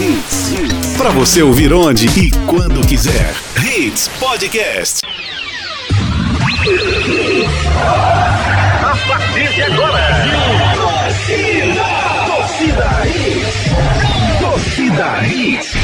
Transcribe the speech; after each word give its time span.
Hits. 0.00 0.96
Para 0.96 1.10
você 1.10 1.42
ouvir 1.42 1.72
onde 1.72 2.06
e 2.06 2.30
quando 2.46 2.86
quiser. 2.86 3.34
Hits 3.56 4.06
Podcast. 4.20 5.00
A 7.82 8.96
partir 9.08 9.54
de 9.54 9.62
agora. 9.62 10.67
Torcida 14.98 15.22
Hits. 15.28 15.76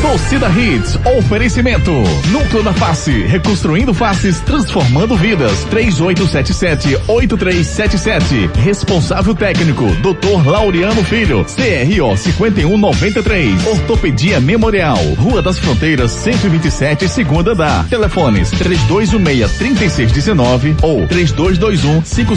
Torcida 0.00 0.48
Hits, 0.48 0.98
oferecimento. 1.18 1.92
Núcleo 2.30 2.62
da 2.62 2.72
Face, 2.72 3.26
reconstruindo 3.26 3.92
faces, 3.92 4.40
transformando 4.40 5.14
vidas. 5.14 5.66
3877-8377. 5.66 8.50
Responsável 8.56 9.34
técnico, 9.34 9.84
Dr. 9.96 10.46
Laureano 10.46 11.04
Filho. 11.04 11.44
CRO 11.44 12.16
5193. 12.16 13.66
Ortopedia 13.66 14.40
Memorial. 14.40 14.96
Rua 15.18 15.42
das 15.42 15.58
Fronteiras, 15.58 16.12
127, 16.12 17.10
segunda 17.10 17.54
da. 17.54 17.84
Telefones 17.90 18.50
3216-3619 18.52 20.76
ou 20.82 21.06
3221-5514. 21.08 22.30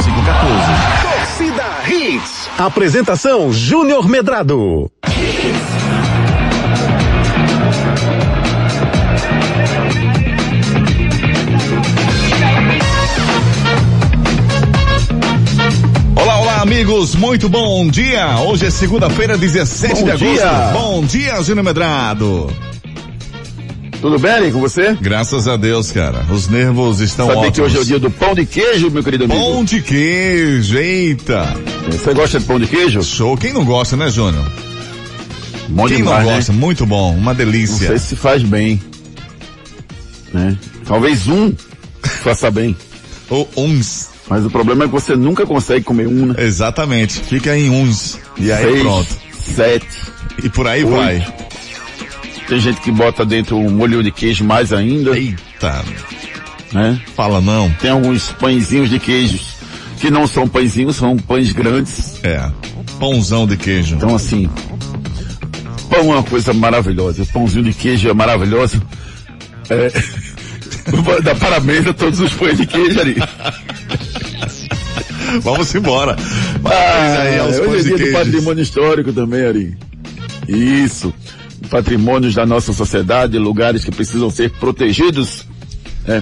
Torcida 1.01 1.63
Hits. 1.87 2.49
Apresentação 2.57 3.53
Júnior 3.53 4.09
Medrado. 4.09 4.91
Amigos, 16.63 17.13
muito 17.13 17.49
bom 17.49 17.85
dia. 17.89 18.37
Hoje 18.39 18.65
é 18.67 18.69
segunda-feira, 18.69 19.37
17 19.37 19.95
Bom 19.95 20.03
de 20.05 20.11
agosto. 20.11 20.25
dia. 20.33 20.51
Bom 20.71 21.05
dia, 21.05 21.43
Júnior 21.43 21.65
Medrado. 21.65 22.49
Tudo 23.99 24.17
bem 24.17 24.49
com 24.49 24.61
você? 24.61 24.93
Graças 25.01 25.45
a 25.45 25.57
Deus, 25.57 25.91
cara. 25.91 26.25
Os 26.31 26.47
nervos 26.47 27.01
estão 27.01 27.27
Sabia 27.27 27.41
ótimos. 27.49 27.55
que 27.57 27.61
hoje 27.63 27.77
é 27.77 27.79
o 27.81 27.85
dia 27.85 27.99
do 27.99 28.09
pão 28.09 28.33
de 28.33 28.45
queijo, 28.45 28.89
meu 28.89 29.03
querido 29.03 29.25
amigo? 29.25 29.39
Pão 29.41 29.65
de 29.65 29.81
queijo, 29.81 30.77
eita. 30.77 31.53
Você 31.91 32.13
gosta 32.13 32.39
de 32.39 32.45
pão 32.45 32.57
de 32.57 32.67
queijo? 32.67 33.03
Show. 33.03 33.35
Quem 33.37 33.51
não 33.51 33.65
gosta, 33.65 33.97
né, 33.97 34.09
Júnior? 34.09 34.45
Bom 35.67 35.85
Quem 35.87 35.97
demais, 35.97 36.19
não 36.23 36.29
né? 36.31 36.35
gosta? 36.37 36.53
Muito 36.53 36.85
bom, 36.85 37.11
uma 37.13 37.31
Não 37.31 37.37
delícia. 37.37 37.87
sei 37.89 37.97
se 37.97 38.15
faz 38.15 38.41
bem. 38.41 38.81
Né? 40.33 40.57
Talvez 40.87 41.27
um 41.27 41.53
faça 42.23 42.49
bem. 42.49 42.73
Ou 43.29 43.49
uns. 43.57 44.12
Mas 44.29 44.45
o 44.45 44.49
problema 44.49 44.85
é 44.85 44.87
que 44.87 44.93
você 44.93 45.15
nunca 45.15 45.45
consegue 45.45 45.83
comer 45.83 46.07
um, 46.07 46.27
né? 46.27 46.35
Exatamente. 46.37 47.19
Fica 47.19 47.55
em 47.57 47.69
uns. 47.69 48.19
E 48.37 48.51
aí 48.51 48.63
Seis, 48.63 48.81
pronto. 48.81 49.17
sete. 49.55 49.87
E 50.43 50.49
por 50.49 50.67
aí 50.67 50.83
Oito. 50.83 50.95
vai. 50.95 51.27
Tem 52.47 52.59
gente 52.59 52.81
que 52.81 52.91
bota 52.91 53.25
dentro 53.25 53.57
um 53.57 53.69
molho 53.69 54.03
de 54.03 54.11
queijo 54.11 54.43
mais 54.43 54.71
ainda, 54.73 55.17
Eita. 55.17 55.83
né? 56.71 56.99
Fala 57.15 57.39
não. 57.41 57.69
Tem 57.81 57.91
alguns 57.91 58.31
pãezinhos 58.33 58.89
de 58.89 58.99
queijos 58.99 59.53
que 59.99 60.09
não 60.11 60.27
são 60.27 60.47
pãezinhos, 60.47 60.95
são 60.97 61.15
pães 61.17 61.51
grandes. 61.51 62.19
É. 62.23 62.49
Pãozão 62.99 63.47
de 63.47 63.55
queijo. 63.57 63.95
Então 63.95 64.15
assim, 64.15 64.49
pão 65.89 65.99
é 66.11 66.15
uma 66.15 66.23
coisa 66.23 66.53
maravilhosa. 66.53 67.23
O 67.23 67.25
pãozinho 67.27 67.63
de 67.63 67.73
queijo 67.73 68.09
é 68.09 68.13
maravilhoso. 68.13 68.81
É, 69.69 69.91
dar 71.23 71.35
parabéns 71.35 71.87
a 71.87 71.93
todos 71.93 72.19
os 72.19 72.33
pães 72.33 72.57
de 72.57 72.65
queijo 72.65 72.99
ali. 72.99 73.15
Vamos 75.41 75.73
embora. 75.75 76.15
Ah, 76.19 76.59
Parabéns 76.61 77.19
aí 77.19 77.39
aos 77.39 77.57
hoje 77.57 77.67
pães 77.67 77.85
é 77.85 77.95
dia 77.95 78.05
do 78.07 78.11
patrimônio 78.13 78.61
histórico 78.63 79.13
também, 79.13 79.45
Ari. 79.45 79.77
Isso. 80.47 81.13
Patrimônios 81.69 82.35
da 82.35 82.45
nossa 82.45 82.73
sociedade, 82.73 83.37
lugares 83.37 83.83
que 83.83 83.91
precisam 83.91 84.29
ser 84.29 84.49
protegidos. 84.51 85.45
né? 86.05 86.21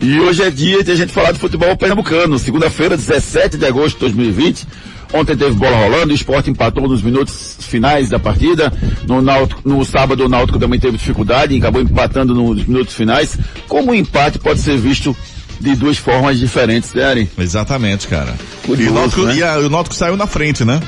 E 0.00 0.18
hoje 0.18 0.42
é 0.42 0.50
dia 0.50 0.82
de 0.82 0.90
a 0.90 0.96
gente 0.96 1.12
falar 1.12 1.32
de 1.32 1.38
futebol 1.38 1.76
pernambucano. 1.76 2.38
Segunda-feira, 2.38 2.96
17 2.96 3.56
de 3.56 3.64
agosto 3.66 3.94
de 3.94 4.00
2020. 4.00 4.66
Ontem 5.14 5.36
teve 5.36 5.52
bola 5.52 5.76
rolando, 5.76 6.10
o 6.10 6.14
esporte 6.14 6.50
empatou 6.50 6.88
nos 6.88 7.02
minutos 7.02 7.58
finais 7.60 8.08
da 8.08 8.18
partida. 8.18 8.72
No, 9.06 9.20
Náutico- 9.20 9.60
no 9.68 9.84
sábado 9.84 10.24
o 10.24 10.28
Náutico 10.28 10.58
também 10.58 10.80
teve 10.80 10.96
dificuldade 10.96 11.54
e 11.54 11.58
acabou 11.58 11.82
empatando 11.82 12.34
nos 12.34 12.64
minutos 12.66 12.94
finais. 12.94 13.38
Como 13.68 13.92
o 13.92 13.94
empate 13.94 14.38
pode 14.38 14.60
ser 14.60 14.76
visto 14.78 15.14
de 15.62 15.76
duas 15.76 15.96
formas 15.96 16.38
diferentes, 16.38 16.92
né, 16.92 17.04
Ari? 17.04 17.30
Exatamente, 17.38 18.08
cara. 18.08 18.34
E 18.64 18.66
Curioso, 18.66 18.90
o 18.90 18.94
Náutico, 18.94 19.22
né? 19.22 19.36
e 19.36 19.42
a- 19.42 19.58
o 19.58 19.68
Náutico 19.68 19.94
saiu 19.94 20.16
na 20.16 20.26
frente, 20.26 20.64
né? 20.64 20.80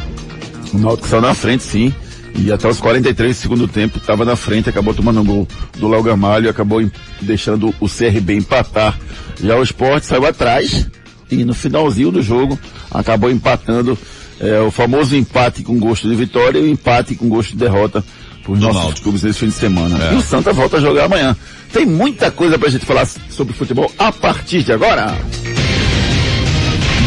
O 0.73 0.79
Náutico 0.79 1.09
saiu 1.09 1.23
na 1.23 1.33
frente, 1.35 1.63
sim. 1.63 1.95
E 2.37 2.51
até 2.51 2.67
os 2.69 2.81
43 2.81 3.37
do 3.37 3.41
segundo 3.41 3.69
tempo 3.69 3.99
estava 3.99 4.25
na 4.25 4.35
frente, 4.35 4.69
acabou 4.69 4.93
tomando 4.93 5.21
um 5.21 5.25
gol 5.25 5.49
do 5.79 5.87
Léo 5.89 6.03
Gamalho 6.03 6.47
e 6.47 6.49
acabou 6.49 6.85
deixando 7.23 7.73
o 7.81 7.89
CRB 7.89 8.35
empatar. 8.35 8.99
Já 9.43 9.57
o 9.57 9.63
Sport 9.63 10.03
saiu 10.03 10.27
atrás 10.27 10.89
e 11.31 11.45
no 11.45 11.55
finalzinho 11.55 12.11
do 12.11 12.21
jogo 12.21 12.59
acabou 12.91 13.31
empatando 13.31 13.97
é, 14.41 14.59
o 14.61 14.71
famoso 14.73 15.15
empate 15.15 15.63
com 15.63 15.79
gosto 15.79 16.09
de 16.09 16.15
vitória 16.17 16.59
e 16.59 16.63
o 16.63 16.69
empate 16.69 17.15
com 17.15 17.29
gosto 17.29 17.51
de 17.53 17.57
derrota 17.59 18.05
os 18.53 18.59
Do 18.61 18.67
nossos 18.67 18.83
Náutico. 18.83 19.03
clubes 19.03 19.23
nesse 19.23 19.39
fim 19.41 19.47
de 19.47 19.53
semana. 19.53 19.99
É. 20.05 20.13
E 20.15 20.17
o 20.17 20.23
Santa 20.23 20.53
volta 20.53 20.77
a 20.77 20.81
jogar 20.81 21.05
amanhã. 21.05 21.37
Tem 21.73 21.85
muita 21.87 22.31
coisa 22.31 22.59
pra 22.59 22.69
gente 22.69 22.87
falar 22.87 23.07
sobre 23.31 23.53
futebol 23.55 23.91
a 23.99 24.13
partir 24.13 24.63
de 24.63 24.73
agora. 24.73 25.15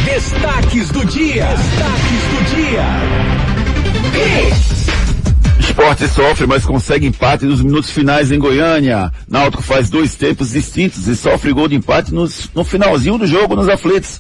Destaques 0.06 0.90
do 0.90 1.06
dia. 1.06 1.46
Destaques 1.46 2.24
do 2.32 2.56
dia. 2.56 2.84
Esporte 5.60 6.08
sofre, 6.08 6.48
mas 6.48 6.66
consegue 6.66 7.06
empate 7.06 7.46
nos 7.46 7.62
minutos 7.62 7.92
finais 7.92 8.32
em 8.32 8.40
Goiânia. 8.40 9.12
Náutico 9.30 9.62
faz 9.62 9.90
dois 9.90 10.16
tempos 10.16 10.52
distintos 10.52 11.08
e 11.08 11.16
sofre 11.16 11.54
gol 11.54 11.68
de 11.68 11.76
empate 11.76 12.14
nos- 12.14 12.50
no 12.56 12.64
finalzinho 12.64 13.18
do 13.18 13.28
jogo 13.28 13.56
nos 13.56 13.68
aflitos. 13.70 14.20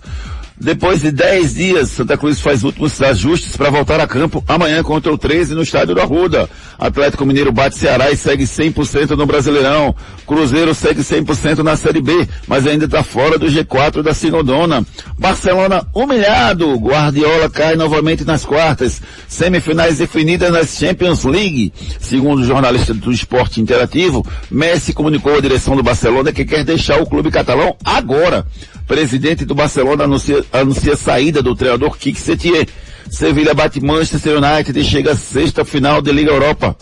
Depois 0.59 1.01
de 1.01 1.11
10 1.11 1.53
dias, 1.53 1.89
Santa 1.91 2.17
Cruz 2.17 2.41
faz 2.41 2.63
últimos 2.63 2.99
ajustes 2.99 3.55
para 3.55 3.69
voltar 3.69 3.99
a 3.99 4.07
campo 4.07 4.43
amanhã 4.47 4.81
contra 4.81 5.13
o 5.13 5.17
13 5.17 5.53
no 5.53 5.61
estádio 5.61 5.93
da 5.93 6.03
Ruda. 6.03 6.49
Atlético 6.79 7.27
Mineiro 7.27 7.51
bate 7.51 7.77
Ceará 7.77 8.09
e 8.09 8.17
segue 8.17 8.43
100% 8.45 9.11
no 9.11 9.27
Brasileirão. 9.27 9.95
Cruzeiro 10.25 10.73
segue 10.73 11.01
100% 11.01 11.59
na 11.59 11.77
Série 11.77 12.01
B, 12.01 12.27
mas 12.47 12.65
ainda 12.65 12.85
está 12.85 13.03
fora 13.03 13.37
do 13.37 13.45
G4 13.45 14.01
da 14.01 14.15
Sinodona. 14.15 14.83
Barcelona 15.17 15.85
humilhado. 15.93 16.75
Guardiola 16.75 17.51
cai 17.51 17.75
novamente 17.75 18.25
nas 18.25 18.43
quartas. 18.43 18.99
Semifinais 19.27 19.99
definidas 19.99 20.51
nas 20.51 20.75
Champions 20.75 21.23
League. 21.23 21.71
Segundo 21.99 22.39
o 22.39 22.45
jornalista 22.45 22.95
do 22.95 23.11
Esporte 23.11 23.61
Interativo, 23.61 24.25
Messi 24.49 24.91
comunicou 24.91 25.37
à 25.37 25.39
direção 25.39 25.75
do 25.75 25.83
Barcelona 25.83 26.31
que 26.31 26.45
quer 26.45 26.63
deixar 26.63 26.99
o 26.99 27.05
clube 27.05 27.29
catalão 27.29 27.75
agora. 27.85 28.43
Presidente 28.87 29.43
do 29.43 29.53
Barcelona 29.53 30.05
anuncia, 30.05 30.43
anuncia 30.51 30.95
saída 30.95 31.41
do 31.43 31.53
treinador 31.53 31.97
Kik 31.97 32.17
Setier. 32.17 32.65
Sevilha 33.09 33.53
bate 33.53 33.81
Manchester 33.81 34.37
United 34.37 34.79
e 34.79 34.83
chega 34.83 35.11
à 35.11 35.15
sexta 35.15 35.65
final 35.65 36.01
da 36.01 36.11
Liga 36.11 36.31
Europa. 36.31 36.75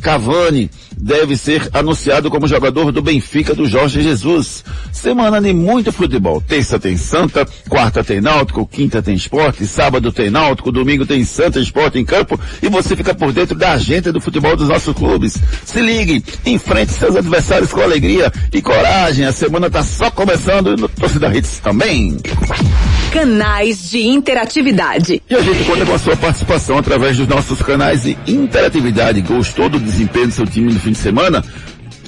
Cavani 0.00 0.70
deve 0.96 1.36
ser 1.36 1.68
anunciado 1.72 2.30
como 2.30 2.48
jogador 2.48 2.90
do 2.92 3.02
Benfica 3.02 3.54
do 3.54 3.66
Jorge 3.66 4.02
Jesus. 4.02 4.64
Semana 4.92 5.40
de 5.40 5.52
muito 5.52 5.92
futebol. 5.92 6.40
Terça 6.40 6.78
tem 6.78 6.96
Santa, 6.96 7.46
quarta 7.68 8.02
tem 8.02 8.20
Náutico, 8.20 8.66
quinta 8.66 9.02
tem 9.02 9.14
Esporte, 9.14 9.66
sábado 9.66 10.10
tem 10.12 10.30
Náutico, 10.30 10.72
domingo 10.72 11.06
tem 11.06 11.24
Santa 11.24 11.60
Esporte 11.60 11.98
em 11.98 12.04
campo 12.04 12.38
e 12.62 12.68
você 12.68 12.96
fica 12.96 13.14
por 13.14 13.32
dentro 13.32 13.56
da 13.56 13.72
agenda 13.72 14.12
do 14.12 14.20
futebol 14.20 14.56
dos 14.56 14.68
nossos 14.68 14.94
clubes. 14.94 15.38
Se 15.64 15.80
ligue, 15.80 16.24
enfrente 16.44 16.92
seus 16.92 17.16
adversários 17.16 17.72
com 17.72 17.80
alegria 17.80 18.32
e 18.52 18.60
coragem. 18.60 19.24
A 19.24 19.32
semana 19.32 19.70
tá 19.70 19.82
só 19.82 20.10
começando 20.10 20.76
e 20.76 20.80
no 20.80 20.88
Torcida 20.88 21.34
Hits 21.36 21.58
também. 21.60 22.16
Canais 23.12 23.90
de 23.90 24.06
interatividade. 24.06 25.22
E 25.28 25.34
a 25.34 25.40
gente 25.40 25.64
conta 25.64 25.86
com 25.86 25.94
a 25.94 25.98
sua 25.98 26.16
participação 26.16 26.76
através 26.76 27.16
dos 27.16 27.26
nossos 27.26 27.62
canais 27.62 28.02
de 28.02 28.18
interatividade. 28.26 29.22
Gostou 29.22 29.68
do 29.68 29.80
desempenho 29.80 30.26
do 30.28 30.34
seu 30.34 30.46
time 30.46 30.72
no 30.72 30.78
fim 30.78 30.92
de 30.92 30.98
semana? 30.98 31.42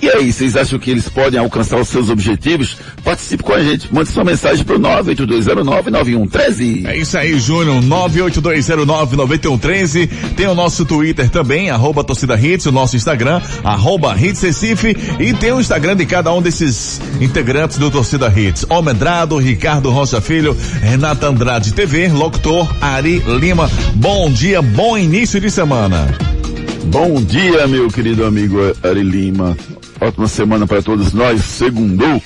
E 0.02 0.08
aí, 0.08 0.32
vocês 0.32 0.56
acham 0.56 0.78
que 0.78 0.90
eles 0.90 1.06
podem 1.08 1.38
alcançar 1.38 1.78
os 1.78 1.88
seus 1.88 2.08
objetivos? 2.08 2.78
Participe 3.04 3.42
com 3.42 3.52
a 3.52 3.62
gente. 3.62 3.92
Mande 3.92 4.08
sua 4.08 4.24
mensagem 4.24 4.64
para 4.64 4.76
o 4.76 4.80
982099113. 4.80 6.86
É 6.86 6.96
isso 6.96 7.18
aí, 7.18 7.38
Júnior. 7.38 7.82
982099113. 7.82 10.08
Tem 10.36 10.46
o 10.46 10.54
nosso 10.54 10.86
Twitter 10.86 11.28
também, 11.28 11.68
arroba 11.70 12.02
torcida 12.02 12.40
hits, 12.40 12.64
o 12.66 12.72
nosso 12.72 12.96
Instagram, 12.96 13.42
arroba 13.62 14.16
hits 14.18 14.40
Recife, 14.42 14.96
e 15.18 15.34
tem 15.34 15.52
o 15.52 15.60
Instagram 15.60 15.96
de 15.96 16.06
cada 16.06 16.32
um 16.32 16.40
desses 16.40 16.98
integrantes 17.20 17.76
do 17.78 17.90
Torcida 17.90 18.32
Hits. 18.34 18.64
Almedrado, 18.68 19.36
Ricardo 19.36 19.90
Rocha 19.90 20.20
Filho, 20.20 20.56
Renata 20.80 21.28
Andrade 21.28 21.72
TV, 21.72 22.08
locutor 22.08 22.68
Ari 22.80 23.22
Lima. 23.38 23.70
Bom 23.94 24.30
dia, 24.30 24.62
bom 24.62 24.96
início 24.96 25.40
de 25.40 25.50
semana. 25.50 26.39
Bom 26.86 27.22
dia, 27.22 27.66
meu 27.66 27.88
querido 27.88 28.24
amigo 28.24 28.58
Ari 28.82 29.02
Lima. 29.02 29.56
Ótima 30.00 30.26
semana 30.26 30.66
para 30.66 30.82
todos 30.82 31.12
nós. 31.12 31.42
Segundou. 31.42 32.20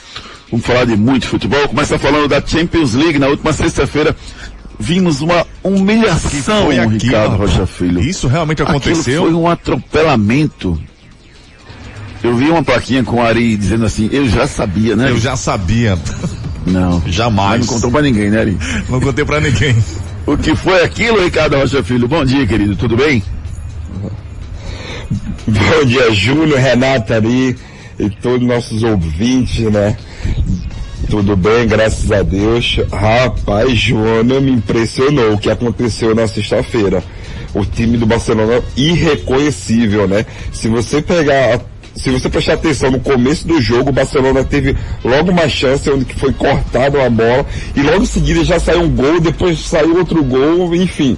Vamos 0.50 0.66
falar 0.66 0.84
de 0.84 0.96
muito 0.96 1.26
futebol. 1.26 1.68
Começa 1.68 1.98
falando 1.98 2.28
da 2.28 2.40
Champions 2.44 2.94
League. 2.94 3.18
Na 3.18 3.26
última 3.26 3.52
sexta-feira 3.52 4.16
vimos 4.78 5.20
uma 5.20 5.46
humilhação, 5.62 6.70
aquilo, 6.70 6.88
Ricardo. 6.88 7.36
Rocha 7.36 7.66
Filho. 7.66 8.00
Isso 8.00 8.26
realmente 8.28 8.62
aconteceu? 8.62 9.24
Aquilo 9.24 9.32
foi 9.32 9.34
um 9.34 9.48
atropelamento. 9.48 10.80
Eu 12.22 12.34
vi 12.36 12.48
uma 12.48 12.62
plaquinha 12.62 13.04
com 13.04 13.16
o 13.16 13.22
Ari 13.22 13.56
dizendo 13.56 13.84
assim, 13.84 14.08
eu 14.10 14.26
já 14.28 14.46
sabia, 14.46 14.96
né? 14.96 15.10
Eu 15.10 15.18
já 15.18 15.36
sabia. 15.36 15.98
Não. 16.66 17.02
Jamais. 17.06 17.60
Mas 17.60 17.66
não 17.66 17.74
contou 17.74 17.90
pra 17.90 18.00
ninguém, 18.00 18.30
né, 18.30 18.40
Ari? 18.40 18.58
Não 18.88 19.00
contei 19.00 19.24
pra 19.24 19.40
ninguém. 19.40 19.76
O 20.26 20.38
que 20.38 20.56
foi 20.56 20.82
aquilo, 20.82 21.22
Ricardo 21.22 21.56
Rocha 21.56 21.82
Filho? 21.82 22.08
Bom 22.08 22.24
dia, 22.24 22.46
querido, 22.46 22.74
tudo 22.76 22.96
bem? 22.96 23.22
Bom 25.46 25.84
dia, 25.86 26.12
Júlio, 26.12 26.56
Renata 26.56 27.16
ali 27.16 27.56
e 27.98 28.10
todos 28.10 28.42
os 28.42 28.48
nossos 28.48 28.82
ouvintes, 28.82 29.70
né? 29.70 29.96
Tudo 31.08 31.36
bem, 31.36 31.66
graças 31.66 32.10
a 32.10 32.22
Deus. 32.22 32.80
Rapaz, 32.90 33.78
Joana 33.78 34.40
me 34.40 34.52
impressionou 34.52 35.34
o 35.34 35.38
que 35.38 35.50
aconteceu 35.50 36.14
na 36.14 36.26
sexta-feira. 36.26 37.02
O 37.54 37.64
time 37.64 37.96
do 37.96 38.06
Barcelona 38.06 38.62
irreconhecível, 38.76 40.08
né? 40.08 40.24
Se 40.52 40.68
você 40.68 41.00
pegar, 41.00 41.60
se 41.94 42.10
você 42.10 42.28
prestar 42.28 42.54
atenção 42.54 42.90
no 42.90 43.00
começo 43.00 43.46
do 43.46 43.60
jogo, 43.60 43.90
o 43.90 43.92
Barcelona 43.92 44.42
teve 44.42 44.76
logo 45.04 45.30
uma 45.30 45.48
chance 45.48 45.88
onde 45.88 46.12
foi 46.14 46.32
cortada 46.32 46.98
uma 46.98 47.10
bola 47.10 47.46
e 47.76 47.82
logo 47.82 48.02
em 48.02 48.06
seguida 48.06 48.42
já 48.42 48.58
saiu 48.58 48.82
um 48.82 48.90
gol, 48.90 49.20
depois 49.20 49.60
saiu 49.60 49.98
outro 49.98 50.24
gol, 50.24 50.74
enfim. 50.74 51.16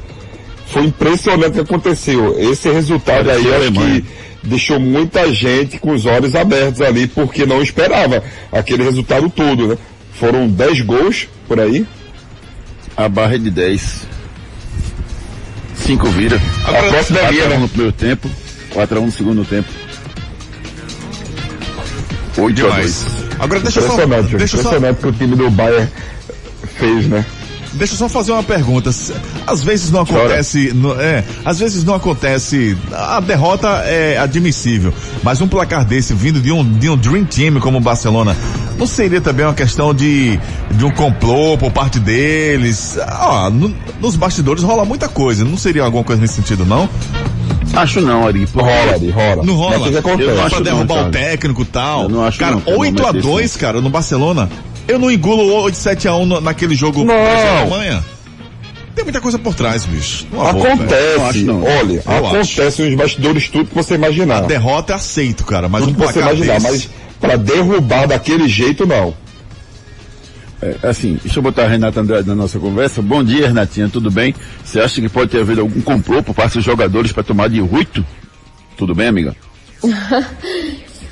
Foi 0.66 0.84
impressionante 0.84 1.50
o 1.50 1.52
que 1.52 1.60
aconteceu. 1.60 2.36
Esse 2.38 2.68
resultado 2.70 3.30
aí, 3.30 3.42
Parecia 3.44 3.56
acho 3.56 3.66
Alemanha. 3.68 4.00
que 4.02 4.48
deixou 4.48 4.78
muita 4.80 5.32
gente 5.32 5.78
com 5.78 5.92
os 5.92 6.06
olhos 6.06 6.34
abertos 6.34 6.80
ali, 6.80 7.06
porque 7.06 7.46
não 7.46 7.62
esperava 7.62 8.22
aquele 8.52 8.82
resultado 8.82 9.28
todo, 9.30 9.68
né? 9.68 9.78
Foram 10.18 10.48
10 10.48 10.80
gols 10.82 11.28
por 11.46 11.60
aí. 11.60 11.86
A 12.96 13.08
barra 13.08 13.34
é 13.34 13.38
de 13.38 13.50
10. 13.50 14.06
5 15.76 16.06
vira. 16.08 16.40
A 16.64 16.72
próxima 16.90 17.18
é 17.18 17.22
4 17.22 17.34
minha, 17.34 17.44
a 17.44 17.48
1 17.48 17.50
né? 17.50 17.58
no 17.58 17.68
primeiro 17.68 17.92
tempo, 17.92 18.30
4 18.70 18.98
a 18.98 19.00
1 19.00 19.06
no 19.06 19.12
segundo 19.12 19.44
tempo. 19.44 19.68
8 22.36 22.42
a 22.42 22.44
2. 22.44 22.54
Demais. 22.54 23.06
Agora 23.38 23.60
deixa 23.60 23.80
eu 23.80 23.86
só, 23.86 23.92
Impressionante, 23.92 24.22
Júlio. 24.24 24.38
deixa 24.38 24.56
eu 24.56 24.62
só, 24.62 24.68
impressionante 24.68 25.00
que 25.00 25.06
o 25.06 25.12
time 25.12 25.36
do 25.36 25.50
Bayern 25.50 25.88
fez, 26.78 27.06
né? 27.06 27.24
Deixa 27.76 27.94
eu 27.94 27.98
só 27.98 28.08
fazer 28.08 28.32
uma 28.32 28.42
pergunta. 28.42 28.90
Às 29.46 29.62
vezes 29.62 29.90
não 29.90 30.00
acontece, 30.00 30.72
no- 30.74 31.00
é, 31.00 31.22
às 31.44 31.58
vezes 31.58 31.84
não 31.84 31.94
acontece, 31.94 32.76
a 32.92 33.20
derrota 33.20 33.68
é 33.84 34.18
admissível, 34.18 34.92
mas 35.22 35.40
um 35.40 35.48
placar 35.48 35.84
desse 35.84 36.12
vindo 36.14 36.40
de 36.40 36.50
um, 36.52 36.64
de 36.78 36.88
um 36.88 36.96
Dream 36.96 37.24
Team 37.24 37.60
como 37.60 37.78
o 37.78 37.80
Barcelona, 37.80 38.36
não 38.78 38.86
seria 38.86 39.20
também 39.20 39.46
uma 39.46 39.54
questão 39.54 39.94
de, 39.94 40.38
de 40.72 40.84
um 40.84 40.90
complô 40.90 41.56
por 41.56 41.70
parte 41.70 41.98
deles? 41.98 42.98
Ah, 43.06 43.48
no- 43.52 43.74
nos 44.00 44.16
bastidores 44.16 44.62
rola 44.62 44.84
muita 44.84 45.08
coisa, 45.08 45.44
não 45.44 45.56
seria 45.56 45.82
alguma 45.82 46.04
coisa 46.04 46.20
nesse 46.20 46.34
sentido, 46.34 46.64
não? 46.64 46.88
Acho 47.74 48.00
não, 48.00 48.26
Ari. 48.26 48.46
Rola 48.54 48.94
ali, 48.94 49.10
rola. 49.10 49.42
Não 49.44 49.54
rola. 49.54 49.78
O 49.88 49.90
que 49.90 49.96
acontece? 49.98 50.22
Eu 50.22 50.28
não 50.28 50.36
pra 50.36 50.46
acho 50.46 50.62
derrubar 50.64 50.94
não, 51.02 51.08
o 51.08 51.10
técnico 51.10 51.62
e 51.62 51.64
tal. 51.66 52.02
Eu 52.04 52.08
não 52.08 52.24
acho 52.24 52.38
cara, 52.38 52.52
não, 52.52 52.60
que 52.62 52.70
não 52.70 52.78
8 52.78 53.02
vai 53.02 53.10
a 53.10 53.12
ter 53.12 53.22
2 53.22 53.50
sim. 53.50 53.58
cara, 53.58 53.80
no 53.82 53.90
Barcelona. 53.90 54.48
Eu 54.88 54.98
não 54.98 55.10
engulo 55.10 55.52
8, 55.62 55.76
7 55.76 56.08
a 56.08 56.14
1 56.14 56.26
no- 56.26 56.40
naquele 56.40 56.74
jogo 56.74 57.04
Não. 57.04 57.14
contra 57.14 57.38
a 57.50 57.60
Alemanha. 57.60 58.04
Tem 58.94 59.04
muita 59.04 59.20
coisa 59.20 59.38
por 59.38 59.54
trás, 59.54 59.84
bicho. 59.84 60.26
Boa, 60.30 60.52
velho. 60.52 60.66
Acontece, 60.72 61.18
Não 61.18 61.26
acho 61.26 61.44
não. 61.44 61.62
olha, 61.64 62.02
Eu 62.06 62.26
acontece 62.26 62.82
nos 62.82 62.94
bastidores 62.94 63.48
tudo 63.48 63.66
que 63.68 63.74
você 63.74 63.94
imaginar. 63.94 64.40
Derrota 64.42 64.92
é 64.94 64.96
aceito, 64.96 65.44
cara, 65.44 65.68
mas 65.68 65.84
tudo 65.84 65.92
um 66.02 66.06
que 66.06 66.12
você 66.12 66.20
imaginar, 66.20 66.54
desse... 66.54 66.66
mas 66.66 66.88
pra 67.20 67.36
derrubar 67.36 68.06
daquele 68.06 68.48
jeito, 68.48 68.86
não. 68.86 69.14
É, 70.62 70.76
assim, 70.88 71.18
deixa 71.22 71.38
eu 71.38 71.42
botar 71.42 71.64
a 71.64 71.68
Renata 71.68 72.00
Andrade 72.00 72.26
na 72.26 72.34
nossa 72.34 72.58
conversa. 72.58 73.02
Bom 73.02 73.22
dia, 73.22 73.48
Renatinha, 73.48 73.90
tudo 73.90 74.10
bem? 74.10 74.34
Você 74.64 74.80
acha 74.80 74.98
que 75.02 75.08
pode 75.10 75.30
ter 75.30 75.40
havido 75.42 75.60
algum 75.60 75.82
complô 75.82 76.22
por 76.22 76.34
parte 76.34 76.54
dos 76.54 76.64
jogadores 76.64 77.12
para 77.12 77.22
tomar 77.22 77.50
de 77.50 77.60
ruito? 77.60 78.02
Tudo 78.78 78.94
bem, 78.94 79.08
amiga? 79.08 79.36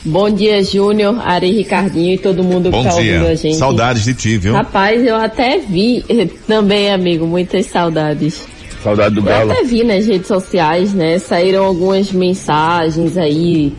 Bom 0.04 0.30
dia, 0.30 0.62
Júnior, 0.62 1.18
Ari 1.26 1.50
Ricardinho 1.50 2.14
e 2.14 2.18
todo 2.18 2.44
mundo 2.44 2.70
Bom 2.70 2.82
que 2.82 2.88
tá 2.88 2.94
ouvindo 2.94 3.22
a 3.22 3.26
dia. 3.28 3.36
gente. 3.36 3.56
Saudades 3.56 4.04
de 4.04 4.12
ti, 4.12 4.36
viu? 4.36 4.52
Rapaz, 4.52 5.02
eu 5.04 5.16
até 5.16 5.58
vi 5.58 6.04
eh, 6.08 6.28
também, 6.46 6.92
amigo, 6.92 7.26
muitas 7.26 7.66
saudades. 7.66 8.46
Saudade 8.82 9.14
do 9.14 9.22
Eu 9.22 9.24
Galo. 9.24 9.52
até 9.52 9.64
vi 9.64 9.82
nas 9.82 10.06
redes 10.06 10.26
sociais, 10.26 10.92
né? 10.92 11.18
Saíram 11.18 11.64
algumas 11.64 12.12
mensagens 12.12 13.16
aí 13.16 13.72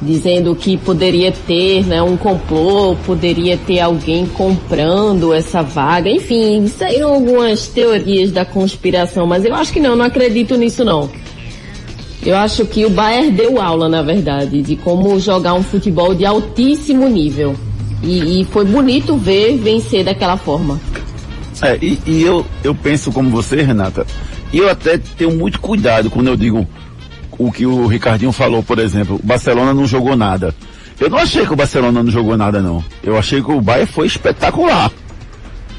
dizendo 0.00 0.54
que 0.54 0.76
poderia 0.76 1.32
ter, 1.32 1.84
né, 1.84 2.02
um 2.02 2.16
complô, 2.16 2.94
poderia 3.06 3.56
ter 3.56 3.80
alguém 3.80 4.26
comprando 4.26 5.32
essa 5.32 5.62
vaga. 5.62 6.08
Enfim, 6.08 6.68
saíram 6.68 7.14
algumas 7.14 7.66
teorias 7.66 8.30
da 8.30 8.44
conspiração, 8.44 9.26
mas 9.26 9.44
eu 9.44 9.54
acho 9.54 9.72
que 9.72 9.80
não, 9.80 9.96
não 9.96 10.04
acredito 10.04 10.54
nisso 10.56 10.84
não. 10.84 11.10
Eu 12.26 12.36
acho 12.36 12.66
que 12.66 12.84
o 12.84 12.90
Bayern 12.90 13.30
deu 13.30 13.62
aula, 13.62 13.88
na 13.88 14.02
verdade, 14.02 14.60
de 14.60 14.74
como 14.74 15.16
jogar 15.20 15.54
um 15.54 15.62
futebol 15.62 16.12
de 16.12 16.26
altíssimo 16.26 17.08
nível. 17.08 17.54
E, 18.02 18.40
e 18.40 18.44
foi 18.46 18.64
bonito 18.64 19.16
ver 19.16 19.56
vencer 19.56 20.02
daquela 20.02 20.36
forma. 20.36 20.80
É, 21.62 21.78
e, 21.80 21.96
e 22.04 22.22
eu, 22.22 22.44
eu 22.64 22.74
penso 22.74 23.12
como 23.12 23.30
você, 23.30 23.62
Renata, 23.62 24.04
e 24.52 24.58
eu 24.58 24.68
até 24.68 24.98
tenho 24.98 25.36
muito 25.36 25.60
cuidado 25.60 26.10
quando 26.10 26.26
eu 26.26 26.36
digo 26.36 26.66
o 27.38 27.52
que 27.52 27.64
o 27.64 27.86
Ricardinho 27.86 28.32
falou, 28.32 28.60
por 28.60 28.80
exemplo, 28.80 29.20
o 29.22 29.26
Barcelona 29.26 29.72
não 29.72 29.86
jogou 29.86 30.16
nada. 30.16 30.52
Eu 30.98 31.08
não 31.08 31.18
achei 31.18 31.46
que 31.46 31.52
o 31.52 31.56
Barcelona 31.56 32.02
não 32.02 32.10
jogou 32.10 32.36
nada, 32.36 32.60
não. 32.60 32.82
Eu 33.04 33.16
achei 33.16 33.40
que 33.40 33.52
o 33.52 33.60
Bayern 33.60 33.86
foi 33.86 34.08
espetacular. 34.08 34.90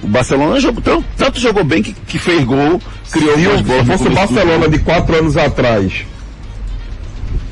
O 0.01 0.07
Barcelona 0.07 0.61
jogou, 0.61 0.81
tanto, 0.81 1.05
tanto 1.17 1.39
jogou 1.41 1.65
bem 1.65 1.83
que, 1.83 1.91
que 1.91 2.17
fez 2.17 2.45
gol, 2.45 2.79
criou 3.11 3.35
Se 3.35 3.44
se 3.44 3.85
fosse 3.85 4.07
o 4.07 4.13
Barcelona 4.13 4.69
de 4.69 4.79
quatro 4.79 5.13
anos 5.17 5.35
atrás, 5.35 6.05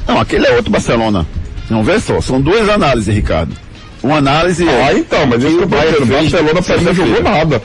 Não, 0.08 0.20
aquele 0.20 0.46
é 0.48 0.52
outro 0.56 0.72
Barcelona. 0.72 1.26
Não 1.70 1.84
vê 1.84 2.00
só, 2.00 2.22
são 2.22 2.40
duas 2.40 2.70
análises, 2.70 3.14
Ricardo. 3.14 3.54
Uma 4.04 4.18
análise 4.18 4.68
é. 4.68 4.84
Ah, 4.88 4.94
então, 4.94 5.26
mas 5.26 5.44
isso 5.44 5.58
que 5.58 5.64
eu 5.64 5.68
Bayern 5.68 5.96
o 5.96 6.06
fez 6.06 6.10
Barcelona 6.32 6.62
mim 6.62 6.84
não 6.86 6.94
jogou 6.94 7.24
nada. 7.24 7.62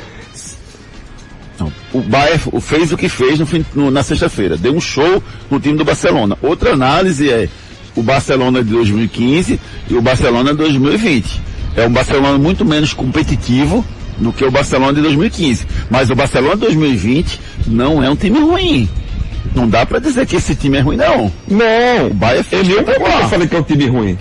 Não, 1.58 1.72
o 1.92 2.00
Bayern 2.00 2.40
fez 2.60 2.92
o 2.92 2.96
que 2.96 3.08
fez 3.08 3.38
no 3.38 3.46
fim- 3.46 3.64
no- 3.74 3.90
na 3.90 4.02
sexta-feira. 4.02 4.56
Deu 4.56 4.72
um 4.74 4.80
show 4.80 5.22
no 5.50 5.60
time 5.60 5.76
do 5.76 5.84
Barcelona. 5.84 6.38
Outra 6.40 6.72
análise 6.72 7.28
é 7.30 7.48
o 7.94 8.02
Barcelona 8.02 8.64
de 8.64 8.70
2015 8.70 9.60
e 9.90 9.94
o 9.94 10.00
Barcelona 10.00 10.52
de 10.52 10.56
2020. 10.58 11.40
É 11.76 11.86
um 11.86 11.92
Barcelona 11.92 12.38
muito 12.38 12.64
menos 12.64 12.94
competitivo 12.94 13.84
do 14.18 14.32
que 14.32 14.44
o 14.44 14.50
Barcelona 14.50 14.94
de 14.94 15.02
2015. 15.02 15.66
Mas 15.90 16.08
o 16.10 16.14
Barcelona 16.14 16.54
de 16.54 16.60
2020 16.62 17.38
não 17.66 18.02
é 18.02 18.08
um 18.08 18.16
time 18.16 18.38
ruim. 18.38 18.88
Não 19.54 19.68
dá 19.68 19.84
pra 19.86 19.98
dizer 19.98 20.26
que 20.26 20.36
esse 20.36 20.54
time 20.54 20.78
é 20.78 20.80
ruim, 20.80 20.96
não. 20.96 21.32
Não, 21.48 22.06
O 22.08 22.14
Bayern 22.14 22.44
fez 22.44 22.68
eu 22.68 22.78
espetacular. 22.80 23.28
falei 23.28 23.48
que 23.48 23.56
é 23.56 23.58
um 23.58 23.62
time 23.62 23.86
ruim. 23.88 24.18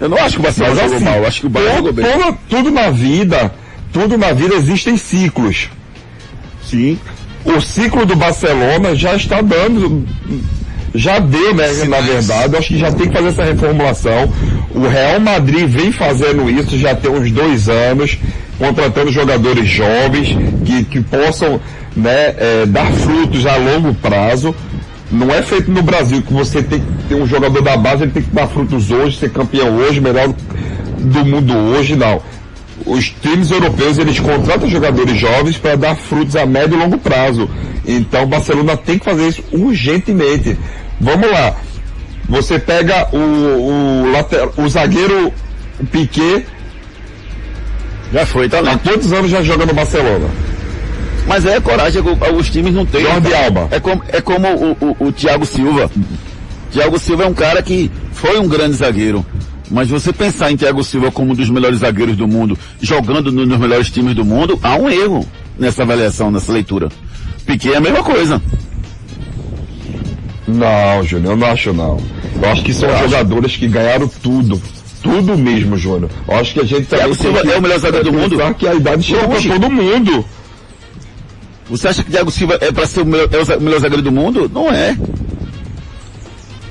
Eu 0.00 0.08
não 0.08 0.16
acho 0.18 0.34
que 0.34 0.40
o 0.40 0.42
Barcelona 0.42 0.74
jogou 0.80 0.96
assim, 0.96 1.04
mal. 1.04 1.14
Eu 1.18 1.26
acho 1.26 1.40
que 1.40 1.46
o 1.46 1.50
Bayern 1.50 1.76
jogou 1.76 1.92
bem. 1.92 2.04
tudo- 2.06 2.38
tudo 2.48 2.70
na 2.70 2.90
vida, 2.90 3.52
tudo 3.92 4.18
na 4.18 4.32
vida 4.32 4.54
existem 4.54 4.96
ciclos. 4.96 5.68
Sim. 6.64 6.98
O 7.44 7.60
ciclo 7.60 8.06
do 8.06 8.16
Barcelona 8.16 8.94
já 8.94 9.14
está 9.14 9.40
dando, 9.40 10.06
já 10.94 11.18
deu, 11.18 11.54
né? 11.54 11.66
Na 11.88 12.00
verdade, 12.00 12.54
eu 12.54 12.58
acho 12.58 12.68
que 12.68 12.78
já 12.78 12.90
tem 12.92 13.08
que 13.08 13.12
fazer 13.16 13.28
essa 13.28 13.44
reformulação. 13.44 14.32
O 14.74 14.86
Real 14.88 15.20
Madrid 15.20 15.66
vem 15.68 15.92
fazendo 15.92 16.48
isso 16.48 16.78
já 16.78 16.94
tem 16.94 17.10
uns 17.10 17.30
dois 17.30 17.68
anos, 17.68 18.18
contratando 18.58 19.10
jogadores 19.12 19.68
jovens 19.68 20.28
que, 20.64 20.84
que 20.84 21.00
possam 21.00 21.60
né, 21.96 22.34
eh, 22.38 22.66
dar 22.66 22.90
frutos 22.92 23.46
a 23.46 23.56
longo 23.56 23.94
prazo. 23.94 24.54
Não 25.10 25.30
é 25.30 25.42
feito 25.42 25.70
no 25.70 25.82
Brasil 25.82 26.22
que 26.22 26.32
você 26.32 26.62
tem 26.62 26.80
que 26.80 26.86
ter 27.08 27.14
um 27.14 27.26
jogador 27.26 27.60
da 27.60 27.76
base, 27.76 28.04
ele 28.04 28.12
tem 28.12 28.22
que 28.22 28.30
dar 28.30 28.46
frutos 28.46 28.90
hoje, 28.90 29.18
ser 29.18 29.30
campeão 29.30 29.76
hoje, 29.76 30.00
melhor 30.00 30.32
do 30.98 31.24
mundo 31.24 31.54
hoje, 31.54 31.94
não. 31.94 32.22
Os 32.86 33.10
times 33.10 33.50
europeus, 33.50 33.98
eles 33.98 34.18
contratam 34.18 34.68
jogadores 34.68 35.18
jovens 35.18 35.58
para 35.58 35.76
dar 35.76 35.94
frutos 35.94 36.34
a 36.34 36.46
médio 36.46 36.76
e 36.76 36.80
longo 36.80 36.98
prazo. 36.98 37.48
Então 37.86 38.22
o 38.22 38.26
Barcelona 38.26 38.76
tem 38.76 38.98
que 38.98 39.04
fazer 39.04 39.28
isso 39.28 39.44
urgentemente. 39.52 40.56
Vamos 41.00 41.30
lá. 41.30 41.54
Você 42.28 42.58
pega 42.58 43.08
o, 43.12 43.18
o, 43.18 44.12
lateral, 44.12 44.52
o 44.56 44.68
zagueiro 44.68 45.32
Piquet, 45.90 46.46
Já 48.12 48.24
foi, 48.24 48.48
tá 48.48 48.58
há 48.58 48.60
lá. 48.60 48.78
quantos 48.78 49.12
anos 49.12 49.30
já 49.30 49.42
joga 49.42 49.66
no 49.66 49.74
Barcelona? 49.74 50.28
Mas 51.26 51.46
é 51.46 51.60
coragem, 51.60 52.02
que 52.02 52.30
os 52.34 52.50
times 52.50 52.74
não 52.74 52.84
têm. 52.84 53.02
Jordi 53.02 53.34
Alba. 53.34 53.68
É 53.70 53.78
como, 53.80 54.02
é 54.08 54.20
como 54.20 54.48
o, 54.48 54.76
o, 55.00 55.06
o 55.08 55.12
Thiago 55.12 55.46
Silva. 55.46 55.90
Thiago 56.70 56.98
Silva 56.98 57.24
é 57.24 57.26
um 57.26 57.34
cara 57.34 57.62
que 57.62 57.90
foi 58.12 58.38
um 58.38 58.48
grande 58.48 58.74
zagueiro. 58.76 59.24
Mas 59.70 59.88
você 59.88 60.12
pensar 60.12 60.50
em 60.50 60.56
Thiago 60.56 60.82
Silva 60.84 61.10
como 61.10 61.32
um 61.32 61.34
dos 61.34 61.48
melhores 61.48 61.78
zagueiros 61.78 62.16
do 62.16 62.26
mundo, 62.28 62.58
jogando 62.80 63.30
no- 63.32 63.46
nos 63.46 63.58
melhores 63.58 63.90
times 63.90 64.14
do 64.14 64.24
mundo, 64.24 64.58
há 64.62 64.76
um 64.76 64.90
erro 64.90 65.26
nessa 65.58 65.82
avaliação, 65.82 66.30
nessa 66.30 66.52
leitura. 66.52 66.88
Piquet 67.46 67.72
é 67.72 67.76
a 67.76 67.80
mesma 67.80 68.02
coisa. 68.02 68.40
Não, 70.46 71.04
Júnior, 71.04 71.32
eu 71.32 71.36
não 71.36 71.46
acho 71.46 71.72
não. 71.72 71.98
Eu 72.42 72.48
acho 72.50 72.62
que 72.64 72.74
são 72.74 72.88
jogadores 72.98 73.56
que 73.56 73.68
ganharam 73.68 74.08
tudo. 74.22 74.60
Tudo 75.02 75.36
mesmo, 75.38 75.76
Júnior. 75.76 76.10
Eu 76.28 76.36
acho 76.36 76.52
que 76.54 76.60
a 76.60 76.64
gente 76.64 76.86
também 76.86 77.06
Thiago 77.06 77.14
Silva 77.14 77.40
que 77.42 77.50
é 77.52 77.58
o 77.58 77.62
melhor 77.62 77.78
zagueiro 77.78 78.04
do 78.04 78.12
mundo? 78.12 78.54
que 78.58 78.68
a 78.68 78.74
idade 78.74 79.14
para 79.14 79.40
todo 79.40 79.70
mundo. 79.70 80.24
Você 81.72 81.88
acha 81.88 82.04
que 82.04 82.10
Thiago 82.10 82.30
Silva 82.30 82.58
é 82.60 82.70
para 82.70 82.86
ser 82.86 83.00
o 83.00 83.06
melhor, 83.06 83.28
é 83.32 83.56
o 83.56 83.60
melhor 83.60 83.80
zagueiro 83.80 84.02
do 84.02 84.12
mundo? 84.12 84.50
Não 84.52 84.70
é. 84.70 84.96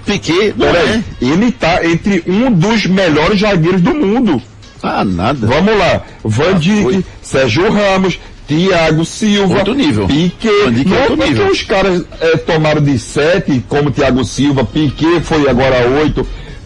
Piquet, 0.06 0.54
não 0.58 0.72
Peraí, 0.72 1.04
é. 1.22 1.26
ele 1.26 1.52
tá 1.52 1.86
entre 1.86 2.24
um 2.28 2.52
dos 2.52 2.86
melhores 2.86 3.40
zagueiros 3.40 3.82
do 3.82 3.94
mundo. 3.94 4.42
Ah, 4.84 5.04
nada. 5.04 5.46
Vamos 5.48 5.78
lá. 5.78 6.02
Van 6.24 6.52
Ah, 6.56 6.60
Dijk, 6.60 6.84
foi. 6.84 7.06
Sérgio 7.22 7.72
Ramos, 7.72 8.20
Thiago 8.48 9.06
Silva, 9.06 9.58
Outro 9.60 9.74
nível. 9.74 10.08
Piquet. 10.08 10.50
Van 10.66 10.74
Dijk 10.74 10.88
é 10.88 10.90
Não 10.90 10.98
é 10.98 11.02
outro 11.10 11.28
nível. 11.28 11.48
os 11.52 11.62
caras 11.64 12.04
eh, 12.20 12.38
tomaram 12.38 12.82
de 12.82 12.98
sete, 13.00 13.64
como 13.70 13.92
Thiago 13.92 14.24
Silva, 14.26 14.64
Piquet 14.64 15.22
foi 15.22 15.48
agora 15.50 15.88
oito, 16.00 16.26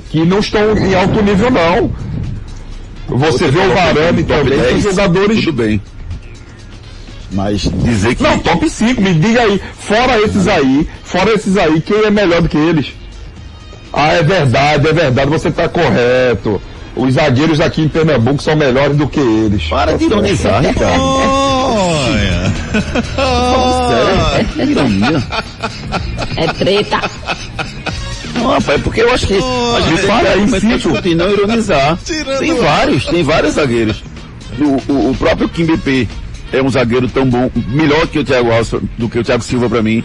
que 0.09 0.25
não 0.25 0.39
estão 0.39 0.77
em 0.77 0.93
alto 0.95 1.21
nível 1.21 1.51
não. 1.51 1.91
Você 3.07 3.49
vê 3.49 3.59
o 3.59 3.73
Varane 3.73 4.23
também, 4.23 4.57
10, 4.57 4.81
são 4.83 4.91
jogadores 4.91 5.43
Tudo 5.43 5.53
bem. 5.63 5.81
Mas 7.31 7.61
dizer 7.61 8.15
que. 8.15 8.23
Não, 8.23 8.39
top 8.39 8.69
5, 8.69 9.01
me 9.01 9.13
diga 9.13 9.41
aí. 9.41 9.61
Fora 9.79 10.19
esses 10.21 10.47
aí, 10.47 10.87
fora 11.03 11.33
esses 11.33 11.57
aí, 11.57 11.81
quem 11.81 12.03
é 12.05 12.09
melhor 12.11 12.41
do 12.41 12.49
que 12.49 12.57
eles? 12.57 12.93
Ah, 13.91 14.13
é 14.13 14.23
verdade, 14.23 14.87
é 14.87 14.93
verdade, 14.93 15.29
você 15.29 15.49
tá 15.51 15.67
correto. 15.67 16.61
Os 16.95 17.13
zagueiros 17.15 17.59
aqui 17.59 17.81
em 17.81 17.89
Pernambuco 17.89 18.41
são 18.41 18.55
melhores 18.55 18.95
do 18.95 19.07
que 19.07 19.19
eles. 19.19 19.63
Para 19.67 19.97
de 19.97 20.05
ironizar, 20.05 20.61
Ricardo. 20.61 21.01
Olha. 21.01 22.53
Que 24.53 24.61
ironia. 24.61 25.23
É 26.37 26.47
treta. 26.47 27.01
Não, 28.33 28.47
rapaz, 28.47 28.81
porque 28.81 29.01
eu 29.01 29.13
acho 29.13 29.27
que 29.27 29.37
às 29.37 29.85
vezes 29.85 29.99
tem 29.99 29.99
que 29.99 30.07
Para 30.07 30.29
aí, 30.31 30.79
Cito. 30.79 31.15
não 31.15 31.31
ironizar. 31.31 31.97
Tirando 32.03 32.39
Tem 32.39 32.55
vários, 32.55 33.05
tem 33.05 33.23
vários 33.23 33.53
zagueiros. 33.53 34.03
O, 34.59 34.91
o, 34.91 35.11
o 35.11 35.15
próprio 35.15 35.49
Kim 35.49 35.65
BP 35.65 36.07
é 36.57 36.63
um 36.63 36.69
zagueiro 36.69 37.07
tão 37.07 37.25
bom, 37.25 37.49
melhor 37.69 38.07
que 38.07 38.19
o 38.19 38.23
Thiago 38.23 38.51
Alves, 38.51 38.71
do 38.97 39.07
que 39.09 39.19
o 39.19 39.23
Thiago 39.23 39.43
Silva 39.43 39.69
pra 39.69 39.81
mim. 39.81 40.03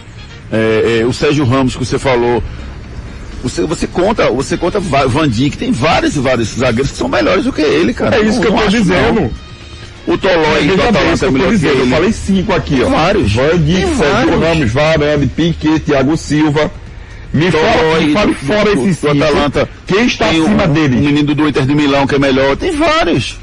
É, 0.51 0.99
é, 1.01 1.05
o 1.05 1.13
Sérgio 1.13 1.45
Ramos 1.45 1.75
que 1.75 1.85
você 1.85 1.97
falou. 1.97 2.43
Você, 3.43 3.61
você 3.63 3.87
conta, 3.87 4.29
você 4.29 4.55
conta 4.55 4.79
va- 4.79 5.05
Van 5.07 5.27
Dijk, 5.27 5.57
tem 5.57 5.71
vários 5.71 6.15
e 6.15 6.19
vários 6.19 6.49
zagueiros 6.49 6.91
que 6.91 6.97
são 6.97 7.07
melhores 7.07 7.45
do 7.45 7.51
que 7.53 7.61
ele, 7.61 7.93
cara. 7.93 8.15
É 8.17 8.19
isso 8.21 8.33
Não- 8.35 8.41
que 8.41 8.47
eu 8.47 8.51
tô 8.53 8.59
acho, 8.59 8.69
dizendo. 8.69 9.13
não. 9.21 9.31
O 10.07 10.17
Tolói 10.17 10.63
do 10.67 10.81
Atalanta 10.81 11.25
é 11.25 11.31
melhor 11.31 11.45
que 11.47 11.51
dizendo. 11.55 11.73
Eu 11.75 11.81
ele. 11.81 11.89
falei 11.91 12.11
cinco 12.11 12.53
aqui, 12.53 12.81
ó. 12.83 12.89
Vários. 12.89 13.33
Van 13.33 13.57
Dijk, 13.57 13.79
Sérgio 13.95 13.97
vários. 13.97 14.41
Ramos, 14.41 14.71
Varane, 14.71 15.27
Piquet, 15.27 15.79
Thiago 15.79 16.17
Silva. 16.17 16.71
Me 17.33 17.49
fala, 17.49 17.63
Tolói 17.73 18.13
do- 18.27 18.33
fora 18.35 18.69
esses 18.73 18.97
do 19.01 19.09
cinco. 19.09 19.23
Atalanta. 19.23 19.69
Quem 19.87 20.05
está 20.05 20.25
acima 20.29 20.63
o, 20.63 20.69
O 20.69 20.73
deles? 20.73 20.99
menino 20.99 21.33
do 21.33 21.47
Inter 21.47 21.65
de 21.65 21.73
Milão 21.75 22.05
que 22.05 22.15
é 22.15 22.19
melhor. 22.19 22.57
Tem 22.57 22.71
vários. 22.75 23.39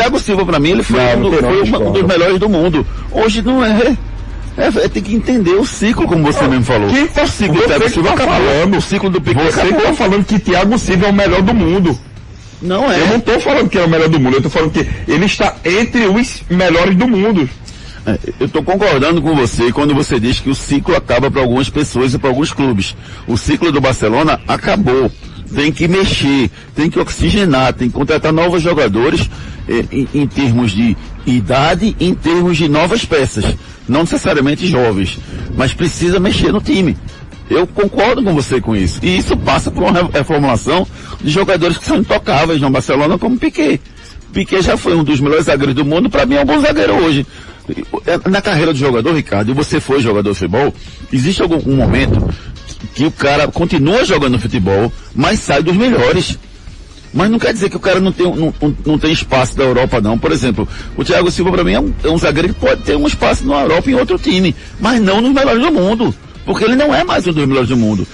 Thiago 0.00 0.18
Silva 0.20 0.44
pra 0.46 0.58
mim 0.58 0.70
ele 0.70 0.82
foi, 0.82 0.98
Não, 1.00 1.18
um, 1.18 1.30
do- 1.30 1.36
foi 1.38 1.62
uma- 1.62 1.78
um 1.78 1.92
dos 1.92 2.02
melhores 2.02 2.38
do 2.38 2.48
mundo. 2.48 2.86
Hoje 3.10 3.42
não 3.42 3.64
é. 3.64 3.96
É, 4.58 4.66
é 4.84 4.88
tem 4.88 5.02
que 5.02 5.14
entender 5.14 5.52
o 5.54 5.64
ciclo, 5.66 6.06
como 6.06 6.22
você 6.24 6.46
mesmo 6.48 6.64
falou. 6.64 6.88
Quem 6.88 7.06
tá 7.06 7.24
o 7.24 7.28
ciclo 7.28 7.54
do 7.56 7.60
você 7.62 7.66
Thiago 7.68 7.84
que 7.84 7.90
Silva 7.90 8.08
tá 8.08 8.14
acabou. 8.14 8.34
falando? 8.36 8.76
O 8.76 8.80
ciclo 8.80 9.10
do 9.10 9.20
Piquet 9.20 9.44
Você 9.44 9.52
que 9.60 9.66
acabou. 9.68 9.86
tá 9.86 9.92
falando 9.94 10.24
que 10.24 10.38
Thiago 10.38 10.78
Silva 10.78 11.06
é 11.06 11.10
o 11.10 11.12
melhor 11.14 11.42
do 11.42 11.52
mundo. 11.54 11.98
Não 12.62 12.90
é. 12.90 13.00
Eu 13.02 13.06
não 13.08 13.20
tô 13.20 13.38
falando 13.40 13.68
que 13.68 13.76
é 13.78 13.84
o 13.84 13.88
melhor 13.88 14.08
do 14.08 14.18
mundo, 14.18 14.36
eu 14.36 14.42
tô 14.42 14.48
falando 14.50 14.70
que 14.72 14.86
ele 15.06 15.26
está 15.26 15.56
entre 15.64 16.06
os 16.06 16.42
melhores 16.48 16.94
do 16.96 17.06
mundo. 17.06 17.48
É, 18.06 18.18
Eu 18.40 18.46
estou 18.46 18.62
concordando 18.62 19.20
com 19.20 19.34
você 19.34 19.70
quando 19.72 19.94
você 19.94 20.18
diz 20.20 20.40
que 20.40 20.48
o 20.48 20.54
ciclo 20.54 20.94
acaba 20.96 21.30
para 21.30 21.42
algumas 21.42 21.68
pessoas 21.68 22.14
e 22.14 22.18
para 22.18 22.30
alguns 22.30 22.52
clubes. 22.52 22.96
O 23.26 23.36
ciclo 23.36 23.70
do 23.72 23.80
Barcelona 23.80 24.40
acabou. 24.48 25.10
Tem 25.54 25.70
que 25.72 25.86
mexer, 25.88 26.50
tem 26.74 26.90
que 26.90 26.98
oxigenar, 26.98 27.72
tem 27.72 27.88
que 27.88 27.94
contratar 27.94 28.32
novos 28.32 28.62
jogadores 28.62 29.28
eh, 29.68 29.84
em, 29.92 30.08
em 30.14 30.26
termos 30.26 30.72
de 30.72 30.96
idade, 31.26 31.96
em 32.00 32.14
termos 32.14 32.56
de 32.56 32.68
novas 32.68 33.04
peças. 33.04 33.44
Não 33.88 34.00
necessariamente 34.00 34.66
jovens, 34.66 35.18
mas 35.56 35.72
precisa 35.72 36.18
mexer 36.18 36.52
no 36.52 36.60
time. 36.60 36.96
Eu 37.48 37.64
concordo 37.66 38.22
com 38.24 38.34
você 38.34 38.60
com 38.60 38.74
isso. 38.74 38.98
E 39.02 39.18
isso 39.18 39.36
passa 39.36 39.70
por 39.70 39.84
uma 39.84 39.92
re- 39.92 40.08
reformulação 40.12 40.84
de 41.22 41.30
jogadores 41.30 41.78
que 41.78 41.84
são 41.84 41.98
intocáveis 41.98 42.60
no 42.60 42.68
Barcelona, 42.68 43.16
como 43.16 43.38
Piquet. 43.38 43.80
Piquet 44.32 44.62
já 44.62 44.76
foi 44.76 44.96
um 44.96 45.04
dos 45.04 45.20
melhores 45.20 45.46
zagueiros 45.46 45.74
do 45.76 45.84
mundo, 45.84 46.10
para 46.10 46.26
mim 46.26 46.34
é 46.34 46.42
um 46.42 46.44
bom 46.44 46.60
zagueiro 46.60 46.94
hoje. 46.94 47.24
Na 48.28 48.42
carreira 48.42 48.72
do 48.72 48.78
jogador, 48.78 49.14
Ricardo, 49.14 49.50
e 49.50 49.54
você 49.54 49.80
foi 49.80 50.00
jogador 50.00 50.30
de 50.32 50.38
futebol, 50.38 50.74
existe 51.12 51.40
algum 51.42 51.58
um 51.70 51.76
momento 51.76 52.28
que 52.94 53.04
o 53.04 53.10
cara 53.10 53.48
continua 53.48 54.04
jogando 54.04 54.38
futebol, 54.38 54.92
mas 55.14 55.40
sai 55.40 55.62
dos 55.62 55.76
melhores. 55.76 56.38
Mas 57.14 57.30
não 57.30 57.38
quer 57.38 57.52
dizer 57.54 57.70
que 57.70 57.76
o 57.76 57.80
cara 57.80 57.98
não 57.98 58.12
tem, 58.12 58.26
não, 58.26 58.52
não- 58.84 58.98
tem 58.98 59.10
espaço 59.12 59.56
da 59.56 59.64
Europa, 59.64 60.00
não. 60.00 60.18
Por 60.18 60.32
exemplo, 60.32 60.68
o 60.96 61.02
Thiago 61.04 61.30
Silva, 61.30 61.50
para 61.52 61.64
mim, 61.64 61.72
é 61.72 61.80
um, 61.80 61.94
é 62.04 62.08
um 62.10 62.18
zagueiro 62.18 62.48
que 62.52 62.60
pode 62.60 62.82
ter 62.82 62.94
um 62.96 63.06
espaço 63.06 63.46
na 63.46 63.62
Europa 63.62 63.90
em 63.90 63.94
outro 63.94 64.18
time, 64.18 64.54
mas 64.78 65.00
não 65.00 65.20
nos 65.20 65.32
melhores 65.32 65.62
do 65.62 65.72
mundo. 65.72 66.14
Porque 66.44 66.64
ele 66.64 66.76
não 66.76 66.94
é 66.94 67.02
mais 67.04 67.26
um 67.26 67.32
dos 67.32 67.46
melhores 67.46 67.68
do 67.70 67.76
mundo. 67.76 68.06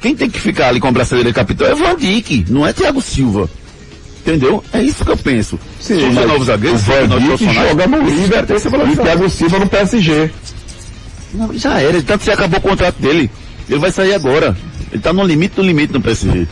Quem 0.00 0.14
tem 0.14 0.28
que 0.28 0.38
ficar 0.38 0.68
ali 0.68 0.78
com 0.80 0.88
a 0.88 0.92
braçadeira 0.92 1.30
de 1.30 1.34
capitão 1.34 1.66
é 1.66 1.74
Van 1.74 1.96
Dijk, 1.96 2.44
não 2.50 2.66
é 2.66 2.72
Thiago 2.72 3.00
Silva. 3.00 3.48
Entendeu? 4.20 4.62
É 4.72 4.82
isso 4.82 5.04
que 5.04 5.10
eu 5.10 5.16
penso. 5.16 5.58
Surgem 5.80 6.12
mas 6.12 6.26
novos 6.26 6.46
zagueiros, 6.46 6.82
o 6.82 6.84
surgem 6.84 7.02
Van 7.02 7.08
novos 7.08 7.26
profissionais. 7.26 7.68
joga 7.70 7.86
no 7.86 8.46
têm 8.46 8.56
essa 8.56 8.68
e. 8.70 8.96
Thiago 8.96 9.30
Silva 9.30 9.58
no 9.58 9.66
PSG. 9.68 10.30
Não, 11.32 11.58
já 11.58 11.80
era, 11.80 12.02
tanto 12.02 12.24
já 12.24 12.34
acabou 12.34 12.58
o 12.58 12.62
contrato 12.62 12.96
dele. 13.00 13.30
Ele 13.68 13.78
vai 13.78 13.90
sair 13.90 14.14
agora. 14.14 14.56
Ele 14.92 15.00
tá 15.02 15.12
no 15.12 15.24
limite 15.24 15.56
do 15.56 15.62
limite 15.62 15.92
no 15.92 16.00
PSG. 16.00 16.46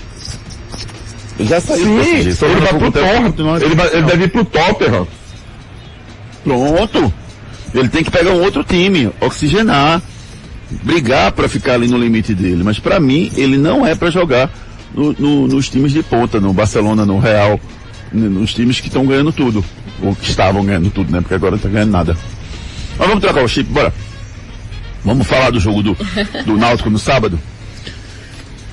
Ele 1.39 1.49
já 1.49 1.61
saiu 1.61 1.85
do 1.87 2.05
Sim, 2.05 2.11
PSG. 2.11 2.33
só 2.35 2.47
ele 2.47 2.61
vai 2.61 2.69
pro 2.69 2.79
continuar- 2.81 3.23
Tottenham. 3.33 3.57
Ele, 3.57 3.75
vai- 3.75 3.93
ele 3.95 4.03
deve 4.03 4.25
ir 4.25 4.29
pro 4.31 4.45
Tottenham. 4.45 5.07
Pronto. 6.45 7.13
Ele 7.75 7.89
tem 7.89 8.05
que 8.05 8.11
pegar 8.11 8.31
um 8.33 8.43
outro 8.43 8.63
time, 8.65 9.11
oxigenar, 9.21 10.03
brigar 10.83 11.33
para 11.33 11.49
ficar 11.49 11.75
ali 11.75 11.89
no 11.89 11.97
limite 11.97 12.35
dele. 12.35 12.63
Mas 12.63 12.79
para 12.79 13.01
mim, 13.01 13.31
ele 13.37 13.57
não 13.57 13.87
é 13.87 13.95
para 13.95 14.11
jogar 14.11 14.51
no- 14.95 15.13
no- 15.19 15.47
nos 15.49 15.69
times 15.71 15.93
de 15.93 16.03
ponta, 16.03 16.39
no 16.41 16.53
Barcelona, 16.53 17.07
no 17.07 17.19
Real, 17.19 17.59
nos 18.13 18.53
times 18.53 18.79
que 18.81 18.89
estão 18.89 19.07
ganhando 19.07 19.33
tudo. 19.33 19.65
Ou 20.03 20.15
que 20.15 20.29
estavam 20.29 20.65
ganhando 20.65 20.91
tudo, 20.91 21.11
né? 21.13 21.21
Porque 21.21 21.35
agora 21.35 21.53
não 21.53 21.59
tá 21.59 21.69
ganhando 21.69 21.93
nada. 21.93 22.17
Mas 22.99 23.09
vamos 23.09 23.23
trocar 23.23 23.43
o 23.45 23.49
chip, 23.49 23.71
bora. 23.71 23.93
Vamos 25.05 25.27
falar 25.27 25.51
do 25.51 25.59
jogo 25.59 25.83
do, 25.83 25.97
do 26.47 26.57
Náutico 26.57 26.91
no 26.91 26.99
sábado? 26.99 27.39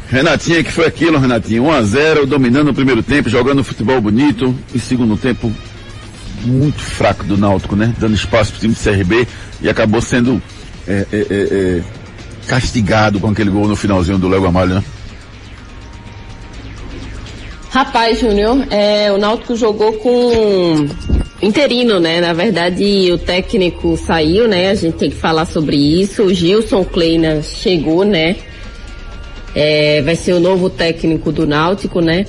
Renatinha, 0.09 0.63
que 0.63 0.71
foi 0.71 0.85
aquilo, 0.85 1.19
Renatinho? 1.19 1.63
1x0, 1.63 2.25
dominando 2.25 2.69
o 2.69 2.73
primeiro 2.73 3.03
tempo, 3.03 3.29
jogando 3.29 3.63
futebol 3.63 4.01
bonito. 4.01 4.55
E 4.73 4.79
segundo 4.79 5.15
tempo, 5.17 5.51
muito 6.43 6.79
fraco 6.79 7.23
do 7.23 7.37
Náutico, 7.37 7.75
né? 7.75 7.93
Dando 7.97 8.15
espaço 8.15 8.51
pro 8.51 8.61
time 8.61 8.73
do 8.73 8.79
CRB 8.79 9.27
e 9.61 9.69
acabou 9.69 10.01
sendo 10.01 10.41
é, 10.87 11.05
é, 11.11 11.17
é, 11.17 11.23
é, 11.29 11.83
castigado 12.47 13.19
com 13.19 13.29
aquele 13.29 13.51
gol 13.51 13.67
no 13.67 13.75
finalzinho 13.75 14.17
do 14.17 14.27
Léo 14.27 14.41
Gamalho, 14.41 14.75
né? 14.75 14.83
Rapaz, 17.69 18.19
Júnior, 18.19 18.65
é, 18.71 19.11
o 19.11 19.19
Náutico 19.19 19.55
jogou 19.55 19.93
com 19.93 20.87
interino, 21.41 21.99
né? 21.99 22.21
Na 22.21 22.33
verdade, 22.33 23.11
o 23.11 23.17
técnico 23.17 23.97
saiu, 23.97 24.47
né? 24.47 24.69
A 24.69 24.75
gente 24.75 24.97
tem 24.97 25.09
que 25.09 25.15
falar 25.15 25.45
sobre 25.45 25.75
isso. 25.75 26.23
O 26.23 26.33
Gilson 26.33 26.83
Kleina 26.83 27.41
chegou, 27.41 28.03
né? 28.03 28.35
É, 29.55 30.01
vai 30.01 30.15
ser 30.15 30.33
o 30.33 30.39
novo 30.39 30.69
técnico 30.69 31.31
do 31.31 31.47
Náutico, 31.47 32.01
né? 32.01 32.25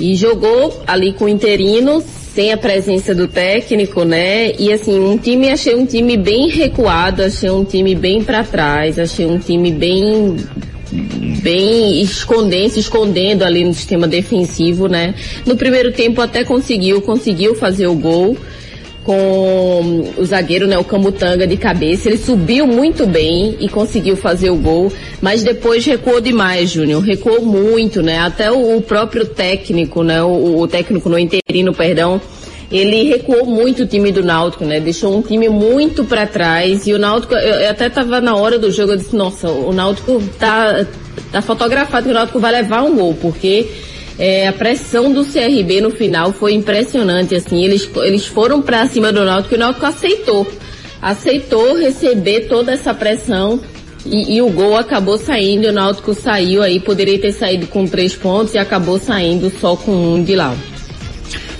E 0.00 0.14
jogou 0.14 0.82
ali 0.86 1.12
com 1.12 1.28
interino, 1.28 2.02
sem 2.34 2.52
a 2.52 2.56
presença 2.56 3.14
do 3.14 3.26
técnico, 3.26 4.04
né? 4.04 4.52
E 4.58 4.72
assim, 4.72 4.98
um 4.98 5.18
time, 5.18 5.50
achei 5.50 5.74
um 5.74 5.84
time 5.84 6.16
bem 6.16 6.48
recuado, 6.48 7.22
achei 7.22 7.50
um 7.50 7.64
time 7.64 7.94
bem 7.94 8.22
para 8.22 8.44
trás, 8.44 8.98
achei 8.98 9.26
um 9.26 9.38
time 9.38 9.72
bem 9.72 10.36
bem 11.42 12.00
escondendo, 12.02 12.70
se 12.70 12.80
escondendo 12.80 13.44
ali 13.44 13.64
no 13.64 13.74
sistema 13.74 14.06
defensivo, 14.06 14.88
né? 14.88 15.14
No 15.44 15.56
primeiro 15.56 15.92
tempo 15.92 16.20
até 16.20 16.44
conseguiu, 16.44 17.02
conseguiu 17.02 17.54
fazer 17.54 17.86
o 17.86 17.94
gol 17.94 18.36
com 19.08 20.04
o 20.18 20.24
zagueiro, 20.26 20.66
né, 20.66 20.76
o 20.76 20.84
Camutanga 20.84 21.46
de 21.46 21.56
cabeça. 21.56 22.10
Ele 22.10 22.18
subiu 22.18 22.66
muito 22.66 23.06
bem 23.06 23.56
e 23.58 23.66
conseguiu 23.66 24.16
fazer 24.18 24.50
o 24.50 24.56
gol, 24.56 24.92
mas 25.22 25.42
depois 25.42 25.82
recuou 25.86 26.20
demais, 26.20 26.70
Júnior. 26.70 27.02
Recuou 27.02 27.42
muito, 27.42 28.02
né? 28.02 28.18
Até 28.18 28.50
o, 28.50 28.82
próprio 28.82 29.24
técnico, 29.24 30.02
né, 30.02 30.22
o, 30.22 30.60
o 30.60 30.68
técnico 30.68 31.08
no 31.08 31.18
interino, 31.18 31.72
perdão, 31.72 32.20
ele 32.70 33.04
recuou 33.04 33.46
muito 33.46 33.82
o 33.82 33.86
time 33.86 34.12
do 34.12 34.22
Náutico, 34.22 34.64
né? 34.64 34.78
Deixou 34.78 35.16
um 35.16 35.22
time 35.22 35.48
muito 35.48 36.04
para 36.04 36.26
trás 36.26 36.86
e 36.86 36.92
o 36.92 36.98
Náutico, 36.98 37.34
eu, 37.34 37.54
eu 37.54 37.70
até 37.70 37.88
tava 37.88 38.20
na 38.20 38.36
hora 38.36 38.58
do 38.58 38.70
jogo, 38.70 38.92
eu 38.92 38.96
disse, 38.96 39.16
nossa, 39.16 39.48
o 39.48 39.72
Náutico 39.72 40.22
tá, 40.38 40.86
tá 41.32 41.40
fotografado 41.40 42.06
que 42.06 42.10
o 42.10 42.14
Náutico 42.14 42.38
vai 42.38 42.52
levar 42.52 42.82
um 42.82 42.94
gol, 42.94 43.14
porque 43.14 43.68
é, 44.18 44.48
a 44.48 44.52
pressão 44.52 45.12
do 45.12 45.24
CRB 45.24 45.80
no 45.80 45.90
final 45.90 46.32
foi 46.32 46.52
impressionante, 46.52 47.34
assim, 47.34 47.64
eles, 47.64 47.88
eles 48.02 48.26
foram 48.26 48.60
para 48.60 48.86
cima 48.86 49.10
do 49.12 49.24
Náutico 49.24 49.54
e 49.54 49.56
o 49.56 49.60
Náutico 49.60 49.86
aceitou, 49.86 50.46
aceitou 51.00 51.74
receber 51.74 52.48
toda 52.48 52.72
essa 52.72 52.92
pressão 52.92 53.58
e, 54.04 54.36
e 54.36 54.42
o 54.42 54.50
gol 54.50 54.76
acabou 54.76 55.16
saindo, 55.16 55.68
o 55.68 55.72
Náutico 55.72 56.12
saiu 56.12 56.62
aí, 56.62 56.78
poderia 56.80 57.18
ter 57.18 57.32
saído 57.32 57.66
com 57.66 57.86
três 57.86 58.14
pontos 58.14 58.52
e 58.52 58.58
acabou 58.58 58.98
saindo 58.98 59.50
só 59.58 59.74
com 59.74 59.92
um 59.92 60.22
de 60.22 60.36
lá. 60.36 60.54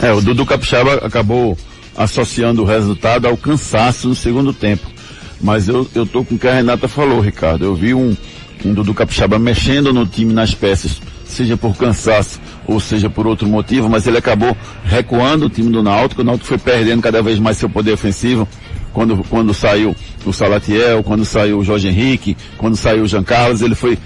É, 0.00 0.12
o 0.12 0.21
Dudu 0.21 0.47
Capixaba 0.47 0.95
acabou 0.95 1.57
associando 1.97 2.62
o 2.62 2.64
resultado 2.64 3.26
ao 3.26 3.37
cansaço 3.37 4.09
no 4.09 4.14
segundo 4.14 4.52
tempo. 4.52 4.87
Mas 5.40 5.69
eu, 5.69 5.87
eu 5.95 6.07
tô 6.07 6.25
com 6.25 6.37
o 6.37 6.38
que 6.38 6.47
a 6.47 6.55
Renata 6.55 6.87
falou, 6.87 7.21
Ricardo. 7.21 7.64
Eu 7.64 7.75
vi 7.75 7.95
um, 7.95 8.17
um 8.64 8.73
Dudu 8.73 8.95
Capixaba 8.95 9.38
mexendo 9.38 9.93
no 9.93 10.07
time 10.07 10.33
nas 10.33 10.55
peças, 10.55 11.00
seja 11.25 11.57
por 11.57 11.76
cansaço 11.76 12.40
ou 12.67 12.78
seja 12.78 13.11
por 13.11 13.26
outro 13.26 13.49
motivo, 13.49 13.88
mas 13.88 14.07
ele 14.07 14.19
acabou 14.19 14.57
recuando 14.85 15.47
o 15.47 15.50
time 15.50 15.71
do 15.71 15.83
Náutico. 15.83 16.23
O 16.23 16.25
Náutico 16.25 16.47
foi 16.47 16.59
perdendo 16.59 17.02
cada 17.02 17.23
vez 17.23 17.38
mais 17.38 17.57
seu 17.57 17.69
poder 17.69 17.93
ofensivo. 17.93 18.47
Quando, 18.99 19.23
quando 19.31 19.55
saiu 19.55 19.95
o 20.26 20.33
Salatiel, 20.33 21.05
quando 21.05 21.25
saiu 21.25 21.61
o 21.61 21.64
Jorge 21.64 21.87
Henrique, 21.87 22.37
quando 22.57 22.76
saiu 22.76 23.05
o 23.05 23.07
Jean 23.07 23.23
Carlos, 23.23 23.62
ele 23.62 23.76
foi. 23.76 23.97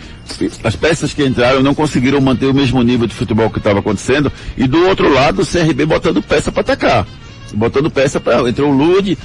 As 0.62 0.76
peças 0.76 1.14
que 1.14 1.24
entraram 1.24 1.62
não 1.62 1.74
conseguiram 1.74 2.20
manter 2.20 2.44
o 2.44 2.52
mesmo 2.52 2.82
nível 2.82 3.06
de 3.06 3.14
futebol 3.14 3.48
que 3.48 3.56
estava 3.56 3.78
acontecendo. 3.78 4.30
E 4.54 4.66
do 4.66 4.86
outro 4.86 5.10
lado, 5.10 5.40
o 5.40 5.46
CRB 5.46 5.86
botando 5.86 6.22
peça 6.22 6.52
para 6.52 6.60
atacar 6.60 7.06
botando 7.54 7.90
peça 7.90 8.18
para 8.20 8.48
entrou 8.48 8.70
o 8.70 8.74
Lude, 8.74 9.16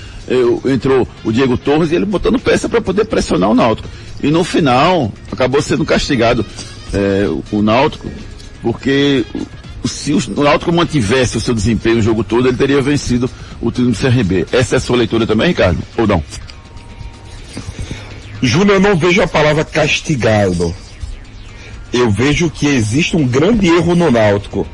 entrou 0.66 1.08
o 1.24 1.32
Diego 1.34 1.58
Torres 1.58 1.92
e 1.92 1.96
ele 1.96 2.06
botando 2.06 2.40
peça 2.40 2.70
para 2.70 2.80
poder 2.80 3.06
pressionar 3.06 3.50
o 3.50 3.54
Náutico. 3.54 3.90
E 4.24 4.30
no 4.30 4.46
final 4.46 5.12
acabou 5.30 5.62
sendo 5.62 5.84
castigado 5.84 6.46
é, 6.94 7.26
o 7.52 7.62
Náutico, 7.62 8.10
porque 8.62 9.26
se 9.88 10.14
o 10.14 10.44
Náutico 10.44 10.72
mantivesse 10.72 11.38
o 11.38 11.42
seu 11.42 11.54
desempenho 11.54 11.98
o 11.98 12.02
jogo 12.02 12.24
todo, 12.24 12.48
ele 12.48 12.58
teria 12.58 12.82
vencido 12.82 13.30
o 13.62 13.72
time 13.72 13.92
do 13.92 13.98
CRB. 13.98 14.46
Essa 14.52 14.76
é 14.76 14.78
a 14.78 14.82
sua 14.82 14.98
leitura 14.98 15.26
também, 15.26 15.50
Ricardo? 15.50 15.80
Ou 15.98 16.08
não? 16.08 16.24
Júnior, 18.42 18.76
eu 18.76 18.80
não 18.80 18.96
vejo 18.96 19.22
a 19.22 19.28
palavra 19.28 19.66
castigado. 19.66 20.74
Eu 21.92 22.12
vejo 22.12 22.50
que 22.50 22.68
existe 22.68 23.16
um 23.16 23.26
grande 23.26 23.68
erro 23.68 23.96
no 23.96 24.12
Náutico 24.12 24.68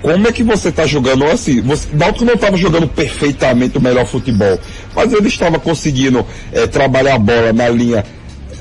como 0.00 0.28
é 0.28 0.32
que 0.32 0.42
você 0.42 0.68
está 0.68 0.86
jogando 0.86 1.24
assim? 1.24 1.60
Você, 1.62 1.88
Náutico 1.92 2.24
não 2.24 2.34
estava 2.34 2.56
jogando 2.56 2.86
perfeitamente 2.86 3.78
o 3.78 3.80
melhor 3.80 4.06
futebol, 4.06 4.58
mas 4.94 5.12
ele 5.12 5.28
estava 5.28 5.58
conseguindo 5.58 6.24
é, 6.52 6.66
trabalhar 6.66 7.16
a 7.16 7.18
bola 7.18 7.52
na 7.52 7.68
linha 7.68 8.04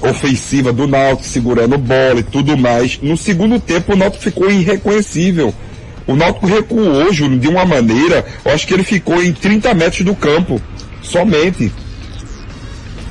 ofensiva 0.01 0.73
do 0.73 0.87
Náutico, 0.87 1.27
segurando 1.27 1.77
bola 1.77 2.19
e 2.19 2.23
tudo 2.23 2.57
mais. 2.57 2.99
No 3.01 3.15
segundo 3.15 3.59
tempo, 3.59 3.93
o 3.93 3.95
Náutico 3.95 4.23
ficou 4.23 4.49
irreconhecível. 4.49 5.53
O 6.07 6.15
Náutico 6.15 6.47
recuou, 6.47 7.11
Júlio, 7.11 7.37
de 7.37 7.49
uma 7.49 7.65
maneira, 7.65 8.25
eu 8.45 8.51
acho 8.51 8.65
que 8.65 8.73
ele 8.73 8.83
ficou 8.83 9.21
em 9.21 9.33
30 9.33 9.73
metros 9.73 10.01
do 10.05 10.15
campo, 10.15 10.61
somente. 11.01 11.71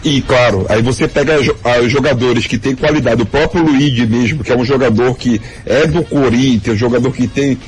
E 0.02 0.22
claro, 0.22 0.64
aí 0.68 0.80
você 0.80 1.06
pega 1.06 1.38
os 1.38 1.90
jogadores 1.90 2.46
que 2.46 2.56
têm 2.56 2.74
qualidade, 2.74 3.22
o 3.22 3.26
próprio 3.26 3.62
Luigi 3.62 4.06
mesmo, 4.06 4.42
que 4.42 4.52
é 4.52 4.56
um 4.56 4.64
jogador 4.64 5.16
que 5.16 5.40
é 5.66 5.86
do 5.86 6.02
Corinthians, 6.02 6.76
um 6.76 6.78
jogador 6.78 7.12
que 7.12 7.26
tem 7.26 7.58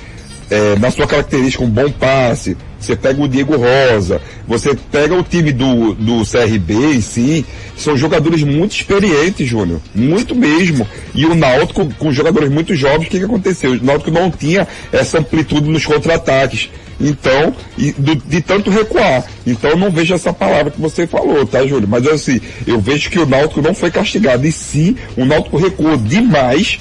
é, 0.50 0.78
na 0.78 0.90
sua 0.90 1.06
característica, 1.06 1.62
um 1.62 1.70
bom 1.70 1.90
passe. 1.90 2.56
Você 2.80 2.94
pega 2.94 3.20
o 3.20 3.28
Diego 3.28 3.56
Rosa, 3.56 4.20
você 4.46 4.72
pega 4.90 5.14
o 5.14 5.22
time 5.22 5.52
do, 5.52 5.94
do 5.94 6.22
CRB 6.24 6.74
em 6.94 7.00
si, 7.00 7.44
são 7.76 7.96
jogadores 7.96 8.42
muito 8.44 8.72
experientes, 8.72 9.48
Júnior. 9.48 9.80
Muito 9.94 10.34
mesmo. 10.34 10.86
E 11.12 11.26
o 11.26 11.34
Náutico, 11.34 11.92
com 11.98 12.12
jogadores 12.12 12.48
muito 12.48 12.74
jovens, 12.76 13.08
o 13.08 13.10
que, 13.10 13.18
que 13.18 13.24
aconteceu? 13.24 13.72
O 13.72 13.84
Náutico 13.84 14.12
não 14.12 14.30
tinha 14.30 14.66
essa 14.92 15.18
amplitude 15.18 15.68
nos 15.68 15.84
contra-ataques. 15.84 16.70
Então, 17.00 17.54
e, 17.76 17.92
do, 17.92 18.14
de 18.16 18.40
tanto 18.40 18.70
recuar. 18.70 19.24
Então 19.46 19.76
não 19.76 19.90
vejo 19.90 20.14
essa 20.14 20.32
palavra 20.32 20.70
que 20.70 20.80
você 20.80 21.06
falou, 21.06 21.46
tá, 21.46 21.64
Júlio? 21.66 21.88
Mas 21.88 22.06
assim, 22.06 22.40
eu 22.66 22.80
vejo 22.80 23.10
que 23.10 23.18
o 23.18 23.26
Náutico 23.26 23.62
não 23.62 23.74
foi 23.74 23.90
castigado. 23.90 24.46
E 24.46 24.52
sim, 24.52 24.96
o 25.16 25.24
Náutico 25.24 25.56
recuou 25.56 25.96
demais 25.96 26.78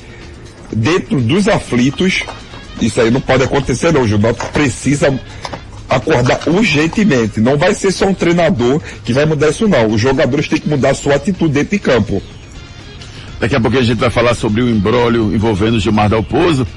dentro 0.71 1.21
dos 1.21 1.47
aflitos 1.47 2.23
isso 2.81 3.01
aí 3.01 3.11
não 3.11 3.21
pode 3.21 3.43
acontecer 3.43 3.91
não, 3.91 4.01
o 4.01 4.17
Náutico 4.17 4.47
precisa 4.51 5.19
acordar 5.89 6.39
urgentemente. 6.47 7.39
Não 7.39 7.57
vai 7.57 7.73
ser 7.73 7.91
só 7.91 8.05
um 8.05 8.13
treinador 8.13 8.81
que 9.03 9.13
vai 9.13 9.25
mudar 9.25 9.49
isso 9.49 9.67
não. 9.67 9.87
Os 9.87 10.01
jogadores 10.01 10.47
têm 10.47 10.59
que 10.59 10.69
mudar 10.69 10.91
a 10.91 10.95
sua 10.95 11.15
atitude 11.15 11.53
dentro 11.53 11.71
de 11.71 11.79
campo. 11.79 12.21
Daqui 13.39 13.55
a 13.55 13.59
pouco 13.59 13.77
a 13.77 13.83
gente 13.83 13.99
vai 13.99 14.09
falar 14.09 14.33
sobre 14.33 14.61
o 14.61 14.69
embrólio 14.69 15.33
envolvendo 15.33 15.75
o 15.75 15.79
Gilmar 15.79 16.09
Dalpozo. 16.09 16.67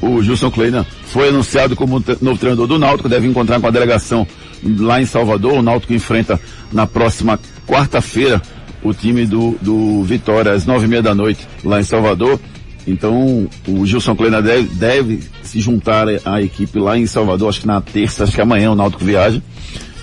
O 0.00 0.22
Gilson 0.22 0.50
Kleina 0.50 0.86
foi 1.06 1.28
anunciado 1.28 1.74
como 1.74 2.02
novo 2.20 2.38
treinador 2.38 2.66
do 2.66 2.78
Náutico, 2.78 3.08
deve 3.08 3.26
encontrar 3.26 3.60
com 3.60 3.66
a 3.66 3.70
delegação 3.70 4.26
lá 4.62 5.00
em 5.00 5.06
Salvador. 5.06 5.54
O 5.54 5.62
Náutico 5.62 5.94
enfrenta 5.94 6.40
na 6.72 6.86
próxima 6.86 7.38
quarta-feira 7.66 8.42
o 8.82 8.92
time 8.92 9.26
do, 9.26 9.56
do 9.60 10.02
Vitória 10.04 10.52
às 10.52 10.66
nove 10.66 10.86
e 10.86 10.88
meia 10.88 11.02
da 11.02 11.14
noite 11.14 11.46
lá 11.64 11.80
em 11.80 11.84
Salvador. 11.84 12.38
Então, 12.86 13.48
o 13.66 13.84
Gilson 13.84 14.14
Kleina 14.14 14.40
deve, 14.40 14.68
deve, 14.74 15.20
se 15.42 15.60
juntar 15.60 16.06
à 16.24 16.40
equipe 16.40 16.78
lá 16.78 16.96
em 16.96 17.06
Salvador, 17.06 17.48
acho 17.48 17.60
que 17.60 17.66
na 17.66 17.80
terça, 17.80 18.22
acho 18.22 18.32
que 18.32 18.40
amanhã 18.40 18.70
o 18.70 18.76
Náutico 18.76 19.04
viaja. 19.04 19.42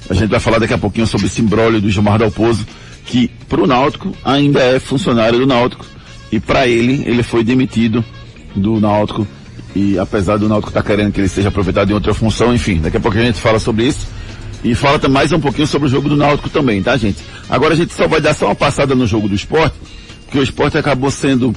A 0.10 0.14
gente 0.14 0.30
vai 0.30 0.40
falar 0.40 0.60
daqui 0.60 0.74
a 0.74 0.78
pouquinho 0.78 1.08
sobre 1.08 1.28
esse 1.28 1.42
imbróglio 1.42 1.80
do 1.80 1.90
Gilmar 1.90 2.20
Dalpozo, 2.20 2.66
que 3.06 3.30
para 3.48 3.62
o 3.62 3.68
Náutico 3.68 4.14
ainda 4.24 4.60
é 4.60 4.80
funcionário 4.80 5.40
do 5.40 5.48
Náutico. 5.48 5.86
E 6.30 6.40
para 6.40 6.68
ele, 6.68 7.04
ele 7.06 7.24
foi 7.24 7.44
demitido 7.44 8.04
do 8.54 8.82
Náutico. 8.82 9.26
E 9.74 9.98
apesar 9.98 10.38
do 10.38 10.50
Náutico 10.50 10.70
estar 10.70 10.82
tá 10.82 10.88
querendo 10.88 11.14
que 11.14 11.22
ele 11.22 11.30
seja 11.30 11.48
aproveitado 11.48 11.90
em 11.90 11.94
outra 11.94 12.14
função, 12.14 12.54
enfim, 12.54 12.82
daqui 12.82 12.98
a 12.98 13.00
pouco 13.00 13.18
a 13.18 13.22
gente 13.22 13.40
fala 13.40 13.60
sobre 13.60 13.88
isso. 13.88 14.08
E 14.64 14.76
fala 14.76 15.00
mais 15.10 15.32
um 15.32 15.40
pouquinho 15.40 15.68
sobre 15.68 15.88
o 15.88 15.92
jogo 15.92 16.10
do 16.10 16.16
Náutico 16.18 16.50
também, 16.50 16.82
tá 16.82 16.98
gente? 16.98 17.24
Agora 17.50 17.74
a 17.74 17.78
gente 17.78 17.94
só 17.94 18.08
vai 18.08 18.20
dar 18.20 18.34
só 18.34 18.46
uma 18.48 18.56
passada 18.56 18.96
no 18.96 19.06
jogo 19.06 19.28
do 19.28 19.36
esporte, 19.36 19.76
porque 20.26 20.40
o 20.40 20.44
esporte 20.44 20.78
acabou 20.78 21.12
sendo 21.12 21.54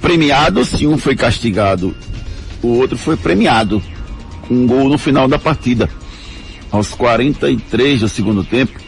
premiado, 0.00 0.64
se 0.64 0.86
um 0.86 0.98
foi 0.98 1.14
castigado, 1.14 1.94
o 2.62 2.68
outro 2.68 2.96
foi 2.96 3.16
premiado. 3.16 3.82
Um 4.50 4.66
gol 4.66 4.88
no 4.88 4.98
final 4.98 5.28
da 5.28 5.38
partida. 5.38 5.88
Aos 6.72 6.88
43 6.90 8.00
do 8.00 8.08
segundo 8.08 8.44
tempo, 8.44 8.78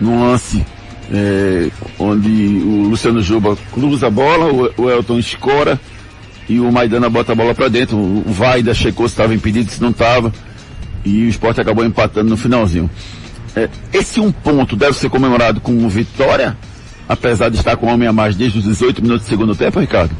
num 0.00 0.20
lance 0.20 0.64
é, 1.10 1.70
onde 1.98 2.28
o 2.28 2.88
Luciano 2.88 3.22
Juba 3.22 3.56
cruza 3.72 4.06
a 4.06 4.10
bola, 4.10 4.52
o, 4.52 4.82
o 4.82 4.90
Elton 4.90 5.18
escora 5.18 5.78
e 6.48 6.58
o 6.58 6.70
Maidana 6.72 7.08
bota 7.08 7.32
a 7.32 7.34
bola 7.34 7.54
para 7.54 7.68
dentro. 7.68 7.96
O 7.96 8.24
Vaida 8.26 8.74
checou 8.74 9.06
se 9.08 9.12
estava 9.12 9.34
impedido, 9.34 9.70
se 9.70 9.80
não 9.80 9.90
estava. 9.90 10.32
E 11.04 11.24
o 11.24 11.28
esporte 11.28 11.60
acabou 11.60 11.84
empatando 11.84 12.30
no 12.30 12.36
finalzinho. 12.36 12.90
É, 13.54 13.68
esse 13.92 14.20
um 14.20 14.32
ponto 14.32 14.76
deve 14.76 14.96
ser 14.96 15.10
comemorado 15.10 15.60
como 15.60 15.88
vitória, 15.88 16.56
apesar 17.08 17.50
de 17.50 17.56
estar 17.56 17.76
com 17.76 17.86
o 17.86 17.90
homem 17.90 18.08
a 18.08 18.12
mais 18.12 18.36
desde 18.36 18.58
os 18.58 18.64
18 18.64 19.02
minutos 19.02 19.26
do 19.26 19.28
segundo 19.28 19.54
tempo, 19.54 19.80
Ricardo? 19.80 20.14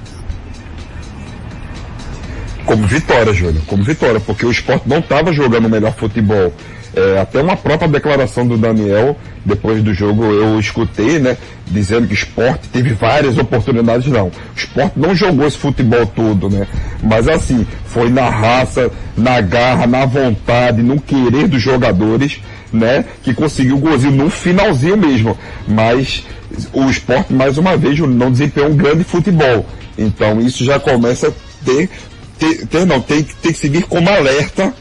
Como 2.66 2.86
vitória, 2.86 3.32
Júlio, 3.32 3.60
como 3.66 3.82
vitória, 3.82 4.20
porque 4.20 4.46
o 4.46 4.50
esporte 4.50 4.88
não 4.88 4.98
estava 4.98 5.32
jogando 5.32 5.66
o 5.66 5.70
melhor 5.70 5.94
futebol. 5.94 6.52
É, 6.94 7.18
até 7.20 7.40
uma 7.40 7.56
própria 7.56 7.88
declaração 7.88 8.46
do 8.46 8.58
Daniel, 8.58 9.16
depois 9.44 9.82
do 9.82 9.94
jogo, 9.94 10.24
eu 10.24 10.60
escutei, 10.60 11.18
né, 11.18 11.38
dizendo 11.66 12.06
que 12.06 12.12
o 12.12 12.14
esporte 12.14 12.68
teve 12.68 12.92
várias 12.92 13.38
oportunidades, 13.38 14.06
não. 14.08 14.26
O 14.26 14.32
esporte 14.54 14.92
não 14.96 15.14
jogou 15.14 15.46
esse 15.46 15.56
futebol 15.56 16.04
todo, 16.06 16.50
né? 16.50 16.66
Mas 17.02 17.28
assim, 17.28 17.66
foi 17.86 18.10
na 18.10 18.28
raça, 18.28 18.90
na 19.16 19.40
garra, 19.40 19.86
na 19.86 20.04
vontade, 20.04 20.82
no 20.82 21.00
querer 21.00 21.48
dos 21.48 21.62
jogadores, 21.62 22.40
né, 22.70 23.06
que 23.22 23.32
conseguiu 23.32 23.76
o 23.76 23.80
golzinho 23.80 24.12
no 24.12 24.30
finalzinho 24.30 24.96
mesmo. 24.96 25.36
Mas 25.66 26.24
o 26.74 26.90
esporte, 26.90 27.32
mais 27.32 27.56
uma 27.56 27.74
vez, 27.74 27.98
não 27.98 28.30
desempenhou 28.30 28.70
um 28.70 28.76
grande 28.76 29.02
futebol. 29.02 29.66
Então 29.96 30.40
isso 30.40 30.62
já 30.62 30.78
começa 30.78 31.28
a 31.28 31.32
ter 31.64 31.88
ter, 32.42 32.66
ter 32.66 32.84
não, 32.84 33.00
tem, 33.00 33.22
tem 33.22 33.52
que 33.52 33.58
seguir 33.58 33.82
como 33.84 34.08
alerta 34.10 34.74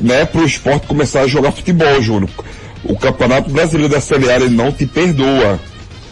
né, 0.00 0.24
para 0.24 0.40
o 0.40 0.44
esporte 0.44 0.86
começar 0.88 1.20
a 1.20 1.28
jogar 1.28 1.52
futebol, 1.52 2.02
Júnior. 2.02 2.30
O 2.82 2.96
Campeonato 2.96 3.50
Brasileiro 3.50 3.92
da 3.92 4.00
Série 4.00 4.30
A 4.30 4.36
ele 4.36 4.48
não 4.48 4.72
te 4.72 4.84
perdoa. 4.84 5.60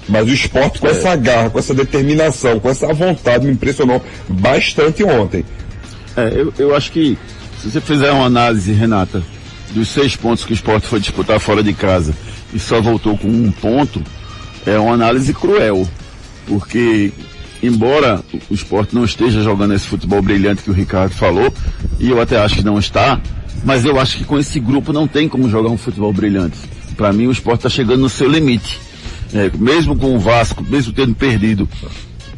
Mas 0.08 0.28
o 0.28 0.32
esporte 0.32 0.78
com 0.78 0.86
é. 0.86 0.92
essa 0.92 1.16
garra, 1.16 1.50
com 1.50 1.58
essa 1.58 1.74
determinação, 1.74 2.60
com 2.60 2.70
essa 2.70 2.92
vontade 2.94 3.44
me 3.44 3.52
impressionou 3.52 4.00
bastante 4.28 5.02
ontem. 5.02 5.44
É, 6.16 6.32
eu, 6.32 6.54
eu 6.56 6.76
acho 6.76 6.92
que 6.92 7.18
se 7.60 7.70
você 7.70 7.80
fizer 7.80 8.12
uma 8.12 8.26
análise, 8.26 8.72
Renata, 8.72 9.20
dos 9.72 9.88
seis 9.88 10.14
pontos 10.14 10.44
que 10.44 10.52
o 10.52 10.54
esporte 10.54 10.86
foi 10.86 11.00
disputar 11.00 11.40
fora 11.40 11.60
de 11.60 11.72
casa 11.72 12.14
e 12.54 12.58
só 12.60 12.80
voltou 12.80 13.18
com 13.18 13.26
um 13.26 13.50
ponto, 13.50 14.00
é 14.64 14.78
uma 14.78 14.94
análise 14.94 15.34
cruel. 15.34 15.88
Porque 16.46 17.12
embora 17.62 18.20
o 18.50 18.54
esporte 18.54 18.94
não 18.94 19.04
esteja 19.04 19.42
jogando 19.42 19.74
esse 19.74 19.86
futebol 19.86 20.20
brilhante 20.22 20.62
que 20.62 20.70
o 20.70 20.74
Ricardo 20.74 21.12
falou, 21.12 21.52
e 21.98 22.10
eu 22.10 22.20
até 22.20 22.38
acho 22.38 22.56
que 22.56 22.64
não 22.64 22.78
está, 22.78 23.20
mas 23.64 23.84
eu 23.84 23.98
acho 23.98 24.18
que 24.18 24.24
com 24.24 24.38
esse 24.38 24.60
grupo 24.60 24.92
não 24.92 25.08
tem 25.08 25.28
como 25.28 25.48
jogar 25.48 25.70
um 25.70 25.78
futebol 25.78 26.12
brilhante. 26.12 26.58
Para 26.96 27.12
mim 27.12 27.26
o 27.26 27.32
esporte 27.32 27.60
está 27.60 27.68
chegando 27.68 28.00
no 28.00 28.08
seu 28.08 28.28
limite. 28.28 28.78
É, 29.34 29.50
mesmo 29.58 29.96
com 29.96 30.14
o 30.14 30.18
Vasco, 30.18 30.62
mesmo 30.62 30.92
tendo 30.92 31.14
perdido, 31.14 31.68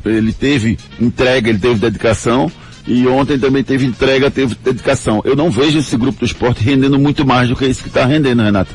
ele 0.04 0.32
teve 0.32 0.78
entrega, 0.98 1.50
ele 1.50 1.58
teve 1.58 1.74
dedicação, 1.74 2.50
e 2.86 3.06
ontem 3.06 3.38
também 3.38 3.62
teve 3.62 3.84
entrega, 3.84 4.30
teve 4.30 4.54
dedicação. 4.54 5.20
Eu 5.24 5.36
não 5.36 5.50
vejo 5.50 5.78
esse 5.78 5.94
grupo 5.96 6.20
do 6.20 6.24
esporte 6.24 6.64
rendendo 6.64 6.98
muito 6.98 7.26
mais 7.26 7.48
do 7.48 7.54
que 7.54 7.66
esse 7.66 7.82
que 7.82 7.88
está 7.88 8.06
rendendo, 8.06 8.42
Renato. 8.42 8.74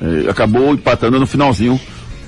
É, 0.00 0.30
acabou 0.30 0.74
empatando 0.74 1.18
no 1.18 1.26
finalzinho 1.26 1.80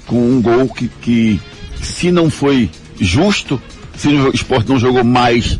com 0.07 0.19
um 0.19 0.41
gol 0.41 0.67
que, 0.69 0.89
que 1.03 1.39
se 1.83 2.11
não 2.11 2.31
foi 2.31 2.71
justo 3.01 3.61
se 3.97 4.09
o 4.09 4.31
esporte 4.35 4.69
não 4.69 4.79
jogou 4.79 5.03
mais 5.03 5.59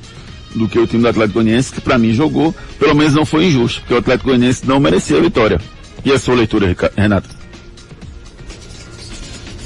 do 0.55 0.69
que 0.69 0.79
o 0.79 0.87
time 0.87 1.03
do 1.03 1.09
Atlético 1.09 1.35
Goianiense, 1.35 1.73
que 1.73 1.81
para 1.81 1.99
mim 1.99 2.13
jogou, 2.13 2.55
pelo 2.79 2.95
menos 2.95 3.15
não 3.15 3.27
foi 3.27 3.47
injusto, 3.47 3.81
porque 3.81 3.95
o 3.95 3.99
Atlético 3.99 4.29
Goianiense 4.29 4.67
não 4.67 4.81
merecia 4.81 5.19
a 5.19 5.21
vitória. 5.21 5.61
E 6.05 6.13
a 6.13 6.19
sua 6.19 6.35
leitura, 6.35 6.75
Renato? 6.97 7.39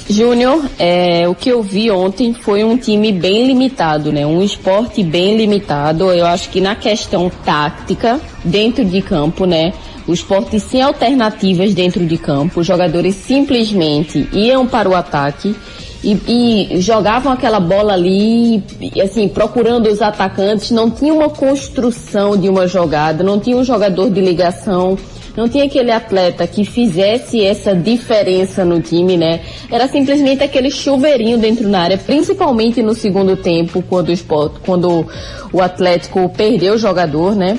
Júnior, 0.09 0.65
é, 0.77 1.27
o 1.29 1.33
que 1.33 1.49
eu 1.49 1.63
vi 1.63 1.89
ontem 1.89 2.33
foi 2.33 2.63
um 2.63 2.77
time 2.77 3.11
bem 3.11 3.47
limitado, 3.47 4.11
né? 4.11 4.25
Um 4.25 4.43
esporte 4.43 5.01
bem 5.01 5.37
limitado. 5.37 6.11
Eu 6.11 6.25
acho 6.25 6.49
que 6.49 6.59
na 6.59 6.75
questão 6.75 7.31
tática, 7.43 8.19
dentro 8.43 8.83
de 8.83 9.01
campo, 9.01 9.45
né? 9.45 9.73
O 10.05 10.13
esporte 10.13 10.59
sem 10.59 10.81
alternativas 10.81 11.73
dentro 11.73 12.05
de 12.05 12.17
campo. 12.17 12.59
Os 12.59 12.67
jogadores 12.67 13.15
simplesmente 13.15 14.27
iam 14.33 14.67
para 14.67 14.89
o 14.89 14.95
ataque 14.95 15.55
e, 16.03 16.75
e 16.75 16.81
jogavam 16.81 17.31
aquela 17.31 17.59
bola 17.59 17.93
ali, 17.93 18.63
e, 18.79 19.01
assim, 19.01 19.27
procurando 19.27 19.87
os 19.87 20.01
atacantes. 20.01 20.71
Não 20.71 20.89
tinha 20.91 21.13
uma 21.13 21.29
construção 21.29 22.35
de 22.35 22.49
uma 22.49 22.67
jogada, 22.67 23.23
não 23.23 23.39
tinha 23.39 23.55
um 23.55 23.63
jogador 23.63 24.09
de 24.09 24.19
ligação 24.19 24.97
não 25.35 25.49
tinha 25.49 25.65
aquele 25.65 25.91
atleta 25.91 26.45
que 26.45 26.63
fizesse 26.63 27.43
essa 27.43 27.75
diferença 27.75 28.63
no 28.63 28.79
time, 28.79 29.17
né? 29.17 29.41
Era 29.71 29.87
simplesmente 29.87 30.43
aquele 30.43 30.69
chuveirinho 30.69 31.39
dentro 31.39 31.69
da 31.69 31.79
área, 31.79 31.97
principalmente 31.97 32.81
no 32.83 32.93
segundo 32.93 33.35
tempo, 33.35 33.83
quando 33.89 34.09
o 34.09 34.11
esporte, 34.11 34.59
quando 34.63 35.05
o 35.51 35.61
Atlético 35.61 36.29
perdeu 36.29 36.75
o 36.75 36.77
jogador, 36.77 37.35
né? 37.35 37.57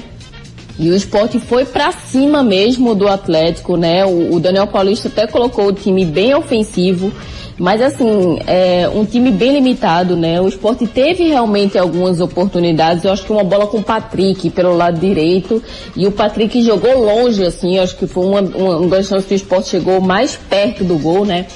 E 0.78 0.90
o 0.90 0.94
esporte 0.94 1.38
foi 1.38 1.64
para 1.64 1.92
cima 1.92 2.42
mesmo 2.42 2.94
do 2.94 3.06
Atlético, 3.06 3.76
né? 3.76 4.04
O, 4.04 4.34
o 4.34 4.40
Daniel 4.40 4.66
Paulista 4.66 5.08
até 5.08 5.26
colocou 5.26 5.66
o 5.66 5.72
time 5.72 6.04
bem 6.04 6.34
ofensivo. 6.34 7.12
Mas 7.56 7.80
assim, 7.80 8.40
é 8.48 8.90
um 8.92 9.04
time 9.04 9.30
bem 9.30 9.52
limitado, 9.52 10.16
né? 10.16 10.40
O 10.40 10.48
esporte 10.48 10.88
teve 10.88 11.28
realmente 11.28 11.78
algumas 11.78 12.20
oportunidades. 12.20 13.04
Eu 13.04 13.12
acho 13.12 13.24
que 13.24 13.32
uma 13.32 13.44
bola 13.44 13.68
com 13.68 13.78
o 13.78 13.82
Patrick 13.82 14.50
pelo 14.50 14.76
lado 14.76 14.98
direito. 14.98 15.62
E 15.94 16.04
o 16.06 16.10
Patrick 16.10 16.60
jogou 16.64 17.04
longe, 17.04 17.44
assim. 17.44 17.78
Acho 17.78 17.96
que 17.96 18.08
foi 18.08 18.26
uma, 18.26 18.40
uma, 18.40 18.76
uma 18.78 18.88
das 18.88 19.06
chances 19.06 19.26
que 19.26 19.34
o 19.34 19.37
esporte 19.37 19.68
chegou 19.68 20.00
mais 20.00 20.37
perto 20.37 20.82
do 20.82 20.98
gol, 20.98 21.24
né? 21.24 21.46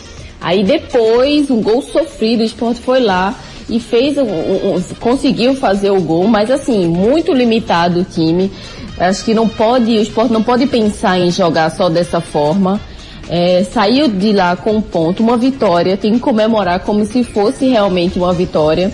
Aí 0.41 0.63
depois, 0.63 1.51
um 1.51 1.61
gol 1.61 1.83
sofrido, 1.83 2.41
o 2.41 2.45
esporte 2.45 2.81
foi 2.81 3.01
lá 3.01 3.37
e 3.69 3.81
fez 3.81 4.17
um, 4.17 4.23
um, 4.23 4.83
conseguiu 5.01 5.55
fazer 5.55 5.91
o 5.91 6.01
gol, 6.01 6.27
mas 6.27 6.51
assim, 6.51 6.87
muito 6.87 7.33
limitado 7.35 8.01
o 8.01 8.05
time. 8.05 8.51
Acho 8.99 9.25
que 9.25 9.35
não 9.35 9.49
pode, 9.49 9.97
o 9.97 10.03
esporte 10.03 10.33
não 10.33 10.43
pode 10.43 10.67
pensar 10.67 11.19
em 11.19 11.31
jogar 11.31 11.71
só 11.71 11.89
dessa 11.89 12.21
forma 12.21 12.81
é, 13.29 13.63
saiu 13.65 14.09
de 14.09 14.33
lá 14.33 14.57
com 14.57 14.77
um 14.77 14.81
ponto, 14.81 15.23
uma 15.23 15.37
vitória, 15.37 15.97
tem 15.97 16.15
que 16.15 16.19
comemorar 16.19 16.81
como 16.81 17.05
se 17.05 17.23
fosse 17.23 17.67
realmente 17.67 18.19
uma 18.19 18.33
vitória. 18.33 18.91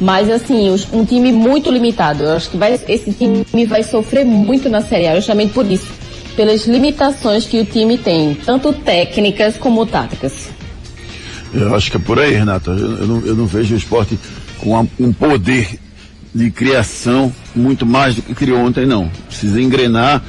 Mas 0.00 0.28
assim, 0.28 0.74
um 0.92 1.04
time 1.04 1.32
muito 1.32 1.70
limitado. 1.70 2.24
Eu 2.24 2.32
acho 2.32 2.50
que 2.50 2.56
vai, 2.56 2.78
esse 2.88 3.12
time 3.12 3.66
vai 3.66 3.82
sofrer 3.82 4.24
muito 4.24 4.68
na 4.68 4.80
Série 4.80 5.06
A, 5.06 5.16
justamente 5.16 5.52
por 5.52 5.70
isso. 5.70 5.86
Pelas 6.36 6.66
limitações 6.66 7.44
que 7.44 7.60
o 7.60 7.64
time 7.64 7.96
tem, 7.98 8.34
tanto 8.34 8.72
técnicas 8.72 9.56
como 9.56 9.86
táticas. 9.86 10.48
Eu 11.52 11.74
acho 11.74 11.90
que 11.90 11.98
é 11.98 12.00
por 12.00 12.18
aí, 12.18 12.32
Renato. 12.32 12.70
Eu, 12.70 12.98
eu, 12.98 13.06
não, 13.06 13.26
eu 13.26 13.36
não, 13.36 13.46
vejo 13.46 13.74
o 13.74 13.76
esporte 13.76 14.18
com 14.58 14.88
um 14.98 15.12
poder 15.12 15.78
de 16.34 16.50
criação 16.50 17.32
muito 17.54 17.84
mais 17.84 18.14
do 18.14 18.22
que 18.22 18.34
criou 18.34 18.60
ontem, 18.60 18.86
não. 18.86 19.10
Precisa 19.28 19.60
engrenar 19.60 20.22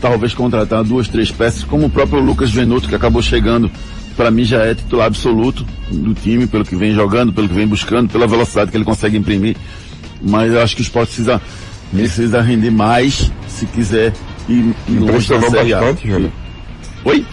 talvez 0.00 0.32
contratar 0.34 0.82
duas, 0.82 1.08
três 1.08 1.30
peças, 1.30 1.62
como 1.62 1.86
o 1.86 1.90
próprio 1.90 2.20
Lucas 2.20 2.50
Venuto, 2.50 2.88
que 2.88 2.94
acabou 2.94 3.20
chegando, 3.20 3.70
para 4.16 4.30
mim 4.30 4.44
já 4.44 4.64
é 4.64 4.74
titular 4.74 5.06
absoluto 5.06 5.64
do 5.90 6.14
time, 6.14 6.46
pelo 6.46 6.64
que 6.64 6.74
vem 6.74 6.94
jogando, 6.94 7.32
pelo 7.32 7.48
que 7.48 7.54
vem 7.54 7.66
buscando, 7.66 8.08
pela 8.08 8.26
velocidade 8.26 8.70
que 8.70 8.76
ele 8.76 8.84
consegue 8.84 9.16
imprimir. 9.16 9.56
Mas 10.22 10.52
eu 10.52 10.62
acho 10.62 10.74
que 10.74 10.82
o 10.82 10.84
esporte 10.84 11.08
precisa, 11.08 11.40
precisa 11.92 12.40
render 12.40 12.70
mais 12.70 13.30
se 13.46 13.66
quiser 13.66 14.12
ir, 14.48 14.74
ir 14.88 14.98
longe 14.98 15.28
da 15.28 15.40
Série 15.50 15.74
A. 15.74 15.80
Bastante, 15.80 16.08
Júnior. 16.08 16.32
Oi? 17.04 17.26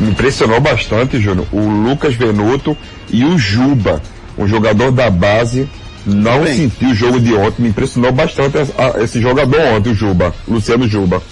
Me 0.00 0.10
impressionou 0.10 0.60
bastante, 0.60 1.20
Júnior, 1.20 1.46
o 1.52 1.60
Lucas 1.60 2.14
Venuto 2.14 2.76
e 3.10 3.24
o 3.24 3.38
Juba, 3.38 4.02
um 4.36 4.46
jogador 4.46 4.90
da 4.90 5.10
base 5.10 5.68
não 6.04 6.42
Bem. 6.42 6.56
senti 6.56 6.84
o 6.86 6.94
jogo 6.94 7.20
de 7.20 7.32
ontem, 7.34 7.62
me 7.62 7.68
impressionou 7.68 8.10
bastante 8.10 8.58
a, 8.58 8.62
a, 8.98 9.04
esse 9.04 9.20
jogador 9.20 9.60
ontem, 9.76 9.90
o 9.90 9.94
Juba, 9.94 10.34
Luciano 10.48 10.88
Juba. 10.88 11.22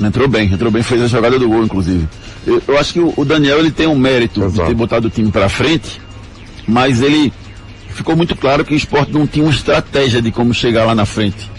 Entrou 0.00 0.28
bem, 0.28 0.52
entrou 0.52 0.70
bem, 0.70 0.82
fez 0.82 1.02
a 1.02 1.06
jogada 1.06 1.38
do 1.38 1.48
gol, 1.48 1.64
inclusive. 1.64 2.08
Eu, 2.46 2.62
eu 2.66 2.78
acho 2.78 2.92
que 2.92 3.00
o, 3.00 3.12
o, 3.16 3.24
Daniel 3.24 3.58
ele 3.58 3.70
tem 3.70 3.86
um 3.86 3.98
mérito 3.98 4.42
Exato. 4.42 4.62
de 4.62 4.68
ter 4.68 4.74
botado 4.74 5.08
o 5.08 5.10
time 5.10 5.30
para 5.30 5.48
frente, 5.48 6.00
mas 6.66 7.00
ele 7.00 7.32
ficou 7.90 8.16
muito 8.16 8.36
claro 8.36 8.64
que 8.64 8.74
o 8.74 8.76
esporte 8.76 9.12
não 9.12 9.26
tinha 9.26 9.44
uma 9.44 9.52
estratégia 9.52 10.22
de 10.22 10.30
como 10.30 10.54
chegar 10.54 10.84
lá 10.84 10.94
na 10.94 11.04
frente. 11.04 11.50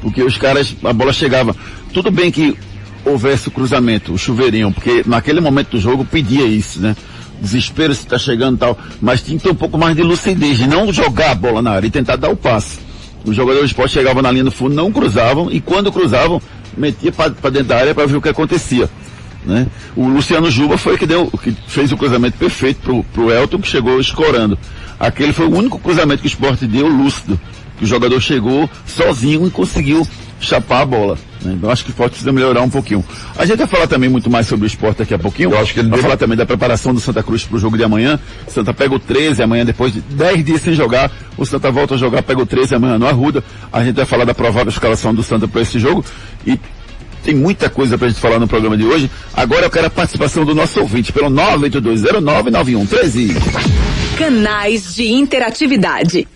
Porque 0.00 0.22
os 0.22 0.36
caras, 0.36 0.74
a 0.84 0.92
bola 0.92 1.12
chegava. 1.12 1.54
Tudo 1.92 2.10
bem 2.10 2.30
que 2.30 2.56
houvesse 3.04 3.48
o 3.48 3.50
cruzamento, 3.50 4.12
o 4.12 4.18
chuveirinho, 4.18 4.72
porque 4.72 5.02
naquele 5.06 5.40
momento 5.40 5.70
do 5.70 5.80
jogo 5.80 6.04
pedia 6.04 6.46
isso, 6.46 6.80
né? 6.80 6.94
Desespero 7.40 7.94
se 7.94 8.02
está 8.02 8.18
chegando 8.18 8.56
e 8.56 8.58
tal, 8.58 8.78
mas 9.00 9.22
tinha 9.22 9.38
que 9.38 9.44
ter 9.44 9.50
um 9.50 9.54
pouco 9.54 9.78
mais 9.78 9.96
de 9.96 10.02
lucidez, 10.02 10.58
de 10.58 10.68
não 10.68 10.92
jogar 10.92 11.32
a 11.32 11.34
bola 11.34 11.62
na 11.62 11.72
área 11.72 11.86
e 11.86 11.90
tentar 11.90 12.16
dar 12.16 12.30
o 12.30 12.36
passe. 12.36 12.78
Os 13.24 13.36
jogadores 13.36 13.68
de 13.68 13.74
esporte 13.74 13.92
chegavam 13.92 14.22
na 14.22 14.30
linha 14.30 14.44
do 14.44 14.50
fundo, 14.50 14.74
não 14.74 14.90
cruzavam, 14.92 15.50
e 15.50 15.60
quando 15.60 15.92
cruzavam, 15.92 16.40
metia 16.76 17.12
para 17.12 17.50
dentro 17.50 17.68
da 17.68 17.76
área 17.76 17.94
para 17.94 18.06
ver 18.06 18.16
o 18.16 18.22
que 18.22 18.28
acontecia. 18.28 18.88
Né? 19.44 19.66
O 19.96 20.06
Luciano 20.06 20.50
Juba 20.50 20.76
foi 20.76 20.98
que 20.98 21.06
deu, 21.06 21.30
que 21.42 21.54
fez 21.66 21.90
o 21.92 21.96
cruzamento 21.96 22.36
perfeito 22.36 22.80
pro, 22.80 23.04
pro 23.04 23.30
Elton, 23.30 23.58
que 23.58 23.68
chegou 23.68 24.00
escorando. 24.00 24.58
Aquele 24.98 25.32
foi 25.32 25.46
o 25.46 25.54
único 25.54 25.78
cruzamento 25.78 26.20
que 26.20 26.26
o 26.26 26.28
esporte 26.28 26.66
deu 26.66 26.86
lúcido, 26.86 27.40
que 27.78 27.84
o 27.84 27.86
jogador 27.86 28.20
chegou 28.20 28.68
sozinho 28.86 29.46
e 29.46 29.50
conseguiu 29.50 30.06
chapar 30.40 30.82
a 30.82 30.86
bola. 30.86 31.18
Né? 31.42 31.54
Então 31.56 31.70
acho 31.70 31.84
que 31.84 31.90
o 31.90 31.92
esporte 31.92 32.12
precisa 32.12 32.32
melhorar 32.32 32.62
um 32.62 32.70
pouquinho. 32.70 33.04
A 33.36 33.44
gente 33.44 33.58
vai 33.58 33.66
falar 33.66 33.86
também 33.86 34.08
muito 34.08 34.30
mais 34.30 34.46
sobre 34.46 34.66
o 34.66 34.68
esporte 34.68 34.98
daqui 34.98 35.14
a 35.14 35.18
pouquinho. 35.18 35.52
Eu 35.52 35.58
acho 35.58 35.72
que 35.72 35.80
ele 35.80 35.88
vai 35.88 35.98
deve... 35.98 36.02
falar 36.02 36.16
também 36.16 36.36
da 36.36 36.46
preparação 36.46 36.94
do 36.94 37.00
Santa 37.00 37.22
Cruz 37.22 37.44
para 37.44 37.56
o 37.56 37.58
jogo 37.58 37.76
de 37.76 37.84
amanhã. 37.84 38.18
Santa 38.48 38.74
pega 38.74 38.94
o 38.94 38.98
13 38.98 39.42
amanhã, 39.42 39.64
depois 39.64 39.92
de 39.92 40.00
10 40.00 40.44
dias 40.44 40.62
sem 40.62 40.74
jogar. 40.74 41.10
O 41.36 41.44
Santa 41.44 41.70
volta 41.70 41.94
a 41.94 41.98
jogar, 41.98 42.22
pega 42.22 42.40
o 42.40 42.46
13 42.46 42.74
amanhã 42.74 42.98
no 42.98 43.06
Arruda. 43.06 43.44
A 43.72 43.84
gente 43.84 43.96
vai 43.96 44.06
falar 44.06 44.24
da 44.24 44.34
provável 44.34 44.70
escalação 44.70 45.14
do 45.14 45.22
Santa 45.22 45.46
para 45.46 45.60
esse 45.60 45.78
jogo. 45.78 46.04
E 46.46 46.58
tem 47.22 47.34
muita 47.34 47.68
coisa 47.68 47.98
pra 47.98 48.08
gente 48.08 48.20
falar 48.20 48.38
no 48.38 48.48
programa 48.48 48.76
de 48.76 48.84
hoje. 48.84 49.10
Agora 49.34 49.66
eu 49.66 49.70
quero 49.70 49.86
a 49.86 49.90
participação 49.90 50.44
do 50.44 50.54
nosso 50.54 50.80
ouvinte 50.80 51.12
pelo 51.12 51.30
982099113. 51.30 53.89
Canais 54.20 54.94
de 54.94 55.10
interatividade. 55.10 56.28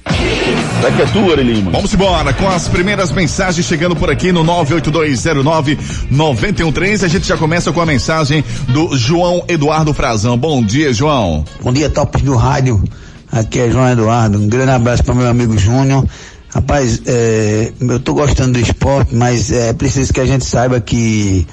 Daqui 0.81 1.03
é 1.03 1.07
tua, 1.12 1.37
Lima. 1.37 1.70
Vamos 1.70 1.92
embora 1.92 2.33
com 2.33 2.49
as 2.49 2.66
primeiras 2.66 3.12
mensagens 3.12 3.66
chegando 3.66 3.94
por 3.94 4.09
aqui 4.09 4.33
no 4.33 4.42
98209-913. 4.42 7.05
A 7.05 7.09
gente 7.09 7.27
já 7.27 7.37
começa 7.37 7.70
com 7.73 7.83
a 7.83 7.87
mensagem 7.87 8.42
do 8.68 8.97
João 8.97 9.44
Eduardo 9.47 9.92
Frazão. 9.92 10.38
Bom 10.38 10.64
dia, 10.64 10.94
João. 10.94 11.44
Bom 11.61 11.75
dia, 11.75 11.90
tops 11.90 12.23
do 12.23 12.35
rádio. 12.35 12.83
Aqui 13.31 13.61
é 13.61 13.70
João 13.70 13.90
Eduardo. 13.90 14.38
Um 14.38 14.49
grande 14.49 14.70
abraço 14.70 15.05
para 15.05 15.14
meu 15.14 15.29
amigo 15.29 15.59
Júnior. 15.59 16.07
Rapaz, 16.55 17.03
é, 17.07 17.73
eu 17.81 17.99
tô 17.99 18.14
gostando 18.14 18.53
do 18.53 18.61
esporte, 18.61 19.14
mas 19.14 19.51
é 19.51 19.73
preciso 19.73 20.12
que 20.12 20.21
a 20.21 20.27
gente 20.27 20.45
saiba 20.45 20.81
que 20.81 21.47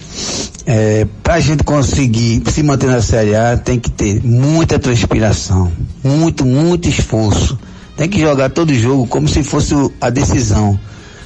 é, 0.65 1.07
para 1.23 1.35
a 1.35 1.39
gente 1.39 1.63
conseguir 1.63 2.43
se 2.51 2.61
manter 2.61 2.87
na 2.87 3.01
Série 3.01 3.35
A 3.35 3.57
tem 3.57 3.79
que 3.79 3.89
ter 3.89 4.21
muita 4.23 4.77
transpiração, 4.77 5.71
muito, 6.03 6.45
muito 6.45 6.87
esforço 6.87 7.57
tem 8.01 8.09
que 8.09 8.19
jogar 8.19 8.49
todo 8.49 8.73
jogo 8.73 9.05
como 9.05 9.27
se 9.27 9.43
fosse 9.43 9.75
a 10.01 10.09
decisão, 10.09 10.79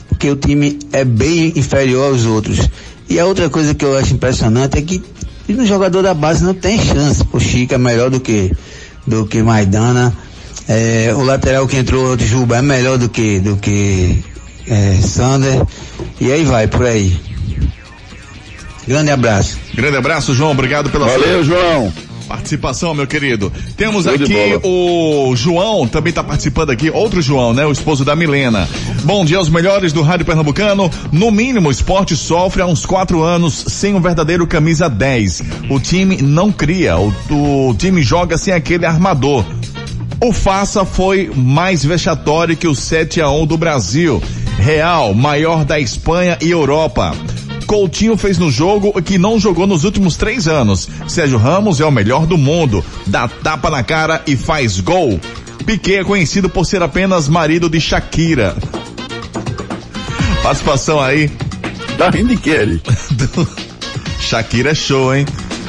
porque 0.09 0.29
o 0.29 0.35
time 0.35 0.77
é 0.91 1.05
bem 1.05 1.53
inferior 1.55 2.11
aos 2.11 2.25
outros. 2.25 2.69
E 3.09 3.17
a 3.17 3.25
outra 3.25 3.49
coisa 3.49 3.73
que 3.73 3.85
eu 3.85 3.97
acho 3.97 4.13
impressionante 4.13 4.77
é 4.77 4.81
que 4.81 5.01
no 5.47 5.65
jogador 5.65 6.01
da 6.01 6.13
base 6.13 6.43
não 6.43 6.53
tem 6.53 6.77
chance. 6.77 7.23
O 7.31 7.39
Chica 7.39 7.75
é 7.75 7.77
melhor 7.77 8.09
do 8.09 8.19
que 8.19 8.51
do 9.07 9.25
que 9.25 9.41
Maidana. 9.41 10.13
É, 10.67 11.13
o 11.15 11.23
lateral 11.23 11.67
que 11.67 11.77
entrou, 11.77 12.15
o 12.15 12.19
Juba, 12.19 12.57
é 12.57 12.61
melhor 12.61 12.97
do 12.97 13.07
que 13.07 13.39
do 13.39 13.57
que 13.57 14.23
é, 14.67 14.99
Sander. 15.01 15.61
E 16.19 16.31
aí 16.31 16.43
vai, 16.43 16.67
por 16.67 16.85
aí. 16.85 17.17
Grande 18.87 19.11
abraço. 19.11 19.57
Grande 19.73 19.97
abraço, 19.97 20.33
João. 20.33 20.51
Obrigado 20.51 20.89
pela 20.89 21.07
Valeu, 21.07 21.43
sua... 21.43 21.55
João 21.55 21.93
participação, 22.25 22.93
meu 22.93 23.07
querido. 23.07 23.51
Temos 23.77 24.05
aqui 24.07 24.59
o 24.63 25.35
João, 25.35 25.87
também 25.87 26.09
está 26.09 26.23
participando 26.23 26.71
aqui, 26.71 26.89
outro 26.89 27.21
João, 27.21 27.53
né? 27.53 27.65
O 27.65 27.71
esposo 27.71 28.03
da 28.03 28.15
Milena. 28.15 28.67
Bom 29.03 29.23
dia 29.23 29.37
aos 29.37 29.49
melhores 29.49 29.93
do 29.93 30.01
Rádio 30.01 30.25
Pernambucano. 30.25 30.89
No 31.11 31.31
mínimo, 31.31 31.69
o 31.69 31.71
esporte 31.71 32.15
sofre 32.15 32.61
há 32.61 32.65
uns 32.65 32.85
quatro 32.85 33.21
anos 33.21 33.53
sem 33.53 33.93
um 33.93 34.01
verdadeiro 34.01 34.45
camisa 34.47 34.89
10. 34.89 35.43
O 35.69 35.79
time 35.79 36.21
não 36.21 36.51
cria, 36.51 36.97
o, 36.97 37.13
o 37.29 37.75
time 37.75 38.01
joga 38.01 38.37
sem 38.37 38.53
aquele 38.53 38.85
armador. 38.85 39.45
O 40.19 40.31
Faça 40.31 40.85
foi 40.85 41.31
mais 41.35 41.83
vexatório 41.83 42.55
que 42.55 42.67
o 42.67 42.75
7 42.75 43.21
a 43.21 43.29
1 43.29 43.45
do 43.45 43.57
Brasil. 43.57 44.21
Real, 44.57 45.13
maior 45.13 45.65
da 45.65 45.79
Espanha 45.79 46.37
e 46.41 46.49
Europa. 46.49 47.13
Coutinho 47.67 48.15
fez 48.15 48.37
no 48.37 48.49
jogo 48.49 48.91
o 48.95 49.01
que 49.01 49.17
não 49.17 49.39
jogou 49.39 49.67
nos 49.67 49.83
últimos 49.83 50.15
três 50.15 50.47
anos. 50.47 50.87
Sérgio 51.07 51.37
Ramos 51.37 51.79
é 51.79 51.85
o 51.85 51.91
melhor 51.91 52.25
do 52.25 52.37
mundo, 52.37 52.83
dá 53.07 53.27
tapa 53.27 53.69
na 53.69 53.83
cara 53.83 54.21
e 54.25 54.37
faz 54.37 54.79
gol. 54.79 55.19
Piquet 55.65 55.97
é 55.97 56.03
conhecido 56.03 56.47
por 56.47 56.65
ser 56.65 56.81
apenas 56.81 57.27
marido 57.27 57.69
de 57.69 57.81
Shakira. 57.81 58.55
Participação 60.43 61.01
aí. 61.01 61.29
Tá 61.97 62.09
rindo 62.09 62.29
de 62.29 62.37
que 62.37 62.49
ele? 62.51 62.81
Shakira 64.21 64.71
é 64.71 64.75
show, 64.75 65.13
hein? 65.13 65.25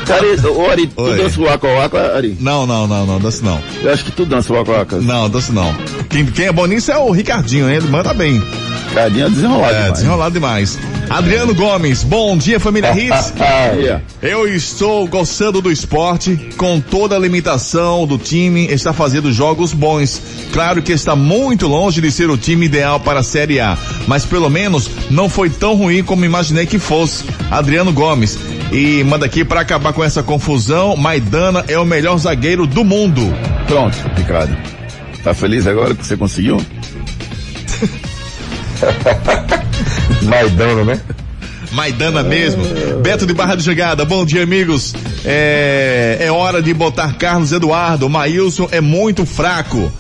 Cara, 0.07 0.25
ô 0.53 0.71
Ari, 0.71 0.87
tu 0.87 1.03
Oi. 1.03 1.17
dança 1.17 1.41
o 1.41 1.45
Waka 1.45 1.67
Waka, 1.67 2.17
Ari? 2.17 2.37
Não, 2.41 2.67
não, 2.67 2.87
não, 2.87 3.05
não, 3.07 3.19
danço 3.19 3.45
não. 3.45 3.61
Eu 3.83 3.93
acho 3.93 4.05
que 4.05 4.13
tu 4.13 4.25
dança 4.25 4.53
o 4.53 4.57
Waka 4.57 4.73
Waka. 4.73 4.97
Não, 5.01 5.29
danço 5.29 5.53
não. 5.53 5.75
Quem, 6.09 6.25
quem 6.27 6.47
é 6.47 6.53
bom 6.53 6.67
nisso 6.67 6.93
é 6.93 6.97
o 6.99 7.11
Ricardinho, 7.11 7.69
hein? 7.69 7.77
ele 7.77 7.89
manda 7.89 8.15
bem. 8.15 8.41
Cadinha 8.95 9.29
desenrolado 9.29 9.73
É, 9.75 9.77
demais. 9.79 9.93
desenrolado 9.95 10.33
demais. 10.35 10.79
Adriano 11.11 11.55
Gomes, 11.55 12.03
bom 12.03 12.37
dia 12.37 12.59
família 12.59 12.93
Hits. 12.97 13.33
Eu 14.23 14.47
estou 14.49 15.07
gostando 15.07 15.61
do 15.61 15.71
esporte, 15.71 16.37
com 16.57 16.81
toda 16.81 17.15
a 17.17 17.19
limitação 17.19 18.07
do 18.07 18.17
time, 18.17 18.67
está 18.67 18.93
fazendo 18.93 19.33
jogos 19.33 19.73
bons. 19.73 20.21
Claro 20.53 20.83
que 20.83 20.93
está 20.93 21.15
muito 21.15 21.67
longe 21.67 22.01
de 22.01 22.11
ser 22.11 22.31
o 22.31 22.37
time 22.39 22.67
ideal 22.67 22.99
para 23.01 23.21
a 23.21 23.23
Série 23.25 23.61
A, 23.61 23.77
mas 24.07 24.25
pelo 24.25 24.49
menos 24.49 24.89
não 25.11 25.29
foi 25.29 25.51
tão 25.51 25.75
ruim 25.75 26.03
como 26.03 26.25
imaginei 26.25 26.65
que 26.67 26.79
fosse. 26.79 27.25
Adriano 27.51 27.93
Gomes. 27.93 28.39
E 28.73 29.03
manda 29.05 29.25
aqui 29.27 29.45
para 29.45 29.61
acabar 29.61 29.93
com 29.93 30.03
essa 30.03 30.23
confusão, 30.23 30.97
Maidana 30.97 31.65
é 31.69 31.79
o 31.79 31.85
melhor 31.85 32.19
zagueiro 32.19 32.67
do 32.67 32.85
mundo. 32.85 33.23
Pronto, 33.67 33.97
Ricardo. 34.17 34.57
Tá 35.23 35.33
feliz 35.35 35.67
agora 35.67 35.95
que 35.95 36.05
você 36.05 36.17
conseguiu? 36.17 36.57
Maidana, 40.23 40.85
né? 40.85 41.01
Maidana 41.73 42.23
mesmo. 42.23 42.63
Beto 43.03 43.27
de 43.27 43.35
Barra 43.35 43.55
de 43.57 43.63
Jogada, 43.65 44.05
bom 44.05 44.25
dia, 44.25 44.43
amigos. 44.43 44.95
É, 45.25 46.19
é 46.21 46.31
hora 46.33 46.63
de 46.63 46.73
botar 46.75 47.15
Carlos 47.15 47.53
Eduardo. 47.53 48.09
Maílson 48.09 48.69
é 48.71 48.81
muito 48.81 49.25
fraco. 49.27 49.91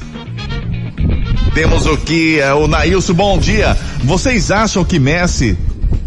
Temos 1.54 1.86
o 1.86 1.96
que? 1.96 2.40
é, 2.40 2.52
O 2.52 2.66
Nailson, 2.66 3.14
bom 3.14 3.38
dia. 3.38 3.76
Vocês 4.04 4.50
acham 4.50 4.84
que 4.84 4.98
Messi 4.98 5.56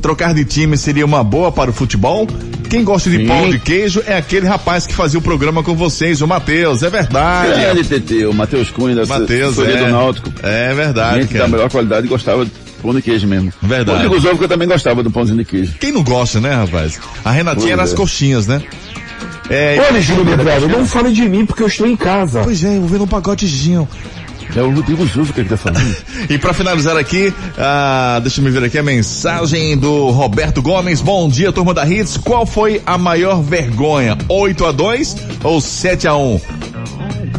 trocar 0.01 0.33
de 0.33 0.45
time 0.45 0.77
seria 0.77 1.05
uma 1.05 1.23
boa 1.23 1.51
para 1.51 1.69
o 1.71 1.73
futebol? 1.73 2.27
Quem 2.69 2.83
gosta 2.83 3.09
de 3.09 3.17
Sim. 3.17 3.27
pão 3.27 3.49
de 3.49 3.57
queijo 3.59 4.03
é 4.05 4.15
aquele 4.15 4.45
rapaz 4.45 4.85
que 4.85 4.93
fazia 4.93 5.17
o 5.17 5.21
programa 5.21 5.63
com 5.63 5.75
vocês, 5.75 6.21
o 6.21 6.27
Matheus. 6.27 6.83
É 6.83 6.89
verdade. 6.89 7.59
Grande 7.59 7.83
TT, 7.83 8.25
o 8.27 8.33
Matheus 8.33 8.69
Cunha 8.69 8.95
da 8.95 9.05
Matheus, 9.05 9.57
é. 9.57 9.77
do 9.77 9.91
Náutico. 9.91 10.31
É 10.43 10.73
verdade, 10.73 11.21
Gente 11.21 11.33
da 11.33 11.39
cara. 11.39 11.51
melhor 11.51 11.69
qualidade 11.69 12.07
gostava 12.07 12.45
de 12.45 12.51
pão 12.81 12.93
de 12.93 13.01
queijo 13.01 13.27
mesmo. 13.27 13.51
Verdade. 13.61 13.89
O 13.89 13.93
Rodrigo 13.93 14.19
Zovo 14.19 14.37
que 14.37 14.43
eu 14.43 14.47
também 14.47 14.67
gostava 14.67 15.01
do 15.01 15.09
pãozinho 15.09 15.39
de 15.39 15.45
queijo. 15.45 15.73
Quem 15.79 15.91
não 15.91 16.03
gosta, 16.03 16.39
né, 16.39 16.53
rapaz? 16.53 16.99
A 17.25 17.31
Renatinha 17.31 17.61
Pois 17.61 17.71
era 17.71 17.83
as 17.83 17.93
é. 17.93 17.95
coxinhas, 17.95 18.45
né? 18.47 18.61
É, 19.49 19.83
Olha, 19.89 19.99
Júlio 19.99 20.23
Medrado, 20.23 20.67
não 20.67 20.85
fale 20.85 21.11
de 21.11 21.27
mim 21.27 21.43
porque 21.45 21.63
eu 21.63 21.67
estou 21.67 21.87
em 21.87 21.95
casa. 21.95 22.41
Pois 22.43 22.63
é, 22.63 22.77
eu 22.77 22.85
vendo 22.85 23.05
um 23.05 23.07
pagodezinho. 23.07 23.89
É 24.55 24.61
o 24.61 24.71
Rodrigo 24.71 25.05
Zovo 25.05 25.31
que 25.31 25.41
ele 25.41 25.49
tá 25.49 25.57
falando. 25.57 25.95
E 26.29 26.37
pra 26.37 26.53
finalizar 26.53 26.97
aqui, 26.97 27.33
ah, 27.57 28.19
deixa 28.21 28.41
eu 28.41 28.51
ver 28.51 28.63
aqui 28.63 28.77
a 28.77 28.83
mensagem 28.83 29.77
do 29.77 30.09
Roberto 30.09 30.61
Gomes. 30.61 31.01
Bom 31.01 31.29
dia, 31.29 31.51
turma 31.51 31.73
da 31.73 31.87
Hits. 31.87 32.17
Qual 32.17 32.45
foi 32.45 32.81
a 32.85 32.97
maior 32.97 33.41
vergonha? 33.41 34.17
8 34.27 34.65
a 34.65 34.71
2 34.71 35.15
ou 35.43 35.61
7 35.61 36.07
a 36.07 36.15
1? 36.15 36.41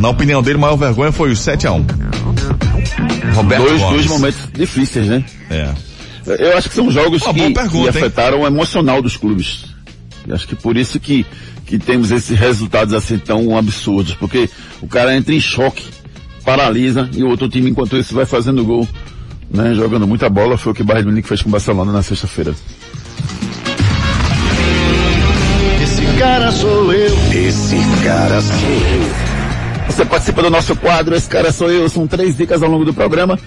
Na 0.01 0.09
opinião 0.09 0.43
dele, 0.43 0.57
a 0.57 0.61
maior 0.61 0.77
vergonha 0.77 1.13
foi 1.13 1.31
o 1.31 1.37
7 1.37 1.67
a 1.67 1.73
1. 1.73 1.87
Roberto 3.35 3.63
dois, 3.63 3.81
Gomes. 3.81 3.95
dois 3.95 4.07
momentos 4.07 4.41
difíceis, 4.53 5.07
né? 5.07 5.25
É. 5.51 5.73
Eu 6.27 6.57
acho 6.57 6.69
que 6.69 6.75
são 6.75 6.91
jogos 6.91 7.23
Uma 7.23 7.35
que, 7.35 7.41
pergunta, 7.53 7.93
que 7.93 7.99
hein? 7.99 8.05
afetaram 8.05 8.41
o 8.41 8.47
emocional 8.47 9.01
dos 9.03 9.17
clubes. 9.17 9.65
Eu 10.27 10.35
acho 10.35 10.47
que 10.47 10.55
por 10.57 10.77
isso 10.77 10.99
que, 11.01 11.25
que 11.67 11.79
temos 11.79 12.11
esses 12.11 12.39
resultados 12.39 12.93
assim 12.95 13.19
tão 13.19 13.57
absurdos, 13.57 14.15
porque 14.15 14.49
o 14.81 14.87
cara 14.87 15.17
entra 15.17 15.35
em 15.35 15.41
choque, 15.41 15.85
paralisa, 16.51 17.09
e 17.15 17.23
o 17.23 17.29
outro 17.29 17.49
time, 17.49 17.71
enquanto 17.71 17.97
isso, 17.97 18.13
vai 18.13 18.27
fazendo 18.27 18.65
gol, 18.65 18.89
né? 19.49 19.73
Jogando 19.73 20.05
muita 20.05 20.29
bola, 20.29 20.59
foi 20.59 20.73
o 20.73 20.75
que 20.75 20.83
o 20.83 20.85
Bayern 20.85 21.05
de 21.05 21.11
Munique 21.11 21.29
fez 21.29 21.43
com 21.43 21.49
o 21.49 21.53
Barcelona 21.53 21.93
na 21.93 22.03
sexta-feira. 22.03 22.53
Esse 25.81 26.05
cara 26.19 26.51
sou 26.51 26.93
eu. 26.93 27.17
Esse 27.33 27.77
cara 28.03 28.41
sou 28.41 28.69
eu. 28.69 29.87
Você 29.87 30.05
participa 30.05 30.43
do 30.43 30.51
nosso 30.51 30.75
quadro, 30.75 31.15
esse 31.15 31.29
cara 31.29 31.53
sou 31.53 31.71
eu, 31.71 31.89
são 31.89 32.09
três 32.09 32.37
dicas 32.37 32.65
ao 32.65 32.69
longo 32.69 32.85
do 32.85 32.93
programa. 32.93 33.39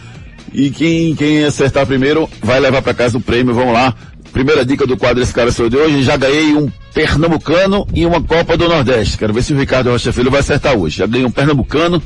E 0.54 0.70
quem, 0.70 1.14
quem 1.14 1.44
acertar 1.44 1.86
primeiro 1.86 2.30
vai 2.42 2.62
levar 2.62 2.82
para 2.82 2.94
casa 2.94 3.18
o 3.18 3.22
prêmio, 3.22 3.54
vamos 3.54 3.74
lá. 3.74 3.94
Primeira 4.32 4.66
dica 4.66 4.88
do 4.88 4.96
quadro 4.96 5.22
Esse 5.22 5.34
Cara 5.34 5.52
Sou 5.52 5.66
Eu 5.66 5.70
de 5.70 5.78
hoje, 5.78 6.04
já 6.04 6.16
ganhei 6.18 6.56
um 6.56 6.72
Pernambucano 6.94 7.86
e 7.94 8.06
uma 8.06 8.22
Copa 8.22 8.58
do 8.58 8.68
Nordeste. 8.68 9.18
Quero 9.18 9.34
ver 9.34 9.44
se 9.44 9.54
o 9.54 9.58
Ricardo 9.58 9.92
Rocha 9.92 10.12
Filho 10.14 10.32
vai 10.32 10.40
acertar 10.40 10.76
hoje. 10.76 10.98
Já 10.98 11.06
ganhei 11.06 11.26
um 11.26 11.32
Pernambucano 11.32 12.02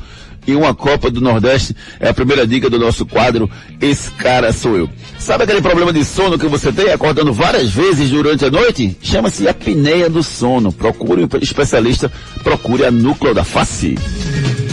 e 0.47 0.55
uma 0.55 0.73
Copa 0.73 1.11
do 1.11 1.21
Nordeste. 1.21 1.75
É 1.99 2.09
a 2.09 2.13
primeira 2.13 2.47
dica 2.47 2.69
do 2.69 2.79
nosso 2.79 3.05
quadro 3.05 3.49
Esse 3.81 4.09
Cara 4.11 4.51
Sou 4.53 4.77
Eu. 4.77 4.89
Sabe 5.19 5.43
aquele 5.43 5.61
problema 5.61 5.91
de 5.91 6.03
sono 6.05 6.39
que 6.39 6.47
você 6.47 6.71
tem 6.71 6.89
acordando 6.89 7.33
várias 7.33 7.69
vezes 7.69 8.09
durante 8.09 8.45
a 8.45 8.49
noite? 8.49 8.97
Chama-se 9.01 9.47
apneia 9.47 10.09
do 10.09 10.23
sono. 10.23 10.71
Procure 10.71 11.23
um 11.23 11.29
especialista, 11.41 12.11
procure 12.43 12.85
a 12.85 12.91
Núcleo 12.91 13.33
da 13.33 13.43
Face. 13.43 13.95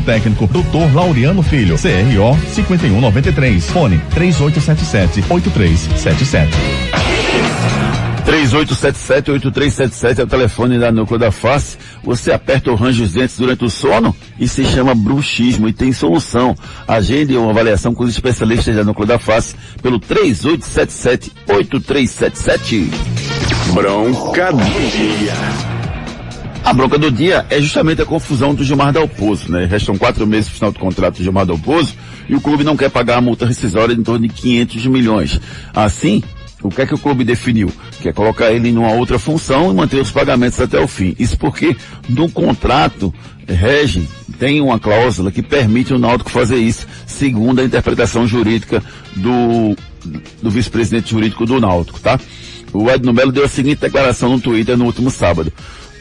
técnico, 0.00 0.46
Dr. 0.46 0.94
Laureano 0.94 1.42
Filho, 1.42 1.76
CRO 1.76 2.38
5193, 2.52 3.70
fone 3.70 4.00
3877-8377. 4.14 6.48
3877-8377 8.24 10.18
é 10.18 10.22
o 10.22 10.26
telefone 10.26 10.78
da 10.78 10.90
Núcleo 10.90 11.18
da 11.18 11.30
Face. 11.30 11.76
Você 12.02 12.32
aperta 12.32 12.70
o 12.70 12.74
range 12.74 13.02
dos 13.02 13.12
dentes 13.12 13.36
durante 13.38 13.62
o 13.64 13.70
sono 13.70 14.16
e 14.38 14.48
se 14.48 14.64
chama 14.64 14.94
bruxismo 14.94 15.68
e 15.68 15.72
tem 15.72 15.92
solução. 15.92 16.56
Agende 16.88 17.36
uma 17.36 17.50
avaliação 17.50 17.94
com 17.94 18.04
os 18.04 18.10
especialistas 18.10 18.74
da 18.74 18.82
Núcleo 18.82 19.06
da 19.06 19.18
Face 19.18 19.54
pelo 19.82 20.00
3877-8377. 20.00 22.88
Bronca 23.74 24.50
do 24.52 24.64
dia. 24.64 25.83
A 26.64 26.72
bronca 26.72 26.98
do 26.98 27.10
dia 27.10 27.44
é 27.50 27.60
justamente 27.60 28.00
a 28.00 28.06
confusão 28.06 28.54
do 28.54 28.64
Gilmar 28.64 28.90
Dalpozo, 28.90 29.52
né? 29.52 29.66
Restam 29.66 29.98
quatro 29.98 30.26
meses 30.26 30.48
para 30.48 30.54
o 30.54 30.56
final 30.56 30.72
do 30.72 30.78
contrato 30.78 31.16
do 31.18 31.22
Gilmar 31.22 31.44
Dalpozo 31.44 31.94
e 32.26 32.34
o 32.34 32.40
clube 32.40 32.64
não 32.64 32.74
quer 32.74 32.90
pagar 32.90 33.18
a 33.18 33.20
multa 33.20 33.44
rescisória 33.44 33.94
de 33.94 34.00
em 34.00 34.04
torno 34.04 34.26
de 34.26 34.32
500 34.32 34.86
milhões. 34.86 35.40
Assim, 35.74 36.22
o 36.62 36.70
que 36.70 36.80
é 36.80 36.86
que 36.86 36.94
o 36.94 36.98
clube 36.98 37.22
definiu? 37.22 37.70
Quer 38.00 38.14
colocar 38.14 38.50
ele 38.50 38.70
em 38.70 38.78
uma 38.78 38.92
outra 38.92 39.18
função 39.18 39.70
e 39.70 39.74
manter 39.74 40.00
os 40.00 40.10
pagamentos 40.10 40.58
até 40.58 40.80
o 40.80 40.88
fim. 40.88 41.14
Isso 41.18 41.36
porque 41.36 41.76
no 42.08 42.30
contrato 42.30 43.12
rege, 43.46 44.08
tem 44.38 44.62
uma 44.62 44.78
cláusula 44.78 45.30
que 45.30 45.42
permite 45.42 45.92
o 45.92 45.98
Náutico 45.98 46.30
fazer 46.30 46.56
isso, 46.56 46.86
segundo 47.06 47.60
a 47.60 47.64
interpretação 47.64 48.26
jurídica 48.26 48.82
do, 49.14 49.76
do 50.42 50.50
vice-presidente 50.50 51.10
jurídico 51.10 51.44
do 51.44 51.60
Náutico, 51.60 52.00
tá? 52.00 52.18
O 52.72 52.90
Edno 52.90 53.12
Melo 53.12 53.30
deu 53.30 53.44
a 53.44 53.48
seguinte 53.48 53.82
declaração 53.82 54.30
no 54.30 54.40
Twitter 54.40 54.76
no 54.76 54.86
último 54.86 55.10
sábado. 55.10 55.52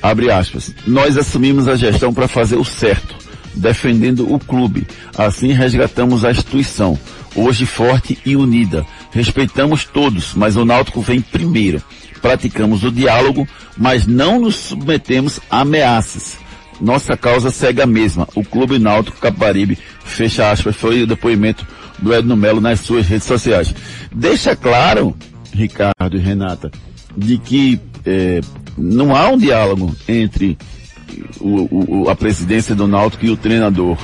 Abre 0.04 0.30
aspas. 0.30 0.76
Nós 0.86 1.18
assumimos 1.18 1.70
a 1.70 1.78
gestão 1.78 2.14
para 2.14 2.28
fazer 2.28 2.58
o 2.58 2.66
certo, 2.66 3.16
defendendo 3.56 4.32
o 4.32 4.38
clube. 4.38 4.86
Assim 5.18 5.54
resgatamos 5.54 6.26
a 6.26 6.32
instituição, 6.32 7.00
hoje 7.34 7.66
forte 7.66 8.20
e 8.26 8.36
unida. 8.36 8.86
Respeitamos 9.12 9.86
todos, 9.86 10.34
mas 10.34 10.58
o 10.58 10.66
Náutico 10.66 11.02
vem 11.02 11.22
primeiro. 11.22 11.82
Praticamos 12.22 12.84
o 12.84 12.92
diálogo, 12.92 13.48
mas 13.78 14.06
não 14.06 14.42
nos 14.42 14.56
submetemos 14.56 15.40
a 15.50 15.62
ameaças. 15.62 16.38
Nossa 16.82 17.16
causa 17.16 17.50
segue 17.50 17.82
a 17.82 17.86
mesma. 17.86 18.28
O 18.36 18.44
Clube 18.44 18.78
Náutico 18.78 19.22
Caparibe, 19.22 19.78
fecha 20.04 20.52
aspas, 20.52 20.76
foi 20.76 21.04
o 21.04 21.08
depoimento 21.08 21.66
do 22.00 22.14
Edno 22.14 22.36
Melo 22.36 22.60
nas 22.60 22.82
suas 22.82 23.08
redes 23.08 23.26
sociais. 23.26 23.74
Deixa 24.12 24.54
claro, 24.54 25.16
Ricardo 25.54 26.18
e 26.18 26.20
Renata, 26.20 26.70
de 27.16 27.38
que 27.38 27.80
eh, 28.06 28.42
não 28.78 29.16
há 29.16 29.30
um 29.30 29.38
diálogo 29.38 29.96
entre 30.08 30.58
o, 31.40 32.04
o, 32.06 32.10
a 32.10 32.16
presidência 32.16 32.74
do 32.74 32.88
Náutico 32.88 33.26
e 33.26 33.30
o 33.30 33.38
treinador. 33.38 33.98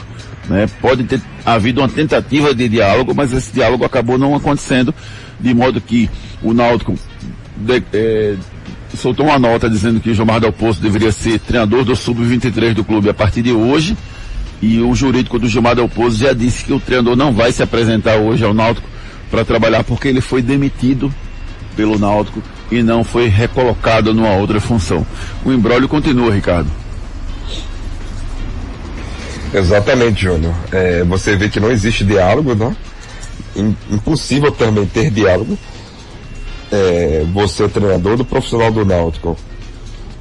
Né? 0.48 0.68
Pode 0.82 1.04
ter 1.04 1.22
havido 1.46 1.82
uma 1.82 1.90
tentativa 1.90 2.54
de 2.54 2.68
diálogo, 2.68 3.14
mas 3.16 3.34
esse 3.34 3.54
diálogo 3.54 3.86
acabou 3.86 4.18
não 4.18 4.36
acontecendo, 4.36 4.94
de 5.40 5.54
modo 5.54 5.82
que 5.82 6.10
o 6.42 6.54
Náutico 6.54 6.96
de, 7.58 7.84
eh, 7.94 8.36
soltou 8.96 9.26
uma 9.26 9.38
nota 9.38 9.70
dizendo 9.70 10.00
que 10.00 10.10
o 10.10 10.14
Gilmar 10.14 10.40
Del 10.40 10.54
Poço 10.54 10.82
deveria 10.82 11.12
ser 11.12 11.40
treinador 11.40 11.84
do 11.84 11.96
Sub-23 11.96 12.74
do 12.74 12.84
clube 12.84 13.10
a 13.10 13.14
partir 13.14 13.42
de 13.42 13.52
hoje, 13.52 13.96
e 14.62 14.80
o 14.80 14.94
jurídico 14.94 15.40
do 15.40 15.48
Gilmar 15.48 15.76
Del 15.76 15.88
Poço 15.88 16.18
já 16.18 16.34
disse 16.34 16.66
que 16.66 16.74
o 16.74 16.80
treinador 16.80 17.16
não 17.16 17.32
vai 17.32 17.52
se 17.52 17.64
apresentar 17.64 18.18
hoje 18.18 18.44
ao 18.44 18.54
Náutico 18.54 18.88
para 19.30 19.46
trabalhar 19.46 19.84
porque 19.84 20.08
ele 20.08 20.22
foi 20.22 20.42
demitido 20.42 21.14
pelo 21.76 21.98
Náutico 21.98 22.42
e 22.72 22.82
não 22.84 23.04
foi 23.04 23.28
recolocado 23.28 24.14
numa 24.14 24.32
outra 24.36 24.60
função. 24.60 25.06
O 25.46 25.52
embrólio 25.52 25.88
continua, 25.88 26.34
Ricardo. 26.34 26.70
Exatamente, 29.54 30.22
Júnior. 30.24 30.54
É, 30.72 31.04
você 31.04 31.36
vê 31.36 31.50
que 31.50 31.60
não 31.60 31.72
existe 31.72 32.04
diálogo? 32.04 32.56
Im- 33.56 33.76
Impossível 33.90 34.52
também 34.52 34.86
ter 34.86 35.10
diálogo. 35.10 35.58
É, 36.72 37.26
você 37.34 37.64
é 37.64 37.68
treinador 37.68 38.16
do 38.16 38.24
profissional 38.24 38.72
do 38.72 38.86
Náutico. 38.86 39.36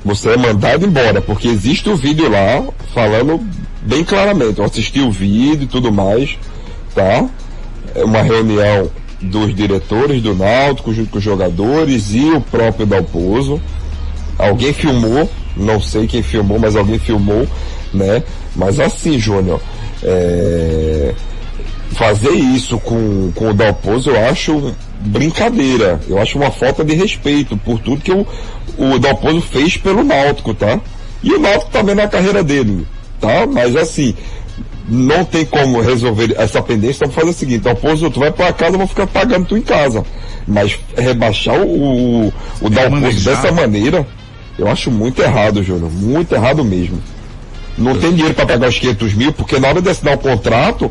Você 0.05 0.31
é 0.31 0.37
mandado 0.37 0.87
embora, 0.87 1.21
porque 1.21 1.49
existe 1.49 1.91
o 1.91 1.97
vídeo 1.97 2.31
lá 2.31 2.65
falando 2.95 3.47
bem 3.83 4.03
claramente. 4.03 4.59
Eu 4.59 4.65
assisti 4.65 5.01
o 5.01 5.11
vídeo 5.11 5.65
e 5.65 5.67
tudo 5.67 5.93
mais, 5.93 6.39
tá? 6.95 7.29
É 7.95 8.05
uma 8.05 8.23
reunião 8.23 8.91
dos 9.21 9.55
diretores 9.55 10.23
do 10.23 10.35
Náutico 10.35 10.93
junto 10.93 11.11
com 11.11 11.19
os 11.19 11.25
jogadores 11.25 12.15
e 12.15 12.31
o 12.31 12.41
próprio 12.41 12.87
Dalpozo. 12.87 13.61
Alguém 14.39 14.73
filmou, 14.73 15.29
não 15.57 15.81
sei 15.81 16.07
quem 16.07 16.23
filmou, 16.23 16.59
mas 16.59 16.77
alguém 16.77 16.99
filmou, 16.99 17.47
né? 17.93 18.23
Mas 18.55 18.79
assim, 18.79 19.19
Júnior, 19.19 19.61
é, 20.03 21.13
fazer 21.93 22.31
isso 22.31 22.79
com, 22.79 23.33
com 23.35 23.51
o 23.51 23.55
Dalpozo 23.55 24.11
eu 24.11 24.29
acho 24.29 24.75
brincadeira. 25.01 26.01
Eu 26.09 26.19
acho 26.19 26.39
uma 26.39 26.51
falta 26.51 26.85
de 26.85 26.95
respeito 26.95 27.57
por 27.57 27.79
tudo 27.81 28.03
que 28.03 28.13
o, 28.13 28.27
o 28.77 28.99
Dalpozo 28.99 29.41
fez 29.41 29.77
pelo 29.77 30.05
Náutico, 30.05 30.55
tá? 30.55 30.81
E 31.23 31.33
o 31.33 31.41
Náutico 31.41 31.71
também 31.71 31.95
na 31.95 32.07
carreira 32.07 32.45
dele, 32.45 32.87
tá? 33.21 33.47
Mas 33.47 33.75
assim, 33.75 34.15
não 34.89 35.25
tem 35.25 35.45
como 35.45 35.81
resolver 35.81 36.35
essa 36.39 36.63
pendência, 36.63 37.05
então 37.05 37.13
fazer 37.13 37.31
o 37.31 37.33
seguinte, 37.35 37.61
Dalpozo, 37.63 38.11
tu 38.11 38.21
vai 38.21 38.31
pra 38.31 38.53
casa, 38.53 38.73
eu 38.75 38.79
vou 38.79 38.87
ficar 38.87 39.07
pagando 39.07 39.47
tu 39.47 39.57
em 39.57 39.63
casa. 39.63 40.05
Mas 40.47 40.79
rebaixar 40.97 41.57
o, 41.61 42.27
o, 42.27 42.33
o 42.63 42.71
Dalpozo 42.71 43.23
dessa 43.25 43.53
maneira, 43.53 44.07
eu 44.59 44.67
acho 44.69 44.91
muito 44.91 45.21
errado, 45.21 45.63
Júnior. 45.63 45.91
Muito 45.93 46.35
errado 46.35 46.65
mesmo. 46.65 46.99
Não 47.77 47.97
tem 47.99 48.13
dinheiro 48.13 48.35
para 48.35 48.47
pagar 48.47 48.69
os 48.69 48.79
500 48.79 49.15
mil, 49.15 49.33
porque 49.33 49.59
na 49.61 49.69
hora 49.69 49.81
de 49.83 49.89
assinar 49.91 50.15
o 50.15 50.19
contrato, 50.19 50.91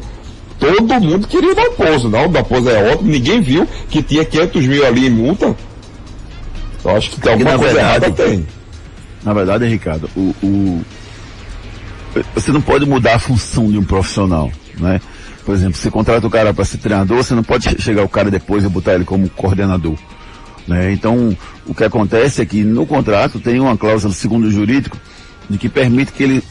todo 0.60 0.82
mundo 1.02 1.28
queria 1.28 1.54
dar 1.56 1.70
pouso. 1.72 2.08
Não, 2.08 2.26
o 2.26 2.30
da 2.30 2.44
pouso 2.44 2.70
é 2.70 2.92
ótimo, 2.94 3.10
ninguém 3.10 3.42
viu 3.42 3.68
que 3.90 4.02
tinha 4.04 4.24
500 4.24 4.66
mil 4.68 4.86
ali 4.86 5.08
em 5.08 5.10
multa. 5.10 5.56
Eu 6.86 6.92
acho 6.96 7.10
que 7.10 7.20
tem 7.20 7.32
alguma 7.34 7.58
coisa 7.58 7.74
verdade, 7.74 8.06
errada, 8.06 8.12
tem. 8.12 8.48
Na 9.24 9.34
verdade, 9.34 9.66
Ricardo, 9.66 10.10
o, 10.16 10.34
o- 10.42 10.82
você 12.36 12.52
não 12.52 12.62
pode 12.62 12.86
mudar 12.86 13.16
a 13.16 13.20
função 13.20 13.70
de 13.72 13.78
um 13.78 13.84
profissional, 13.84 14.52
né? 14.80 15.00
Por 15.46 15.56
exemplo, 15.56 15.76
você 15.78 15.90
contrata 15.90 16.28
o 16.28 16.30
cara 16.30 16.54
para 16.54 16.66
ser 16.66 16.78
treinador, 16.78 17.18
você 17.24 17.34
não 17.34 17.44
pode 17.44 17.70
che- 17.70 17.82
chegar 17.82 18.04
o 18.04 18.10
cara 18.10 18.30
depois 18.30 18.64
e 18.66 18.68
botar 18.70 18.96
ele 18.96 19.06
como 19.06 19.30
coordenador. 19.30 19.96
Né? 20.68 20.92
Então, 20.92 21.36
o 21.66 21.74
que 21.74 21.84
acontece 21.86 22.42
é 22.42 22.46
que 22.46 22.64
no 22.64 22.86
contrato 22.86 23.40
tem 23.40 23.58
uma 23.60 23.78
cláusula, 23.78 24.14
segundo 24.14 24.52
jurídico, 24.52 24.98
de 25.50 25.58
que 25.58 25.70
permite 25.70 26.12
que 26.12 26.24
ele 26.24 26.44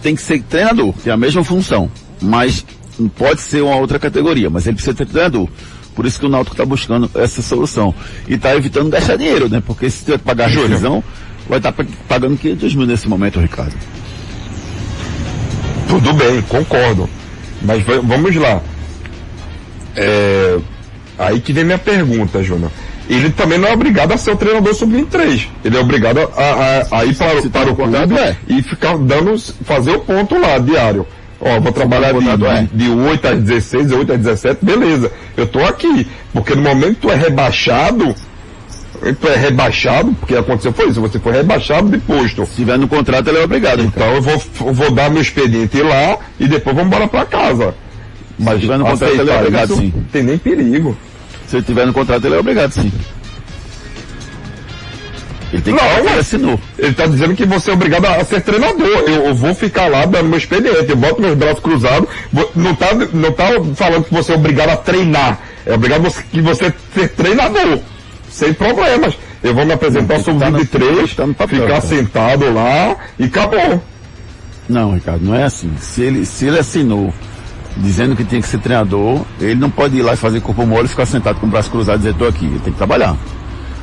tem 0.00 0.14
que 0.14 0.22
ser 0.22 0.40
treinador, 0.44 0.92
que 0.92 1.10
é 1.10 1.12
a 1.12 1.16
mesma 1.16 1.42
função, 1.42 1.90
mas 2.22 2.64
não 2.96 3.08
pode 3.08 3.40
ser 3.40 3.62
uma 3.62 3.74
outra 3.74 3.98
categoria, 3.98 4.48
mas 4.48 4.66
ele 4.66 4.76
precisa 4.76 4.96
ser 4.96 5.06
treinador. 5.06 5.48
Por 5.96 6.06
isso 6.06 6.20
que 6.20 6.26
o 6.26 6.28
Náutico 6.28 6.54
está 6.54 6.64
buscando 6.64 7.10
essa 7.16 7.42
solução. 7.42 7.92
E 8.28 8.34
está 8.34 8.54
evitando 8.54 8.88
gastar 8.88 9.16
dinheiro, 9.16 9.48
né? 9.48 9.60
Porque 9.66 9.90
se 9.90 10.04
tiver 10.04 10.18
que 10.18 10.24
pagar 10.24 10.44
a 10.44 10.48
rescisão, 10.68 11.02
vai 11.48 11.58
estar 11.58 11.74
pagando 12.08 12.36
500 12.36 12.74
mil 12.76 12.86
nesse 12.86 13.08
momento, 13.08 13.40
Ricardo. 13.40 13.74
Tudo 15.88 16.12
bem, 16.12 16.42
concordo. 16.42 17.08
Mas 17.62 17.82
va- 17.82 18.00
vamos 18.02 18.34
lá. 18.36 18.60
É, 19.96 20.58
aí 21.18 21.40
que 21.40 21.52
vem 21.52 21.64
minha 21.64 21.78
pergunta, 21.78 22.42
Júnior. 22.42 22.70
Ele 23.08 23.30
também 23.30 23.58
não 23.58 23.68
é 23.68 23.72
obrigado 23.72 24.12
a 24.12 24.18
ser 24.18 24.32
o 24.32 24.36
treinador 24.36 24.74
sub-23. 24.74 25.48
Ele 25.64 25.76
é 25.76 25.80
obrigado 25.80 26.18
a, 26.18 26.24
a- 26.92 26.98
a 27.00 27.04
ir 27.06 27.14
para, 27.14 27.40
Se 27.40 27.48
para 27.48 27.70
o 27.70 27.74
contrato, 27.76 28.08
clube 28.08 28.20
é. 28.22 28.36
e 28.48 28.62
ficar 28.62 28.98
dando, 28.98 29.36
fazer 29.64 29.92
o 29.92 30.00
ponto 30.00 30.38
lá, 30.38 30.58
diário. 30.58 31.06
Ó, 31.40 31.58
vou 31.60 31.72
trabalhar 31.72 32.12
no 32.12 32.20
contrato, 32.20 32.46
é. 32.46 32.62
de, 32.62 32.66
de, 32.68 32.84
de 32.84 32.90
8 32.90 33.28
às 33.28 33.38
16, 33.40 33.86
de 33.88 33.94
8 33.94 34.12
às 34.12 34.18
17, 34.18 34.58
beleza. 34.64 35.10
Eu 35.36 35.46
tô 35.46 35.60
aqui. 35.64 36.06
Porque 36.34 36.54
no 36.54 36.62
momento 36.62 36.96
que 36.96 37.00
tu 37.06 37.10
é 37.10 37.14
rebaixado, 37.14 38.14
é 39.02 39.36
rebaixado, 39.36 40.12
porque 40.14 40.34
aconteceu 40.36 40.72
foi 40.72 40.88
isso, 40.88 41.00
você 41.00 41.18
foi 41.18 41.32
rebaixado 41.32 41.88
de 41.88 41.98
posto. 41.98 42.44
Se 42.46 42.56
tiver 42.56 42.78
no 42.78 42.88
contrato, 42.88 43.28
ele 43.28 43.38
é 43.38 43.44
obrigado. 43.44 43.82
Ricardo. 43.82 43.92
Então 43.96 44.14
eu 44.14 44.22
vou, 44.22 44.72
vou 44.74 44.90
dar 44.90 45.10
meu 45.10 45.22
expediente 45.22 45.80
lá 45.82 46.18
e 46.38 46.46
depois 46.48 46.74
vamos 46.74 46.88
embora 46.92 47.08
pra 47.08 47.24
casa. 47.24 47.74
Mas 48.38 48.60
tiver 48.60 48.78
no 48.78 48.84
contrato, 48.84 49.12
ele 49.12 49.30
é 49.30 49.36
obrigado, 49.36 49.76
sim. 49.76 49.92
não 49.94 50.04
tem 50.04 50.22
nem 50.22 50.38
perigo. 50.38 50.96
Se 51.46 51.56
ele 51.56 51.64
tiver 51.64 51.86
no 51.86 51.92
contrato, 51.92 52.24
ele 52.24 52.34
é 52.34 52.38
obrigado, 52.38 52.72
sim. 52.72 52.92
Ele 55.52 55.62
tem 55.62 55.74
que 55.74 55.82
Não, 55.82 55.88
que 55.94 56.00
ele 56.10 56.20
assinou. 56.20 56.60
Ele 56.78 56.92
tá 56.92 57.06
dizendo 57.06 57.34
que 57.34 57.46
você 57.46 57.70
é 57.70 57.74
obrigado 57.74 58.04
a, 58.04 58.24
ser 58.24 58.42
treinador. 58.42 58.86
Eu, 58.86 59.26
eu 59.26 59.34
vou 59.34 59.54
ficar 59.54 59.88
lá 59.88 60.04
dando 60.04 60.28
meu 60.28 60.38
expediente, 60.38 60.90
eu 60.90 60.96
boto 60.96 61.22
meus 61.22 61.34
braços 61.36 61.60
cruzados. 61.60 62.08
Vou- 62.32 62.50
Não 62.54 62.74
tá, 62.74 62.88
não 63.12 63.32
tá 63.32 63.46
falando 63.74 64.04
que 64.04 64.12
você 64.12 64.32
é 64.32 64.34
obrigado 64.34 64.70
a 64.70 64.76
treinar. 64.76 65.40
É 65.64 65.74
obrigado 65.74 66.10
que 66.30 66.40
você 66.42 66.72
ser 66.94 67.08
treinador. 67.08 67.78
Sem 68.30 68.52
problemas. 68.52 69.16
Eu 69.42 69.54
vou 69.54 69.64
me 69.64 69.72
apresentar 69.72 70.18
que 70.18 70.24
tá 70.24 70.32
no- 70.50 70.58
sub-23, 70.58 71.14
tá 71.14 71.26
papel, 71.28 71.48
ficar 71.48 71.66
cara. 71.68 71.80
sentado 71.80 72.52
lá 72.52 72.96
e 73.18 73.24
acabou. 73.24 73.82
Não, 74.68 74.92
Ricardo, 74.94 75.24
não 75.24 75.34
é 75.34 75.44
assim. 75.44 75.70
Se 75.80 76.02
ele, 76.02 76.26
se 76.26 76.46
ele 76.46 76.58
assinou 76.58 77.12
dizendo 77.76 78.16
que 78.16 78.24
tem 78.24 78.40
que 78.40 78.48
ser 78.48 78.58
treinador, 78.58 79.22
ele 79.40 79.54
não 79.54 79.70
pode 79.70 79.96
ir 79.96 80.02
lá 80.02 80.14
e 80.14 80.16
fazer 80.16 80.40
corpo 80.40 80.66
mole 80.66 80.86
e 80.86 80.88
ficar 80.88 81.06
sentado 81.06 81.38
com 81.40 81.46
o 81.46 81.50
braço 81.50 81.70
cruzado 81.70 81.96
e 81.96 81.98
dizer, 81.98 82.14
tô 82.14 82.26
aqui. 82.26 82.44
Ele 82.44 82.58
tem 82.58 82.72
que 82.72 82.78
trabalhar. 82.78 83.16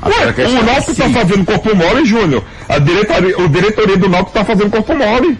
Ué, 0.05 0.11
o 0.11 0.41
é 0.41 0.61
Náutico 0.63 0.93
se- 0.93 1.01
tá 1.01 1.09
fazendo 1.09 1.45
corpo 1.45 1.75
mole, 1.75 2.05
Júnior. 2.05 2.43
A 2.69 2.77
diretoria, 2.77 3.39
o 3.41 3.47
diretoria 3.49 3.97
do 3.97 4.07
Náutico 4.09 4.33
tá 4.33 4.45
fazendo 4.45 4.69
corpo 4.69 4.93
mole. 4.95 5.37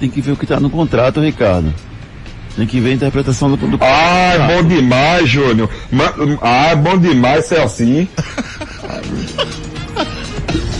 Tem 0.00 0.08
que 0.08 0.20
ver 0.20 0.32
o 0.32 0.36
que 0.36 0.44
está 0.44 0.58
no 0.60 0.70
contrato, 0.70 1.20
Ricardo. 1.20 1.74
Tem 2.56 2.66
que 2.66 2.78
ver 2.80 2.90
a 2.90 2.94
interpretação 2.94 3.50
do, 3.50 3.56
do 3.56 3.78
Ah, 3.80 4.32
é 4.34 4.38
bom 4.62 4.68
demais, 4.68 5.28
Júnior. 5.28 5.68
Ma- 5.90 6.14
Ah, 6.40 6.68
é 6.68 6.76
bom 6.76 6.96
demais 6.96 7.46
ser 7.46 7.60
assim. 7.60 8.08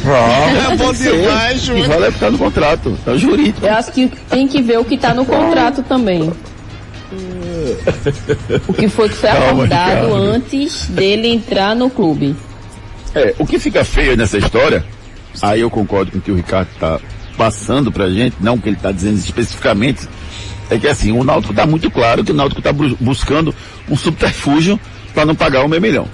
Ah, 0.06 0.72
É 0.72 0.76
bom 0.76 0.92
demais, 0.92 1.60
que 1.60 1.66
Júnior. 1.66 1.88
vale 1.88 2.04
é 2.04 2.08
está 2.08 2.30
no 2.30 2.38
contrato. 2.38 2.96
É 3.06 3.10
o 3.10 3.18
jurídico. 3.18 3.66
Eu 3.66 3.72
acho 3.74 3.90
que 3.92 4.06
tem 4.28 4.46
que 4.46 4.60
ver 4.62 4.78
o 4.78 4.84
que 4.84 4.94
está 4.94 5.12
no 5.14 5.24
contrato 5.24 5.82
também. 5.82 6.30
O 8.68 8.72
que 8.74 8.88
foi 8.88 9.08
que 9.08 9.14
foi 9.16 9.30
Calma, 9.30 9.46
acordado 9.50 10.14
antes 10.14 10.86
dele 10.88 11.28
entrar 11.28 11.74
no 11.74 11.88
clube. 11.88 12.36
É, 13.14 13.34
o 13.38 13.46
que 13.46 13.58
fica 13.58 13.84
feio 13.84 14.16
nessa 14.16 14.36
história, 14.38 14.84
aí 15.40 15.60
eu 15.60 15.70
concordo 15.70 16.10
com 16.12 16.18
o 16.18 16.20
que 16.20 16.30
o 16.30 16.34
Ricardo 16.34 16.68
está 16.74 16.98
passando 17.36 17.90
pra 17.92 18.08
gente, 18.10 18.36
não 18.40 18.58
que 18.58 18.68
ele 18.68 18.76
está 18.76 18.90
dizendo 18.92 19.16
especificamente, 19.18 20.08
é 20.74 20.78
que 20.78 20.88
assim, 20.88 21.12
o 21.12 21.24
Náutico 21.24 21.52
está 21.52 21.66
muito 21.66 21.90
claro 21.90 22.24
que 22.24 22.32
o 22.32 22.34
Náutico 22.34 22.60
está 22.60 22.72
buscando 22.72 23.54
um 23.88 23.96
subterfúgio 23.96 24.78
para 25.14 25.24
não 25.24 25.34
pagar 25.34 25.64
o 25.64 25.68
meio 25.68 25.80
milhão. 25.80 26.08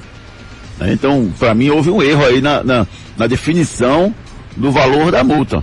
Né? 0.79 0.92
Então, 0.92 1.33
para 1.38 1.55
mim, 1.55 1.70
houve 1.70 1.90
um 1.90 2.03
erro 2.03 2.25
aí 2.25 2.40
na, 2.40 2.62
na, 2.62 2.87
na 3.16 3.27
definição 3.27 4.14
do 4.57 4.70
valor 4.70 5.12
da 5.12 5.25
multa. 5.25 5.62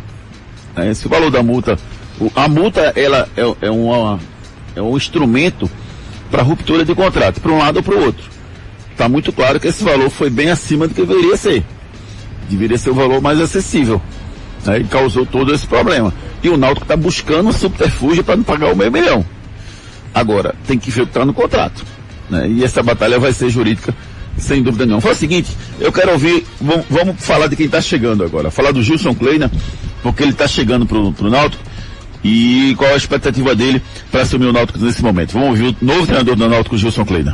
né? 0.76 0.94
Se 0.94 1.08
o 1.08 1.10
valor 1.10 1.32
da 1.32 1.44
multa, 1.44 1.78
a 2.36 2.48
multa 2.48 2.94
ela 2.96 3.28
é, 3.36 3.68
é, 3.68 3.72
uma, 3.72 4.20
é 4.76 4.82
um 4.82 4.96
instrumento 4.96 5.70
para 6.32 6.44
ruptura 6.44 6.84
de 6.84 6.94
contrato, 6.94 7.40
para 7.40 7.52
um 7.52 7.58
lado 7.58 7.78
ou 7.78 7.84
para 7.84 7.96
o 7.96 8.04
outro. 8.04 8.26
Está 8.92 9.08
muito 9.08 9.32
claro 9.32 9.60
que 9.60 9.68
esse 9.68 9.84
valor 9.84 10.10
foi 10.10 10.30
bem 10.30 10.50
acima 10.50 10.88
do 10.88 10.94
que 10.94 11.06
deveria 11.06 11.38
ser. 11.38 11.64
Deveria 12.50 12.78
ser 12.78 12.90
o 12.90 12.96
valor 12.96 13.22
mais 13.22 13.40
acessível. 13.40 14.02
Né? 14.66 14.80
E 14.80 14.84
causou 14.86 15.26
todo 15.26 15.54
esse 15.54 15.68
problema. 15.68 16.14
E 16.44 16.50
o 16.50 16.58
Náutico 16.58 16.84
está 16.86 16.96
buscando 16.96 17.50
um 17.50 17.54
subterfúgio 17.54 18.24
para 18.24 18.36
não 18.36 18.44
pagar 18.44 18.72
o 18.72 18.76
meio 18.76 18.92
milhão. 18.92 19.26
Agora, 20.14 20.56
tem 20.68 20.78
que 20.78 20.90
está 20.90 21.26
no 21.26 21.34
contrato. 21.34 21.84
né? 22.30 22.48
E 22.48 22.64
essa 22.64 22.82
batalha 22.84 23.20
vai 23.20 23.32
ser 23.34 23.50
jurídica, 23.50 23.94
sem 24.38 24.62
dúvida 24.64 24.86
nenhuma. 24.86 25.02
Fala 25.02 25.14
o 25.14 25.18
seguinte, 25.18 25.50
eu 25.80 25.92
quero 25.92 26.12
ouvir, 26.12 26.46
vamos, 26.62 26.86
vamos 26.90 27.16
falar 27.24 27.48
de 27.48 27.56
quem 27.56 27.66
está 27.66 27.82
chegando 27.82 28.24
agora. 28.24 28.50
Falar 28.52 28.72
do 28.72 28.82
Gilson 28.82 29.14
Kleina, 29.14 29.52
porque 30.04 30.24
ele 30.24 30.32
está 30.32 30.48
chegando 30.48 30.86
para 30.86 30.98
o 30.98 31.30
Náutico. 31.30 31.64
E 32.24 32.74
qual 32.78 32.92
a 32.94 32.98
expectativa 32.98 33.56
dele 33.56 33.82
para 34.12 34.22
assumir 34.24 34.48
o 34.48 34.54
Náutico 34.54 34.80
nesse 34.80 35.04
momento? 35.04 35.34
Vamos 35.34 35.50
ouvir 35.50 35.76
o 35.82 35.86
novo 35.86 36.06
treinador 36.06 36.36
do 36.36 36.50
Náutico, 36.50 36.78
Gilson 36.78 37.06
Kleina. 37.06 37.34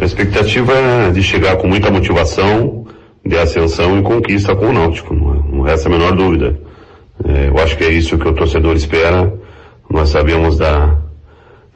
A 0.00 0.04
expectativa 0.04 0.72
é 0.72 1.10
de 1.10 1.22
chegar 1.22 1.56
com 1.56 1.68
muita 1.68 1.90
motivação, 1.90 2.86
de 3.24 3.36
ascensão 3.36 3.98
e 3.98 4.02
conquista 4.02 4.54
com 4.54 4.66
o 4.68 4.72
Náutico, 4.72 5.14
não, 5.14 5.34
é- 5.34 5.56
não 5.56 5.62
resta 5.62 5.88
a 5.88 5.92
menor 5.92 6.14
dúvida. 6.16 6.58
É, 7.24 7.48
eu 7.48 7.58
acho 7.58 7.76
que 7.76 7.84
é 7.84 7.90
isso 7.90 8.18
que 8.18 8.28
o 8.28 8.34
torcedor 8.34 8.74
espera. 8.76 9.32
Nós 9.88 10.08
sabemos 10.08 10.56
da, 10.56 10.98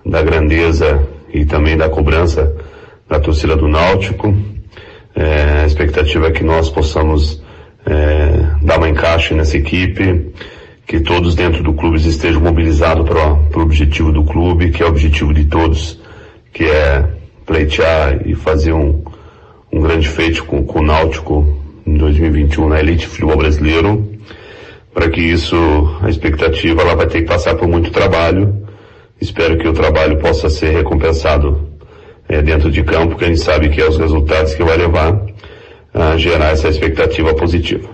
da 0.05 0.23
grandeza 0.23 1.07
e 1.33 1.45
também 1.45 1.77
da 1.77 1.89
cobrança 1.89 2.55
da 3.09 3.21
torcida 3.21 3.57
do 3.57 3.69
Náutico. 3.69 4.35
É, 5.15 5.63
a 5.63 5.67
expectativa 5.67 6.29
é 6.29 6.31
que 6.31 6.45
nós 6.45 6.69
possamos 6.69 7.43
é, 7.87 8.45
dar 8.63 8.81
um 8.81 8.87
encaixe 8.87 9.35
nessa 9.35 9.57
equipe, 9.57 10.33
que 10.87 11.01
todos 11.01 11.35
dentro 11.35 11.63
do 11.63 11.73
clube 11.73 11.97
estejam 11.97 12.41
mobilizados 12.41 13.09
para 13.09 13.59
o 13.59 13.63
objetivo 13.63 14.13
do 14.13 14.25
clube, 14.25 14.71
que 14.71 14.83
é 14.83 14.87
o 14.87 14.89
objetivo 14.89 15.33
de 15.33 15.45
todos, 15.45 16.01
que 16.53 16.65
é 16.65 17.05
pleitear 17.45 18.27
e 18.27 18.35
fazer 18.35 18.73
um, 18.73 19.03
um 19.73 19.81
grande 19.81 20.09
feito 20.09 20.45
com, 20.45 20.65
com 20.65 20.81
o 20.81 20.83
Náutico 20.83 21.47
em 21.87 21.95
2021 21.95 22.69
na 22.69 22.81
elite 22.81 23.07
futebol 23.07 23.37
brasileiro. 23.37 24.16
Para 24.97 25.11
que 25.11 25.21
isso, 25.21 25.55
a 26.01 26.09
expectativa, 26.09 26.81
ela 26.81 26.95
vai 26.95 27.07
ter 27.07 27.21
que 27.21 27.27
passar 27.27 27.55
por 27.55 27.69
muito 27.69 27.91
trabalho. 27.91 28.67
Espero 29.21 29.59
que 29.59 29.69
o 29.69 29.75
trabalho 29.75 30.19
possa 30.21 30.49
ser 30.49 30.71
recompensado 30.71 31.69
é, 32.27 32.41
dentro 32.41 32.71
de 32.71 32.83
campo, 32.83 33.09
porque 33.09 33.27
a 33.27 33.29
gente 33.29 33.43
sabe 33.43 33.69
que 33.69 33.79
é 33.79 33.87
os 33.87 33.99
resultados 33.99 34.55
que 34.55 34.65
vai 34.65 34.79
levar 34.79 35.21
a 35.93 36.17
gerar 36.17 36.47
essa 36.47 36.71
expectativa 36.71 37.35
positiva. 37.35 37.87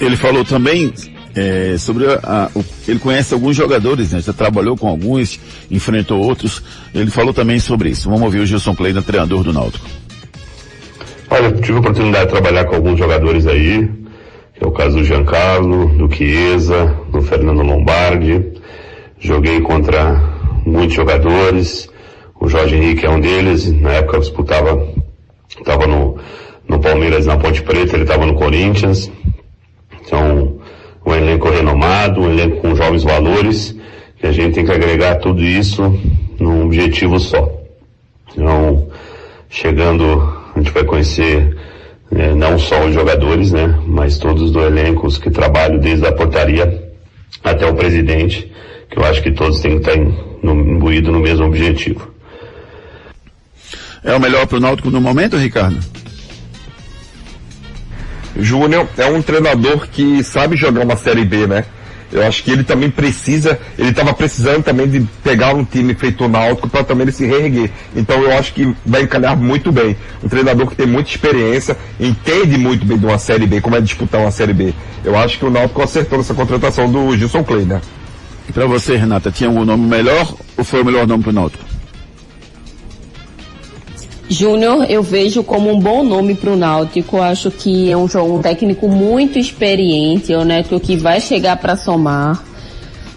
Ele 0.00 0.16
falou 0.16 0.46
também 0.46 0.94
é, 1.36 1.76
sobre 1.76 2.06
a, 2.06 2.20
a, 2.22 2.50
o, 2.58 2.64
ele 2.88 2.98
conhece 2.98 3.34
alguns 3.34 3.54
jogadores, 3.54 4.12
né? 4.12 4.22
Já 4.22 4.32
trabalhou 4.32 4.78
com 4.78 4.88
alguns, 4.88 5.38
enfrentou 5.70 6.22
outros. 6.22 6.62
Ele 6.94 7.10
falou 7.10 7.34
também 7.34 7.60
sobre 7.60 7.90
isso. 7.90 8.08
Vamos 8.08 8.22
ouvir 8.22 8.38
o 8.38 8.46
Gilson 8.46 8.74
Kleina, 8.74 9.02
treinador 9.02 9.44
do 9.44 9.52
Náutico. 9.52 9.84
Olha, 11.28 11.52
tive 11.52 11.76
a 11.76 11.80
oportunidade 11.80 12.24
de 12.24 12.30
trabalhar 12.30 12.64
com 12.64 12.76
alguns 12.76 12.98
jogadores 12.98 13.46
aí, 13.46 13.90
é 14.60 14.66
o 14.66 14.70
caso 14.70 14.98
do 14.98 15.04
Giancarlo, 15.04 15.88
do 15.96 16.12
Chiesa, 16.14 16.96
do 17.10 17.20
Fernando 17.20 17.62
Lombardi. 17.62 18.52
Joguei 19.18 19.60
contra 19.60 20.14
muitos 20.64 20.94
jogadores. 20.94 21.90
O 22.40 22.48
Jorge 22.48 22.76
Henrique 22.76 23.04
é 23.04 23.10
um 23.10 23.20
deles. 23.20 23.72
Na 23.80 23.92
época 23.94 24.16
eu 24.16 24.20
disputava, 24.20 24.88
estava 25.48 25.86
no, 25.86 26.18
no 26.68 26.78
Palmeiras 26.78 27.26
na 27.26 27.36
Ponte 27.36 27.62
Preta, 27.62 27.96
ele 27.96 28.04
estava 28.04 28.26
no 28.26 28.34
Corinthians. 28.34 29.10
Então, 30.00 30.58
um 31.04 31.14
elenco 31.14 31.50
renomado, 31.50 32.20
um 32.20 32.30
elenco 32.30 32.60
com 32.60 32.76
jovens 32.76 33.02
valores, 33.02 33.76
que 34.18 34.26
a 34.26 34.32
gente 34.32 34.54
tem 34.54 34.64
que 34.64 34.72
agregar 34.72 35.16
tudo 35.16 35.42
isso 35.42 35.82
num 36.38 36.66
objetivo 36.66 37.18
só. 37.18 37.50
Então, 38.36 38.88
chegando, 39.48 40.04
a 40.54 40.58
gente 40.58 40.70
vai 40.70 40.84
conhecer 40.84 41.56
né, 42.10 42.34
não 42.34 42.58
só 42.58 42.84
os 42.84 42.94
jogadores, 42.94 43.52
né, 43.52 43.78
mas 43.86 44.18
todos 44.18 44.50
do 44.50 44.60
elenco, 44.60 45.06
os 45.06 45.18
que 45.18 45.30
trabalham 45.30 45.78
desde 45.78 46.06
a 46.06 46.12
portaria 46.12 46.92
até 47.42 47.66
o 47.66 47.74
presidente, 47.74 48.52
que 48.90 48.98
eu 48.98 49.04
acho 49.04 49.22
que 49.22 49.32
todos 49.32 49.60
têm 49.60 49.78
que 49.80 49.88
estar 49.88 49.96
imbuídos 49.96 51.12
no 51.12 51.20
mesmo 51.20 51.46
objetivo. 51.46 52.12
É 54.02 54.14
o 54.14 54.20
melhor 54.20 54.46
para 54.46 54.58
o 54.58 54.60
Náutico 54.60 54.90
no 54.90 55.00
momento, 55.00 55.36
Ricardo? 55.36 55.78
Júnior 58.36 58.88
é 58.98 59.06
um 59.06 59.22
treinador 59.22 59.88
que 59.88 60.22
sabe 60.22 60.56
jogar 60.56 60.82
uma 60.82 60.96
Série 60.96 61.24
B, 61.24 61.46
né? 61.46 61.64
Eu 62.12 62.24
acho 62.26 62.42
que 62.44 62.50
ele 62.50 62.62
também 62.62 62.90
precisa, 62.90 63.58
ele 63.78 63.90
estava 63.90 64.12
precisando 64.14 64.62
também 64.62 64.88
de 64.88 65.00
pegar 65.22 65.54
um 65.54 65.64
time 65.64 65.94
feito 65.94 66.28
náutico 66.28 66.68
para 66.68 66.84
também 66.84 67.04
ele 67.04 67.12
se 67.12 67.26
reerguer. 67.26 67.70
Então 67.94 68.20
eu 68.22 68.36
acho 68.38 68.52
que 68.52 68.74
vai 68.86 69.02
encalhar 69.02 69.36
muito 69.36 69.72
bem. 69.72 69.96
Um 70.22 70.28
treinador 70.28 70.68
que 70.68 70.76
tem 70.76 70.86
muita 70.86 71.10
experiência, 71.10 71.76
entende 71.98 72.56
muito 72.56 72.86
bem 72.86 72.98
de 72.98 73.04
uma 73.04 73.18
Série 73.18 73.46
B, 73.46 73.60
como 73.60 73.76
é 73.76 73.80
disputar 73.80 74.20
uma 74.20 74.30
Série 74.30 74.52
B. 74.52 74.72
Eu 75.04 75.16
acho 75.18 75.38
que 75.38 75.44
o 75.44 75.50
Náutico 75.50 75.82
acertou 75.82 76.18
nessa 76.18 76.34
contratação 76.34 76.90
do 76.90 77.16
Gilson 77.16 77.44
né? 77.66 77.80
E 78.48 78.52
para 78.52 78.66
você, 78.66 78.96
Renata, 78.96 79.30
tinha 79.30 79.50
um 79.50 79.64
nome 79.64 79.86
melhor 79.86 80.34
ou 80.56 80.64
foi 80.64 80.82
o 80.82 80.84
melhor 80.84 81.06
nome 81.06 81.22
para 81.22 81.30
o 81.30 81.34
Náutico? 81.34 81.63
Júnior, 84.34 84.90
eu 84.90 85.00
vejo 85.00 85.44
como 85.44 85.70
um 85.70 85.78
bom 85.78 86.02
nome 86.02 86.34
para 86.34 86.50
o 86.50 86.56
Náutico. 86.56 87.22
Acho 87.22 87.50
que 87.52 87.90
é 87.90 87.96
um, 87.96 88.04
um 88.04 88.42
técnico 88.42 88.88
muito 88.88 89.38
experiente, 89.38 90.32
é 90.32 90.38
o 90.38 90.44
Neto 90.44 90.80
que 90.80 90.96
vai 90.96 91.20
chegar 91.20 91.56
para 91.56 91.76
somar. 91.76 92.42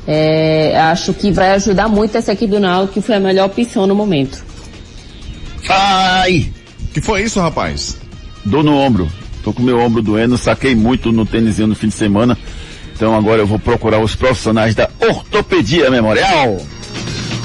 É, 0.08 0.80
acho 0.80 1.14
que 1.14 1.32
vai 1.32 1.52
ajudar 1.52 1.90
muito 1.90 2.16
essa 2.16 2.34
equipe 2.34 2.52
do 2.52 2.60
Náutico, 2.60 2.94
que 2.94 3.02
foi 3.02 3.16
a 3.16 3.20
melhor 3.20 3.48
opção 3.48 3.88
no 3.88 3.96
momento. 3.96 4.46
Ai! 5.68 6.52
Que 6.94 7.02
foi 7.02 7.24
isso, 7.24 7.40
rapaz? 7.40 7.98
Dor 8.46 8.64
no 8.64 8.78
ombro. 8.78 9.10
Tô 9.44 9.52
com 9.52 9.64
meu 9.64 9.80
ombro 9.80 10.02
doendo, 10.02 10.38
saquei 10.38 10.76
muito 10.76 11.12
no 11.12 11.26
tênisinho 11.26 11.68
no 11.68 11.76
fim 11.76 11.88
de 11.88 11.96
semana. 11.96 12.38
Então 12.96 13.16
agora 13.16 13.42
eu 13.42 13.48
vou 13.48 13.58
procurar 13.58 14.00
os 14.00 14.16
profissionais 14.16 14.76
da 14.76 14.90
Ortopedia 15.00 15.90
Memorial. 15.90 16.58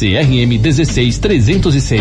CRM 0.00 0.58
16306. 0.58 2.00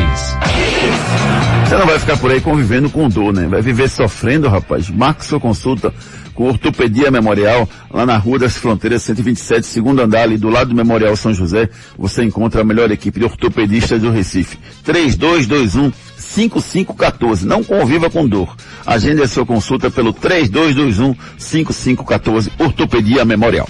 Você 1.67 1.75
não 1.77 1.85
vai 1.85 1.99
ficar 1.99 2.15
por 2.15 2.31
aí 2.31 2.39
convivendo 2.39 2.89
com 2.89 3.09
dor, 3.09 3.33
né? 3.33 3.45
Vai 3.45 3.61
viver 3.61 3.89
sofrendo, 3.89 4.47
rapaz. 4.47 4.89
Marque 4.89 5.25
sua 5.25 5.37
consulta 5.37 5.93
com 6.33 6.47
Ortopedia 6.47 7.11
Memorial, 7.11 7.67
lá 7.91 8.05
na 8.05 8.15
Rua 8.15 8.39
das 8.39 8.55
Fronteiras 8.55 9.03
127, 9.03 9.67
segundo 9.67 10.01
andar, 10.01 10.21
ali 10.21 10.37
do 10.37 10.47
lado 10.47 10.69
do 10.69 10.75
Memorial 10.75 11.13
São 11.17 11.33
José, 11.33 11.69
você 11.97 12.23
encontra 12.23 12.61
a 12.61 12.63
melhor 12.63 12.89
equipe 12.89 13.19
de 13.19 13.25
ortopedistas 13.25 14.01
do 14.01 14.11
Recife. 14.11 14.57
3221 14.85 15.91
5514. 16.15 17.45
Não 17.45 17.61
conviva 17.61 18.09
com 18.09 18.25
dor. 18.25 18.55
Agende 18.85 19.21
a 19.23 19.27
sua 19.27 19.45
consulta 19.45 19.91
pelo 19.91 20.13
3221 20.13 21.13
5514, 21.37 22.49
Ortopedia 22.57 23.25
Memorial. 23.25 23.67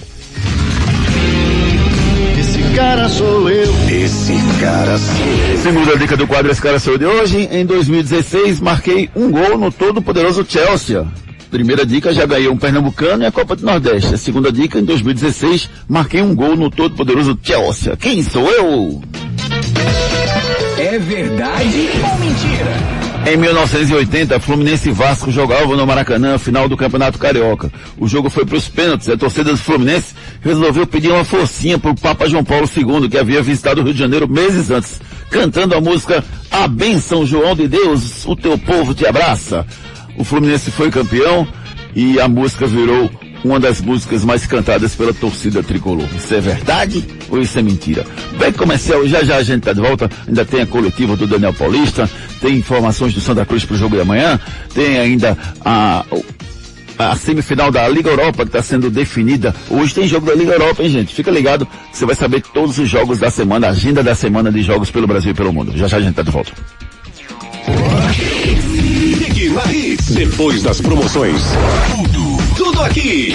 Esse 2.80 2.88
cara 2.88 3.08
sou 3.10 3.50
eu. 3.50 3.74
Esse 3.90 4.32
cara 4.58 4.96
sou 4.96 5.26
eu. 5.26 5.58
Segunda 5.58 5.98
dica 5.98 6.16
do 6.16 6.26
quadro 6.26 6.50
Esse 6.50 6.62
Cara 6.62 6.78
Sou 6.78 6.94
Eu 6.94 6.98
de 6.98 7.04
hoje, 7.04 7.48
em 7.52 7.66
2016 7.66 8.58
marquei 8.58 9.10
um 9.14 9.30
gol 9.30 9.58
no 9.58 9.70
todo 9.70 10.00
poderoso 10.00 10.46
Chelsea. 10.48 11.06
Primeira 11.50 11.84
dica, 11.84 12.10
já 12.10 12.24
ganhei 12.24 12.48
um 12.48 12.56
Pernambucano 12.56 13.22
e 13.22 13.26
a 13.26 13.30
Copa 13.30 13.54
do 13.54 13.66
Nordeste. 13.66 14.14
A 14.14 14.16
segunda 14.16 14.50
dica, 14.50 14.78
em 14.78 14.84
2016, 14.84 15.68
marquei 15.86 16.22
um 16.22 16.34
gol 16.34 16.56
no 16.56 16.70
todo 16.70 16.96
poderoso 16.96 17.38
Chelsea. 17.42 17.94
Quem 17.98 18.22
sou 18.22 18.50
eu? 18.50 19.02
É 20.78 20.98
verdade 20.98 21.90
ou 22.02 22.18
mentira? 22.18 22.99
Em 23.26 23.36
1980, 23.36 24.40
Fluminense 24.40 24.88
e 24.88 24.92
Vasco 24.92 25.30
jogavam 25.30 25.76
no 25.76 25.86
Maracanã, 25.86 26.38
final 26.38 26.68
do 26.68 26.76
Campeonato 26.76 27.18
Carioca. 27.18 27.70
O 27.98 28.08
jogo 28.08 28.30
foi 28.30 28.44
para 28.44 28.56
os 28.56 28.68
pênaltis. 28.68 29.08
A 29.08 29.16
torcida 29.16 29.52
do 29.52 29.58
Fluminense 29.58 30.14
resolveu 30.40 30.86
pedir 30.86 31.10
uma 31.10 31.24
forcinha 31.24 31.78
para 31.78 31.90
o 31.90 31.94
Papa 31.94 32.28
João 32.28 32.42
Paulo 32.42 32.68
II, 32.74 33.08
que 33.08 33.18
havia 33.18 33.42
visitado 33.42 33.80
o 33.80 33.84
Rio 33.84 33.92
de 33.92 33.98
Janeiro 33.98 34.28
meses 34.28 34.70
antes, 34.70 35.00
cantando 35.30 35.74
a 35.74 35.80
música 35.80 36.24
A 36.50 36.66
Bênção 36.66 37.26
João 37.26 37.54
de 37.54 37.68
Deus, 37.68 38.24
o 38.26 38.34
teu 38.34 38.58
povo 38.58 38.94
te 38.94 39.06
abraça. 39.06 39.66
O 40.16 40.24
Fluminense 40.24 40.70
foi 40.70 40.90
campeão 40.90 41.46
e 41.94 42.18
a 42.18 42.26
música 42.26 42.66
virou 42.66 43.10
uma 43.44 43.58
das 43.58 43.80
músicas 43.80 44.24
mais 44.24 44.46
cantadas 44.46 44.94
pela 44.94 45.12
torcida 45.12 45.62
tricolor. 45.62 46.06
Isso 46.16 46.34
é 46.34 46.40
verdade 46.40 47.04
ou 47.28 47.40
isso 47.40 47.58
é 47.58 47.62
mentira? 47.62 48.04
Bem 48.38 48.52
comercial, 48.52 49.06
já 49.06 49.22
já 49.22 49.36
a 49.36 49.42
gente 49.42 49.62
tá 49.62 49.72
de 49.72 49.80
volta. 49.80 50.10
Ainda 50.26 50.44
tem 50.44 50.60
a 50.60 50.66
coletiva 50.66 51.16
do 51.16 51.26
Daniel 51.26 51.54
Paulista, 51.54 52.08
tem 52.40 52.56
informações 52.56 53.14
do 53.14 53.20
Santa 53.20 53.44
Cruz 53.44 53.64
pro 53.64 53.76
jogo 53.76 53.96
de 53.96 54.02
amanhã, 54.02 54.38
tem 54.74 54.98
ainda 54.98 55.36
a, 55.64 56.04
a 56.98 57.16
semifinal 57.16 57.70
da 57.70 57.88
Liga 57.88 58.10
Europa 58.10 58.42
que 58.44 58.48
está 58.48 58.62
sendo 58.62 58.90
definida. 58.90 59.54
Hoje 59.70 59.94
tem 59.94 60.06
jogo 60.06 60.26
da 60.26 60.34
Liga 60.34 60.52
Europa, 60.52 60.82
hein, 60.82 60.90
gente? 60.90 61.14
Fica 61.14 61.30
ligado, 61.30 61.66
você 61.92 62.04
vai 62.04 62.14
saber 62.14 62.42
todos 62.42 62.78
os 62.78 62.88
jogos 62.88 63.18
da 63.18 63.30
semana, 63.30 63.68
a 63.68 63.70
agenda 63.70 64.02
da 64.02 64.14
semana 64.14 64.50
de 64.50 64.62
jogos 64.62 64.90
pelo 64.90 65.06
Brasil 65.06 65.32
e 65.32 65.34
pelo 65.34 65.52
mundo. 65.52 65.76
Já 65.76 65.88
já 65.88 65.96
a 65.96 66.00
gente 66.00 66.14
tá 66.14 66.22
de 66.22 66.30
volta. 66.30 66.52
Depois 70.10 70.62
das 70.62 70.80
promoções. 70.80 71.42
Aqui. 72.84 73.34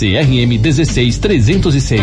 CRM 0.00 0.58
16306. 0.58 2.00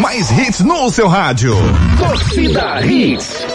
Mais 0.00 0.28
hits 0.32 0.60
no 0.64 0.90
seu 0.90 1.06
rádio. 1.06 1.54
Torcida 1.96 2.84
Hits. 2.84 3.45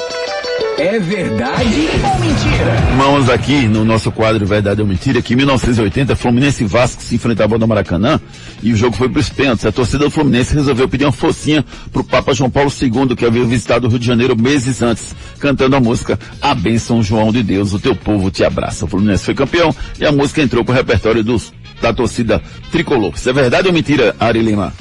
É 0.81 0.97
verdade 0.97 1.89
ou 2.03 2.19
mentira? 2.19 2.75
Vamos 2.97 3.29
aqui 3.29 3.67
no 3.67 3.85
nosso 3.85 4.11
quadro 4.11 4.47
Verdade 4.47 4.81
ou 4.81 4.87
Mentira, 4.87 5.21
que 5.21 5.35
em 5.35 5.37
1980 5.37 6.15
Fluminense 6.15 6.63
e 6.63 6.65
Vasco 6.65 7.03
se 7.03 7.13
enfrentavam 7.13 7.59
no 7.59 7.67
Maracanã 7.67 8.19
e 8.63 8.73
o 8.73 8.75
jogo 8.75 8.95
foi 8.95 9.07
para 9.07 9.19
os 9.19 9.29
pênaltis. 9.29 9.63
A 9.63 9.71
torcida 9.71 10.05
do 10.05 10.09
Fluminense 10.09 10.55
resolveu 10.55 10.89
pedir 10.89 11.05
uma 11.05 11.11
focinha 11.11 11.63
pro 11.91 12.03
Papa 12.03 12.33
João 12.33 12.49
Paulo 12.49 12.71
II, 12.71 13.15
que 13.15 13.23
havia 13.23 13.45
visitado 13.45 13.85
o 13.85 13.91
Rio 13.91 13.99
de 13.99 14.07
Janeiro 14.07 14.35
meses 14.35 14.81
antes, 14.81 15.13
cantando 15.37 15.75
a 15.75 15.79
música 15.79 16.17
A 16.41 16.55
Bênção 16.55 17.03
João 17.03 17.31
de 17.31 17.43
Deus, 17.43 17.73
o 17.73 17.79
teu 17.79 17.95
povo 17.95 18.31
te 18.31 18.43
abraça. 18.43 18.85
O 18.85 18.87
Fluminense 18.87 19.23
foi 19.23 19.35
campeão 19.35 19.75
e 19.99 20.05
a 20.07 20.11
música 20.11 20.41
entrou 20.41 20.65
pro 20.65 20.73
repertório 20.73 21.23
dos, 21.23 21.53
da 21.79 21.93
torcida 21.93 22.41
tricolor. 22.71 23.13
Isso 23.15 23.29
é 23.29 23.33
verdade 23.33 23.67
ou 23.67 23.73
mentira, 23.73 24.15
Ari 24.19 24.41
Lima? 24.41 24.73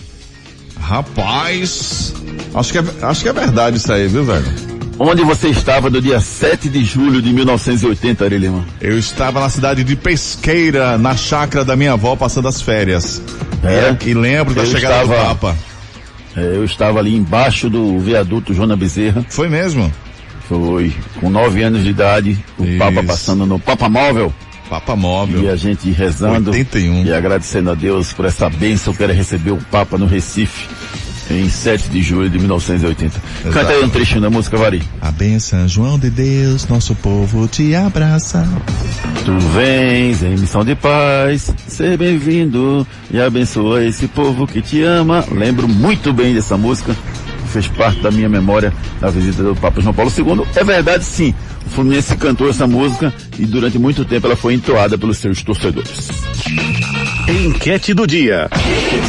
Rapaz, 0.80 2.14
acho 2.55 2.72
que 2.72 2.78
é, 2.78 2.84
acho 3.03 3.22
que 3.22 3.28
é 3.28 3.32
verdade 3.34 3.76
isso 3.76 3.92
aí, 3.92 4.09
viu, 4.09 4.24
velho? 4.24 4.69
Onde 5.03 5.22
você 5.24 5.48
estava 5.48 5.88
no 5.88 5.98
dia 5.98 6.20
7 6.20 6.68
de 6.68 6.84
julho 6.84 7.22
de 7.22 7.32
1980, 7.32 8.22
Ari 8.22 8.36
Lima? 8.36 8.62
Eu 8.82 8.98
estava 8.98 9.40
na 9.40 9.48
cidade 9.48 9.82
de 9.82 9.96
Pesqueira, 9.96 10.98
na 10.98 11.16
chácara 11.16 11.64
da 11.64 11.74
minha 11.74 11.94
avó, 11.94 12.14
passando 12.16 12.48
as 12.48 12.61
férias. 12.61 13.22
É? 13.64 13.96
E 14.07 14.12
lembro 14.12 14.53
da 14.53 14.61
Eu 14.62 14.66
chegada 14.66 15.07
do 15.07 15.11
estava- 15.12 15.34
Papa. 15.34 15.57
É, 16.36 16.40
eu 16.55 16.64
estava 16.66 16.98
ali 16.98 17.16
embaixo 17.16 17.70
do 17.70 17.98
viaduto 17.98 18.53
Joana 18.53 18.76
Bezerra. 18.76 19.24
Foi 19.30 19.48
mesmo? 19.48 19.90
Foi. 20.46 20.92
Com 21.18 21.30
nove 21.30 21.62
anos 21.62 21.82
de 21.82 21.88
idade, 21.90 22.38
o 22.59 22.64
Isso. 22.64 22.78
Papa 22.78 23.03
passando 23.03 23.46
no 23.46 23.59
Papa 23.59 23.88
Móvel. 23.88 24.30
Papa 24.68 24.94
Móvel. 24.94 25.44
E 25.44 25.48
a 25.48 25.57
gente 25.57 25.90
rezando 25.90 26.51
81. 26.51 27.05
e 27.07 27.12
agradecendo 27.12 27.70
a 27.70 27.74
Deus 27.74 28.12
por 28.12 28.26
essa 28.26 28.51
bênção 28.51 28.92
que 28.92 29.03
era 29.03 29.14
receber 29.14 29.53
o 29.53 29.57
Papa 29.70 29.96
no 29.96 30.05
Recife 30.07 30.68
em 31.31 31.49
7 31.49 31.89
de 31.89 32.03
julho 32.03 32.28
de 32.28 32.39
1980. 32.39 33.20
Canta 33.53 33.72
aí 33.72 33.85
um 33.85 33.89
trechinho 33.89 34.20
da 34.20 34.31
música, 34.31 34.57
Vari. 34.57 34.83
A 35.01 35.11
benção, 35.11 35.68
João 35.68 35.99
de 35.99 36.11
Deus, 36.11 36.66
nosso 36.66 36.95
povo 36.97 37.47
te 37.47 37.74
abraça. 37.74 38.47
Tu 39.24 39.39
vens 39.51 40.22
em 40.22 40.37
missão 40.37 40.64
de 40.64 40.74
paz, 40.74 41.55
ser 41.66 41.97
bem-vindo 41.97 42.87
e 43.11 43.20
abençoa 43.20 43.85
esse 43.85 44.09
povo 44.09 44.47
que 44.47 44.61
te 44.61 44.83
ama. 44.83 45.24
Lembro 45.31 45.68
muito 45.68 46.12
bem 46.12 46.35
dessa 46.35 46.57
música, 46.57 46.97
fez 47.53 47.66
parte 47.68 48.01
da 48.01 48.11
minha 48.11 48.28
memória 48.28 48.72
da 49.01 49.11
visita 49.11 49.43
do 49.43 49.55
Papa 49.55 49.81
João 49.81 49.95
Paulo 49.95 50.12
II. 50.16 50.47
É 50.57 50.64
verdade, 50.64 51.05
sim, 51.05 51.35
o 51.66 51.70
Fluminense 51.70 52.16
cantou 52.16 52.49
essa 52.49 52.66
música 52.66 53.12
e 53.39 53.47
durante 53.47 53.78
muito 53.78 54.05
tempo 54.05 54.26
ela 54.26 54.37
foi 54.37 54.55
entoada 54.55 54.99
pelos 54.99 55.18
seus 55.18 55.43
torcedores. 55.43 56.09
Enquete 57.31 57.95
do 57.95 58.07
dia. 58.07 58.49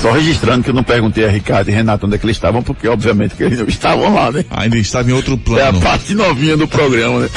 Só 0.01 0.11
registrando 0.11 0.63
que 0.63 0.69
eu 0.69 0.73
não 0.73 0.83
perguntei 0.83 1.25
a 1.25 1.29
Ricardo 1.29 1.69
e 1.69 1.71
Renato 1.73 2.05
onde 2.05 2.15
é 2.15 2.17
que 2.17 2.25
eles 2.25 2.37
estavam, 2.37 2.61
porque 2.61 2.87
obviamente 2.87 3.35
que 3.35 3.43
eles 3.43 3.59
não 3.59 3.67
estavam 3.67 4.13
lá, 4.13 4.31
né? 4.31 4.45
Ainda 4.51 4.77
estava 4.77 5.09
em 5.09 5.13
outro 5.13 5.33
É 5.33 5.35
a 5.35 5.71
plano. 5.71 5.81
parte 5.81 6.13
novinha 6.13 6.55
do 6.57 6.67
programa, 6.67 7.19
né? 7.21 7.29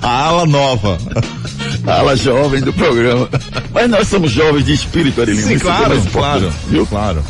A 0.00 0.24
ala 0.26 0.46
nova. 0.46 0.98
A 1.86 1.98
ala 1.98 2.16
jovem 2.16 2.60
do 2.60 2.72
programa. 2.72 3.28
Mas 3.72 3.90
nós 3.90 4.08
somos 4.08 4.30
jovens 4.30 4.64
de 4.64 4.72
espírito, 4.72 5.20
Arilino. 5.20 5.46
Sim, 5.46 5.54
é 5.54 5.58
claro, 5.58 5.94
importante, 5.96 6.12
claro. 6.12 6.52
Viu? 6.68 6.86
Claro. 6.86 7.24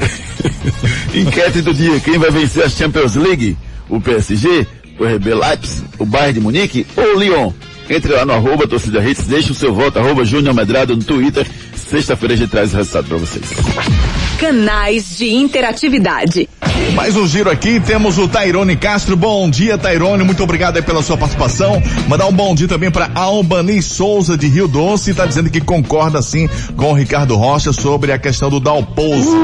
Enquete 1.14 1.62
do 1.62 1.72
dia, 1.72 2.00
quem 2.00 2.18
vai 2.18 2.30
vencer 2.30 2.64
a 2.64 2.68
Champions 2.68 3.14
League? 3.14 3.56
O 3.88 4.00
PSG, 4.00 4.66
o 4.98 5.04
RB 5.04 5.34
Leipzig, 5.34 5.82
o 5.98 6.06
Bayern 6.06 6.34
de 6.34 6.40
Munique 6.40 6.86
ou 6.96 7.16
o 7.16 7.18
Lyon? 7.20 7.52
Entre 7.88 8.12
lá 8.14 8.24
no 8.24 8.32
arroba 8.32 8.66
torcida 8.66 9.06
hits, 9.06 9.26
deixe 9.26 9.52
o 9.52 9.54
seu 9.54 9.74
voto, 9.74 9.98
arroba 9.98 10.24
Júnior 10.24 10.54
Medrado 10.54 10.96
no 10.96 11.04
Twitter. 11.04 11.46
Sexta-feira 11.88 12.34
a 12.34 12.36
gente 12.36 12.50
traz 12.50 12.72
o 12.72 12.76
resultado 12.76 13.08
pra 13.08 13.18
vocês. 13.18 13.44
Canais 14.38 15.16
de 15.16 15.28
interatividade. 15.28 16.48
Mais 16.94 17.16
um 17.16 17.26
giro 17.26 17.50
aqui, 17.50 17.80
temos 17.80 18.18
o 18.18 18.26
Tairone 18.28 18.76
Castro. 18.76 19.16
Bom 19.16 19.48
dia, 19.48 19.78
Tairone. 19.78 20.24
Muito 20.24 20.42
obrigado 20.42 20.76
aí 20.76 20.82
pela 20.82 21.02
sua 21.02 21.16
participação. 21.16 21.82
Mandar 22.08 22.26
um 22.26 22.32
bom 22.32 22.54
dia 22.54 22.68
também 22.68 22.90
para 22.90 23.10
Albani 23.14 23.80
Souza 23.80 24.36
de 24.36 24.48
Rio 24.48 24.66
Doce. 24.66 25.10
Está 25.10 25.24
dizendo 25.24 25.50
que 25.50 25.60
concorda 25.60 26.20
sim 26.20 26.48
com 26.76 26.90
o 26.90 26.94
Ricardo 26.94 27.36
Rocha 27.36 27.72
sobre 27.72 28.12
a 28.12 28.18
questão 28.18 28.50
do 28.50 28.60
Dalpouso. 28.60 29.36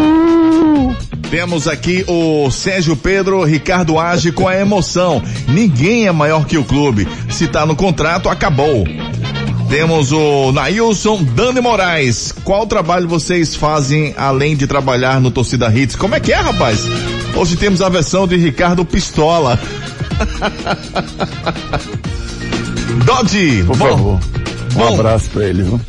Temos 1.30 1.68
aqui 1.68 2.04
o 2.08 2.50
Sérgio 2.50 2.96
Pedro, 2.96 3.44
Ricardo 3.44 3.98
age 3.98 4.32
com 4.32 4.48
a 4.48 4.56
emoção. 4.56 5.22
Ninguém 5.46 6.08
é 6.08 6.12
maior 6.12 6.44
que 6.44 6.58
o 6.58 6.64
clube. 6.64 7.06
Se 7.28 7.46
tá 7.46 7.64
no 7.64 7.76
contrato, 7.76 8.28
acabou. 8.28 8.84
Temos 9.70 10.10
o 10.10 10.50
Nailson 10.50 11.22
Dani 11.22 11.60
Moraes. 11.60 12.34
Qual 12.42 12.66
trabalho 12.66 13.06
vocês 13.06 13.54
fazem 13.54 14.12
além 14.16 14.56
de 14.56 14.66
trabalhar 14.66 15.20
no 15.20 15.30
Torcida 15.30 15.72
Hits? 15.72 15.94
Como 15.94 16.12
é 16.12 16.18
que 16.18 16.32
é, 16.32 16.40
rapaz? 16.40 16.80
Hoje 17.36 17.56
temos 17.56 17.80
a 17.80 17.88
versão 17.88 18.26
de 18.26 18.36
Ricardo 18.36 18.84
Pistola. 18.84 19.56
Dodge, 23.06 23.62
Por 23.64 23.76
bom, 23.76 23.88
favor. 23.88 24.20
Um 24.72 24.74
bom. 24.74 24.94
abraço 24.94 25.30
pra 25.30 25.44
ele, 25.44 25.62
viu? 25.62 25.80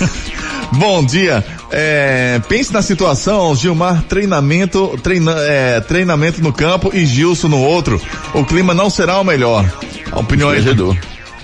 Bom 0.72 1.04
dia. 1.04 1.44
É, 1.70 2.40
pense 2.48 2.72
na 2.72 2.80
situação, 2.80 3.54
Gilmar 3.54 4.02
treinamento, 4.04 4.98
treina, 5.02 5.34
é, 5.40 5.80
treinamento 5.80 6.42
no 6.42 6.52
campo 6.52 6.90
e 6.94 7.04
Gilson 7.04 7.48
no 7.48 7.60
outro. 7.60 8.00
O 8.32 8.44
clima 8.44 8.72
não 8.72 8.88
será 8.88 9.20
o 9.20 9.24
melhor. 9.24 9.70
A 10.10 10.20
opinião 10.20 10.48
aí. 10.48 10.56
Constrangedor. 10.56 10.96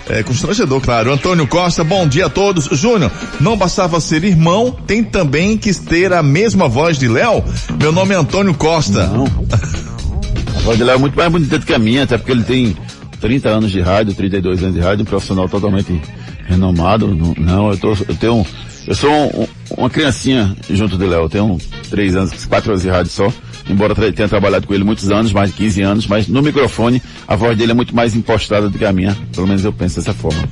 É 0.09 0.23
constrangedor, 0.23 0.81
claro. 0.81 1.13
Antônio 1.13 1.47
Costa, 1.49 1.83
bom 1.83 2.07
dia 2.07 2.27
a 2.27 2.31
todos. 2.31 2.67
Júnior, 2.73 3.11
não 3.41 3.57
bastava 3.57 4.01
ser 4.01 4.23
irmão, 4.25 4.71
tem 4.87 5.03
também 5.03 5.59
que 5.59 5.75
ter 5.75 6.13
a 6.13 6.23
mesma 6.23 6.69
voz 6.69 6.97
de 6.97 7.09
Léo? 7.09 7.43
Meu 7.81 7.91
nome 7.91 8.15
é 8.15 8.17
Antônio 8.17 8.55
Costa. 8.55 9.07
Não. 9.09 9.25
A 9.25 10.61
voz 10.61 10.79
dele 10.79 10.91
é 10.91 10.97
muito 10.97 11.17
mais 11.17 11.31
bonita 11.31 11.59
do 11.59 11.67
que 11.67 11.75
a 11.75 11.79
minha, 11.79 12.05
até 12.05 12.17
porque 12.17 12.31
ele 12.33 12.45
tem 12.45 12.77
30 13.21 13.49
anos 13.49 13.71
de 13.73 13.81
rádio, 13.81 14.15
32 14.15 14.63
anos 14.63 14.75
de 14.75 14.81
rádio, 14.81 15.03
um 15.03 15.07
profissional 15.07 15.49
totalmente 15.49 16.01
renomado. 16.47 17.09
Não, 17.39 17.71
eu, 17.73 17.77
tô, 17.79 17.91
eu 18.09 18.15
tenho. 18.17 18.47
Eu 18.87 18.95
sou 18.95 19.11
um- 19.11 19.43
um- 19.43 19.47
uma 19.79 19.91
criancinha 19.91 20.57
junto 20.71 20.97
de 20.97 21.05
Léo. 21.05 21.29
Tenho 21.29 21.59
3 21.91 22.15
anos, 22.15 22.47
4 22.47 22.71
anos 22.71 22.83
de 22.83 22.89
rádio 22.89 23.11
só. 23.11 23.33
Embora 23.69 23.95
tenha 24.13 24.29
trabalhado 24.29 24.67
com 24.67 24.75
ele 24.75 24.85
muitos 24.85 25.11
anos, 25.11 25.33
mais 25.33 25.51
de 25.51 25.57
15 25.57 25.83
anos, 25.83 26.07
mas 26.07 26.29
no 26.29 26.41
microfone 26.41 27.03
a 27.27 27.35
voz 27.35 27.59
dele 27.59 27.73
é 27.73 27.75
muito 27.75 27.95
mais 27.95 28.15
impostada 28.15 28.71
do 28.71 28.79
que 28.79 28.85
a 28.85 28.93
minha. 28.93 29.17
Pelo 29.35 29.47
menos 29.47 29.65
eu 29.65 29.73
penso 29.73 29.97
dessa 29.97 30.15
forma. 30.15 30.43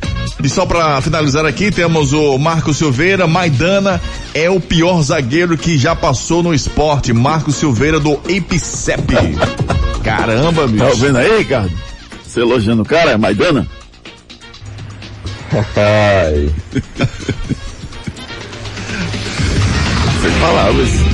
E 0.43 0.49
só 0.49 0.67
pra 0.67 1.01
finalizar 1.01 1.47
aqui, 1.47 1.71
temos 1.71 2.13
o 2.13 2.37
Marco 2.39 2.75
Silveira, 2.75 3.27
Maidana 3.27 4.01
é 4.35 4.51
o 4.51 4.61
pior 4.61 5.01
zagueiro 5.03 5.57
que 5.57 5.79
já 5.79 5.95
passou 5.95 6.43
no 6.43 6.53
esporte. 6.53 7.13
Marco 7.13 7.53
Silveira 7.53 8.01
do 8.01 8.21
Epicep. 8.29 9.05
Caramba, 10.03 10.67
bicho. 10.67 10.85
Tá 10.85 10.91
ouvindo 10.91 11.17
aí, 11.19 11.39
Ricardo? 11.39 11.71
Você 12.27 12.41
elogiando 12.41 12.83
o 12.83 12.85
cara, 12.87 13.17
Maidana? 13.17 13.67
Ai. 15.55 16.51
Sem 20.21 20.33
palavras. 20.41 21.14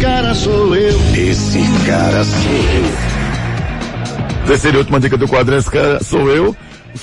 Esse 0.00 0.06
cara 0.08 0.34
sou 0.34 0.74
eu. 0.74 0.98
Esse 1.14 1.58
cara 1.84 2.24
sou 2.24 2.50
eu. 2.50 4.46
Terceira 4.46 4.76
e 4.78 4.80
última 4.80 4.98
dica 4.98 5.18
do 5.18 5.28
quadro, 5.28 5.54
esse 5.54 5.70
cara 5.70 6.02
sou 6.02 6.30
eu. 6.30 6.56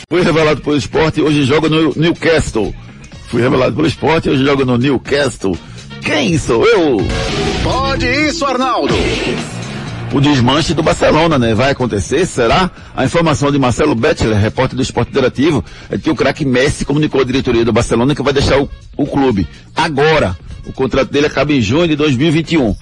Fui 0.10 0.24
revelado 0.24 0.62
pelo 0.62 0.76
esporte 0.76 1.20
e 1.20 1.24
hoje 1.24 1.44
joga 1.44 1.70
no 1.70 1.94
Newcastle. 1.96 2.74
Fui 3.28 3.40
revelado 3.40 3.76
pelo 3.76 3.88
esporte 3.88 4.28
e 4.28 4.32
hoje 4.32 4.44
joga 4.44 4.66
no 4.66 4.80
Newcastle. 4.80 5.56
Quem 6.02 6.40
sou 6.40 6.66
eu? 6.66 6.98
Pode 7.64 8.08
isso, 8.08 8.44
Arnaldo. 8.44 8.96
O 10.12 10.20
desmanche 10.20 10.74
do 10.74 10.82
Barcelona, 10.82 11.38
né? 11.38 11.54
Vai 11.54 11.70
acontecer, 11.70 12.26
será? 12.26 12.72
A 12.96 13.06
informação 13.06 13.52
de 13.52 13.60
Marcelo 13.60 13.94
Bettler, 13.94 14.40
repórter 14.40 14.76
do 14.76 14.82
Esporte 14.82 15.12
Interativo, 15.12 15.64
é 15.92 16.00
que 16.00 16.10
o 16.10 16.16
craque 16.16 16.44
Messi 16.44 16.84
comunicou 16.84 17.22
à 17.22 17.24
diretoria 17.24 17.64
do 17.64 17.72
Barcelona 17.72 18.16
que 18.16 18.24
vai 18.24 18.34
deixar 18.34 18.60
o, 18.60 18.68
o 18.98 19.06
clube. 19.06 19.48
Agora, 19.76 20.36
o 20.68 20.74
contrato 20.74 21.12
dele 21.12 21.28
acaba 21.28 21.54
em 21.54 21.62
junho 21.62 21.88
de 21.88 21.96
2021. 21.96 22.76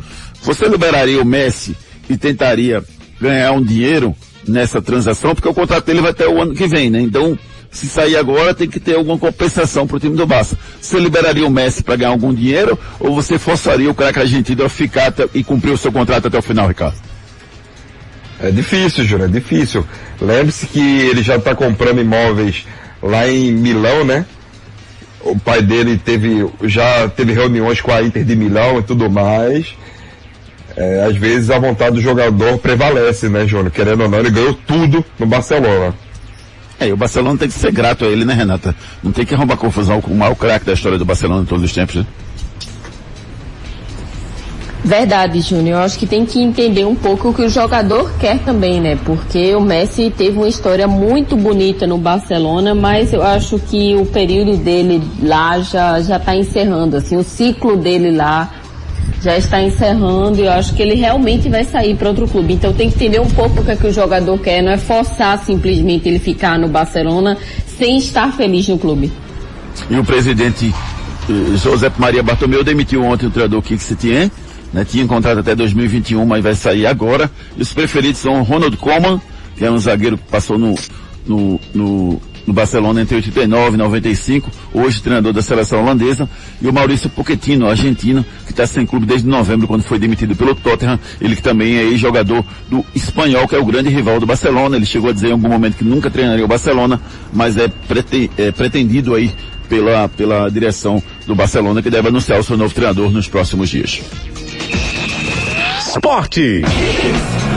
Você 0.43 0.67
liberaria 0.67 1.21
o 1.21 1.25
Messi 1.25 1.75
e 2.09 2.17
tentaria 2.17 2.83
ganhar 3.19 3.51
um 3.51 3.63
dinheiro 3.63 4.15
nessa 4.47 4.81
transação, 4.81 5.33
porque 5.33 5.47
o 5.47 5.53
contrato 5.53 5.85
dele 5.85 6.01
vai 6.01 6.11
até 6.11 6.27
o 6.27 6.41
ano 6.41 6.53
que 6.53 6.67
vem, 6.67 6.89
né? 6.89 7.01
Então, 7.01 7.37
se 7.71 7.87
sair 7.87 8.15
agora, 8.15 8.53
tem 8.53 8.69
que 8.69 8.79
ter 8.79 8.95
alguma 8.95 9.17
compensação 9.17 9.85
para 9.85 9.97
o 9.97 9.99
time 9.99 10.15
do 10.15 10.25
Barça. 10.25 10.57
Você 10.79 10.99
liberaria 10.99 11.45
o 11.45 11.49
Messi 11.49 11.83
para 11.83 11.95
ganhar 11.95 12.11
algum 12.11 12.33
dinheiro 12.33 12.77
ou 12.99 13.13
você 13.13 13.37
forçaria 13.37 13.89
o 13.89 13.95
craque 13.95 14.19
argentino 14.19 14.63
a 14.63 14.69
ficar 14.69 15.07
até, 15.07 15.27
e 15.33 15.43
cumprir 15.43 15.71
o 15.71 15.77
seu 15.77 15.91
contrato 15.91 16.27
até 16.27 16.37
o 16.37 16.41
final, 16.41 16.67
Ricardo? 16.67 16.95
É 18.39 18.51
difícil, 18.51 19.03
Júnior, 19.05 19.29
é 19.29 19.31
difícil. 19.31 19.85
Lembre-se 20.21 20.67
que 20.67 20.79
ele 20.79 21.23
já 21.23 21.37
está 21.37 21.55
comprando 21.55 21.99
imóveis 21.99 22.65
lá 23.01 23.27
em 23.27 23.51
Milão, 23.51 24.03
né? 24.05 24.25
O 25.25 25.37
pai 25.37 25.61
dele 25.61 25.97
teve, 25.97 26.47
já 26.63 27.09
teve 27.09 27.33
reuniões 27.33 27.81
com 27.81 27.91
a 27.91 28.01
Inter 28.01 28.23
de 28.23 28.35
Milão 28.35 28.79
e 28.79 28.83
tudo 28.83 29.09
mais. 29.09 29.75
É, 30.77 31.03
às 31.09 31.17
vezes 31.17 31.49
a 31.49 31.57
vontade 31.57 31.95
do 31.95 32.01
jogador 32.01 32.57
prevalece, 32.59 33.27
né, 33.27 33.47
Júnior? 33.47 33.71
Querendo 33.71 34.03
ou 34.03 34.09
não, 34.09 34.19
ele 34.19 34.29
ganhou 34.29 34.53
tudo 34.53 35.03
no 35.17 35.25
Barcelona. 35.25 35.95
É, 36.79 36.87
e 36.87 36.93
o 36.93 36.97
Barcelona 36.97 37.39
tem 37.39 37.47
que 37.47 37.53
ser 37.53 37.71
grato 37.71 38.05
a 38.05 38.07
ele, 38.07 38.23
né, 38.25 38.33
Renata? 38.33 38.75
Não 39.01 39.11
tem 39.11 39.25
que 39.25 39.33
arrumar 39.33 39.57
confusão 39.57 40.01
com 40.01 40.11
o 40.11 40.15
maior 40.15 40.35
craque 40.35 40.65
da 40.65 40.73
história 40.73 40.97
do 40.97 41.05
Barcelona 41.05 41.41
em 41.41 41.45
todos 41.45 41.63
os 41.63 41.73
tempos, 41.73 41.95
né? 41.95 42.05
Verdade, 44.85 45.41
Júnior. 45.41 45.79
Eu 45.79 45.83
acho 45.83 45.97
que 45.97 46.05
tem 46.05 46.27
que 46.27 46.39
entender 46.39 46.85
um 46.85 46.93
pouco 46.93 47.29
o 47.29 47.33
que 47.33 47.41
o 47.41 47.49
jogador 47.49 48.11
quer 48.19 48.37
também, 48.37 48.79
né? 48.79 48.95
Porque 49.03 49.55
o 49.55 49.59
Messi 49.59 50.13
teve 50.15 50.37
uma 50.37 50.47
história 50.47 50.87
muito 50.87 51.35
bonita 51.35 51.87
no 51.87 51.97
Barcelona, 51.97 52.75
mas 52.75 53.11
eu 53.11 53.23
acho 53.23 53.57
que 53.57 53.95
o 53.95 54.05
período 54.05 54.55
dele 54.57 55.01
lá 55.23 55.59
já 55.59 55.99
já 56.01 56.17
está 56.17 56.35
encerrando, 56.35 56.97
assim, 56.97 57.17
o 57.17 57.23
ciclo 57.23 57.75
dele 57.75 58.11
lá 58.11 58.53
já 59.23 59.35
está 59.35 59.59
encerrando 59.59 60.39
e 60.39 60.45
eu 60.45 60.51
acho 60.51 60.75
que 60.75 60.83
ele 60.83 60.93
realmente 60.93 61.49
vai 61.49 61.65
sair 61.65 61.95
para 61.95 62.09
outro 62.09 62.27
clube. 62.27 62.53
Então 62.53 62.71
tem 62.71 62.87
que 62.87 62.95
entender 62.95 63.19
um 63.19 63.29
pouco 63.29 63.61
o 63.61 63.65
que, 63.65 63.71
é 63.71 63.75
que 63.75 63.87
o 63.87 63.91
jogador 63.91 64.37
quer, 64.37 64.61
não 64.61 64.71
é 64.71 64.77
forçar 64.77 65.43
simplesmente 65.43 66.07
ele 66.07 66.19
ficar 66.19 66.59
no 66.59 66.67
Barcelona 66.67 67.35
sem 67.65 67.97
estar 67.97 68.31
feliz 68.33 68.67
no 68.67 68.77
clube. 68.77 69.11
E 69.89 69.97
o 69.97 70.03
presidente 70.03 70.71
eh, 71.27 71.57
José 71.57 71.91
Maria 71.97 72.21
Bartomeu 72.21 72.63
demitiu 72.63 73.03
ontem 73.03 73.25
o 73.25 73.31
treinador 73.31 73.63
Kik 73.63 73.81
Setien, 73.81 74.29
né? 74.75 74.83
Tinha 74.83 75.07
contrato 75.07 75.39
até 75.39 75.55
2021, 75.55 76.25
mas 76.25 76.43
vai 76.43 76.53
sair 76.53 76.85
agora. 76.85 77.31
E 77.55 77.61
os 77.61 77.73
preferidos 77.73 78.19
são 78.19 78.43
Ronald 78.43 78.75
Koeman, 78.75 79.21
que 79.55 79.63
é 79.63 79.71
um 79.71 79.77
zagueiro 79.77 80.17
que 80.17 80.25
passou 80.29 80.57
no, 80.57 80.75
no, 81.25 81.59
no 81.73 82.21
no 82.45 82.53
Barcelona 82.53 83.01
entre 83.01 83.15
89 83.15 83.73
e 83.73 83.77
95, 83.77 84.51
hoje 84.71 85.01
treinador 85.01 85.33
da 85.33 85.41
seleção 85.41 85.81
holandesa, 85.81 86.29
e 86.61 86.67
o 86.67 86.71
Maurício 86.71 87.09
Pochettino, 87.09 87.67
argentino, 87.67 88.23
que 88.45 88.51
está 88.51 88.67
sem 88.67 88.85
clube 88.85 89.07
desde 89.07 89.27
novembro, 89.27 89.67
quando 89.67 89.81
foi 89.81 89.97
demitido 89.97 90.35
pelo 90.35 90.53
Tottenham, 90.53 90.99
ele 91.19 91.35
que 91.35 91.41
também 91.41 91.75
é 91.75 91.83
ex-jogador 91.85 92.45
do 92.69 92.85
espanhol, 92.93 93.47
que 93.47 93.55
é 93.55 93.57
o 93.57 93.65
grande 93.65 93.89
rival 93.89 94.19
do 94.19 94.27
Barcelona, 94.27 94.75
ele 94.75 94.85
chegou 94.85 95.09
a 95.09 95.13
dizer 95.13 95.29
em 95.29 95.31
algum 95.31 95.49
momento 95.49 95.77
que 95.77 95.83
nunca 95.83 96.11
treinaria 96.11 96.45
o 96.45 96.47
Barcelona, 96.47 97.01
mas 97.33 97.57
é, 97.57 97.67
prete, 97.67 98.29
é 98.37 98.51
pretendido 98.51 99.15
aí 99.15 99.31
pela, 99.67 100.07
pela 100.07 100.49
direção 100.49 101.01
do 101.25 101.33
Barcelona, 101.33 101.81
que 101.81 101.89
deve 101.89 102.09
anunciar 102.09 102.39
o 102.39 102.43
seu 102.43 102.55
novo 102.55 102.73
treinador 102.75 103.09
nos 103.09 103.27
próximos 103.27 103.69
dias. 103.69 104.01
Esporte. 105.95 106.61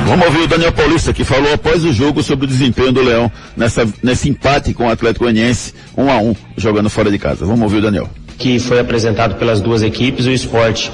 Vamos 0.07 0.27
ouvir 0.27 0.43
o 0.43 0.47
Daniel 0.47 0.71
Paulista, 0.71 1.13
que 1.13 1.25
falou 1.25 1.53
após 1.53 1.85
o 1.85 1.93
jogo 1.93 2.23
sobre 2.23 2.45
o 2.45 2.49
desempenho 2.49 2.93
do 2.93 3.03
Leão 3.03 3.31
nessa, 3.57 3.85
nesse 4.01 4.29
empate 4.29 4.73
com 4.73 4.87
o 4.87 4.89
Atlético 4.89 5.25
Goianiense, 5.25 5.75
um 5.97 6.09
a 6.09 6.19
um, 6.19 6.37
jogando 6.57 6.89
fora 6.89 7.11
de 7.11 7.19
casa. 7.19 7.45
Vamos 7.45 7.63
ouvir 7.63 7.79
o 7.79 7.83
Daniel. 7.83 8.09
Que 8.39 8.61
foi 8.61 8.79
apresentado 8.79 9.35
pelas 9.35 9.61
duas 9.61 9.83
equipes, 9.83 10.27
o 10.27 10.31
esporte 10.31 10.93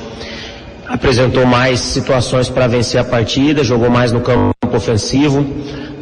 apresentou 0.88 1.44
mais 1.44 1.80
situações 1.80 2.48
para 2.48 2.66
vencer 2.66 2.98
a 2.98 3.04
partida, 3.04 3.62
jogou 3.62 3.90
mais 3.90 4.10
no 4.10 4.22
campo 4.22 4.54
ofensivo. 4.74 5.46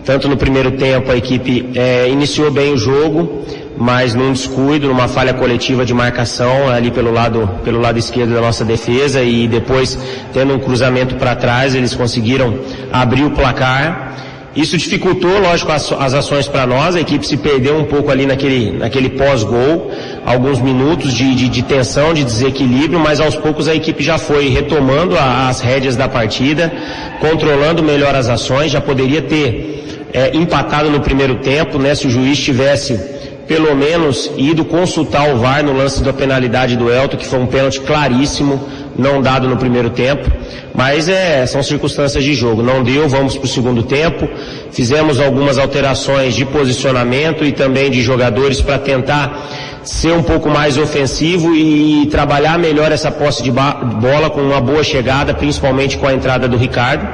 Tanto 0.05 0.29
no 0.29 0.37
primeiro 0.37 0.71
tempo 0.73 1.11
a 1.11 1.17
equipe 1.17 1.71
é, 1.75 2.09
iniciou 2.09 2.53
bem 2.53 2.73
o 2.73 2.79
jogo, 2.79 3.45
mas 3.83 4.15
num 4.15 4.33
descuido, 4.33 4.87
numa 4.87 5.09
falha 5.09 5.35
coletiva 5.35 5.85
de 5.85 5.93
marcação 5.93 6.69
ali 6.69 6.89
pelo 6.93 7.11
lado, 7.11 7.51
pelo 7.65 7.81
lado 7.81 7.99
esquerdo 7.99 8.33
da 8.33 8.41
nossa 8.41 8.65
defesa 8.65 9.21
e 9.21 9.49
depois 9.49 9.99
tendo 10.33 10.55
um 10.55 10.59
cruzamento 10.61 11.17
para 11.17 11.35
trás, 11.35 11.75
eles 11.75 11.93
conseguiram 11.93 12.61
abrir 12.93 13.25
o 13.25 13.33
placar. 13.33 14.15
Isso 14.55 14.79
dificultou, 14.79 15.37
lógico, 15.41 15.73
as, 15.73 15.91
as 15.91 16.15
ações 16.15 16.47
para 16.47 16.65
nós. 16.65 16.95
A 16.95 17.01
equipe 17.01 17.27
se 17.27 17.37
perdeu 17.37 17.77
um 17.77 17.83
pouco 17.83 18.13
ali 18.13 18.25
naquele, 18.25 18.71
naquele 18.71 19.11
pós-gol, 19.11 19.91
alguns 20.25 20.61
minutos 20.61 21.13
de, 21.13 21.35
de, 21.35 21.49
de, 21.49 21.63
tensão, 21.65 22.15
de 22.15 22.23
desequilíbrio, 22.23 23.01
mas 23.01 23.19
aos 23.19 23.35
poucos 23.35 23.67
a 23.67 23.75
equipe 23.75 24.05
já 24.05 24.17
foi 24.17 24.49
retomando 24.49 25.19
a, 25.19 25.49
as 25.49 25.61
rédeas 25.61 25.97
da 25.97 26.09
partida, 26.09 26.73
controlando 27.19 27.83
melhor 27.83 28.15
as 28.15 28.29
ações. 28.29 28.71
Já 28.71 28.81
poderia 28.81 29.23
ter 29.23 30.07
é, 30.13 30.37
empatado 30.37 30.89
no 30.89 31.01
primeiro 31.01 31.37
tempo, 31.37 31.81
né? 31.81 31.97
Se 31.97 32.07
o 32.07 32.11
juiz 32.11 32.39
tivesse 32.39 33.11
pelo 33.53 33.77
menos 33.77 34.31
ido 34.39 34.65
consultar 34.65 35.29
o 35.29 35.37
VAR 35.37 35.63
no 35.63 35.75
lance 35.75 36.03
da 36.03 36.11
penalidade 36.11 36.75
do 36.75 36.91
Elton, 36.91 37.19
que 37.19 37.27
foi 37.27 37.39
um 37.39 37.47
pênalti 37.47 37.81
claríssimo, 37.83 38.67
não 38.97 39.21
dado 39.21 39.47
no 39.47 39.59
primeiro 39.59 39.91
tempo. 39.91 40.27
Mas 40.75 41.07
é, 41.07 41.45
são 41.45 41.63
circunstâncias 41.63 42.25
de 42.25 42.33
jogo. 42.33 42.63
Não 42.63 42.83
deu, 42.83 43.07
vamos 43.11 43.37
para 43.37 43.45
o 43.45 43.49
segundo 43.49 43.83
tempo. 43.83 44.27
Fizemos 44.71 45.21
algumas 45.21 45.59
alterações 45.59 46.35
de 46.35 46.47
posicionamento 46.47 47.45
e 47.45 47.53
também 47.53 47.91
de 47.91 48.01
jogadores 48.01 48.63
para 48.63 48.79
tentar 48.79 49.51
ser 49.85 50.15
um 50.15 50.23
pouco 50.23 50.49
mais 50.49 50.79
ofensivo 50.79 51.55
e 51.55 52.07
trabalhar 52.07 52.59
melhor 52.59 52.91
essa 52.91 53.11
posse 53.11 53.43
de 53.43 53.51
bola 53.51 54.31
com 54.31 54.41
uma 54.41 54.63
boa 54.63 54.83
chegada, 54.83 55.35
principalmente 55.35 55.99
com 55.99 56.07
a 56.07 56.15
entrada 56.15 56.49
do 56.49 56.57
Ricardo. 56.57 57.07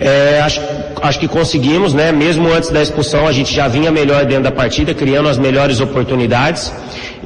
É, 0.00 0.40
acho, 0.40 0.60
acho 1.02 1.18
que 1.18 1.26
conseguimos, 1.26 1.92
né? 1.92 2.12
Mesmo 2.12 2.52
antes 2.52 2.70
da 2.70 2.80
expulsão, 2.82 3.26
a 3.26 3.32
gente 3.32 3.54
já 3.54 3.66
vinha 3.66 3.90
melhor 3.90 4.24
dentro 4.24 4.44
da 4.44 4.52
partida, 4.52 4.94
criando 4.94 5.28
as 5.28 5.38
melhores 5.38 5.80
oportunidades. 5.80 6.72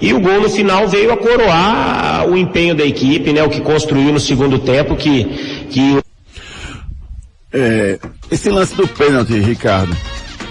E 0.00 0.12
o 0.14 0.20
gol 0.20 0.40
no 0.40 0.50
final 0.50 0.88
veio 0.88 1.12
a 1.12 1.16
coroar 1.16 2.26
o 2.26 2.36
empenho 2.36 2.74
da 2.74 2.84
equipe, 2.84 3.32
né? 3.32 3.42
O 3.42 3.50
que 3.50 3.60
construiu 3.60 4.12
no 4.12 4.20
segundo 4.20 4.58
tempo, 4.58 4.96
que, 4.96 5.24
que... 5.70 5.98
É, 7.52 7.98
esse 8.30 8.48
lance 8.48 8.74
do 8.74 8.88
pênalti, 8.88 9.38
Ricardo, 9.38 9.94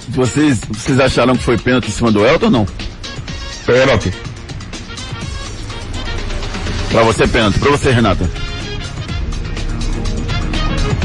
vocês, 0.09 0.61
vocês 0.69 0.99
acharam 0.99 1.35
que 1.35 1.43
foi 1.43 1.57
pênalti 1.57 1.87
em 1.87 1.91
cima 1.91 2.11
do 2.11 2.25
Elton 2.25 2.45
ou 2.45 2.51
não? 2.51 2.67
Pênalti. 3.65 4.13
Pra 6.91 7.03
você, 7.03 7.27
pênalti. 7.27 7.59
Pra 7.59 7.71
você, 7.71 7.89
Renata. 7.91 8.29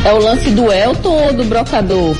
É 0.06 0.12
o 0.12 0.18
lance 0.18 0.50
do 0.50 0.72
Elton 0.72 1.20
ou 1.26 1.32
do 1.32 1.44
Brocador? 1.46 2.16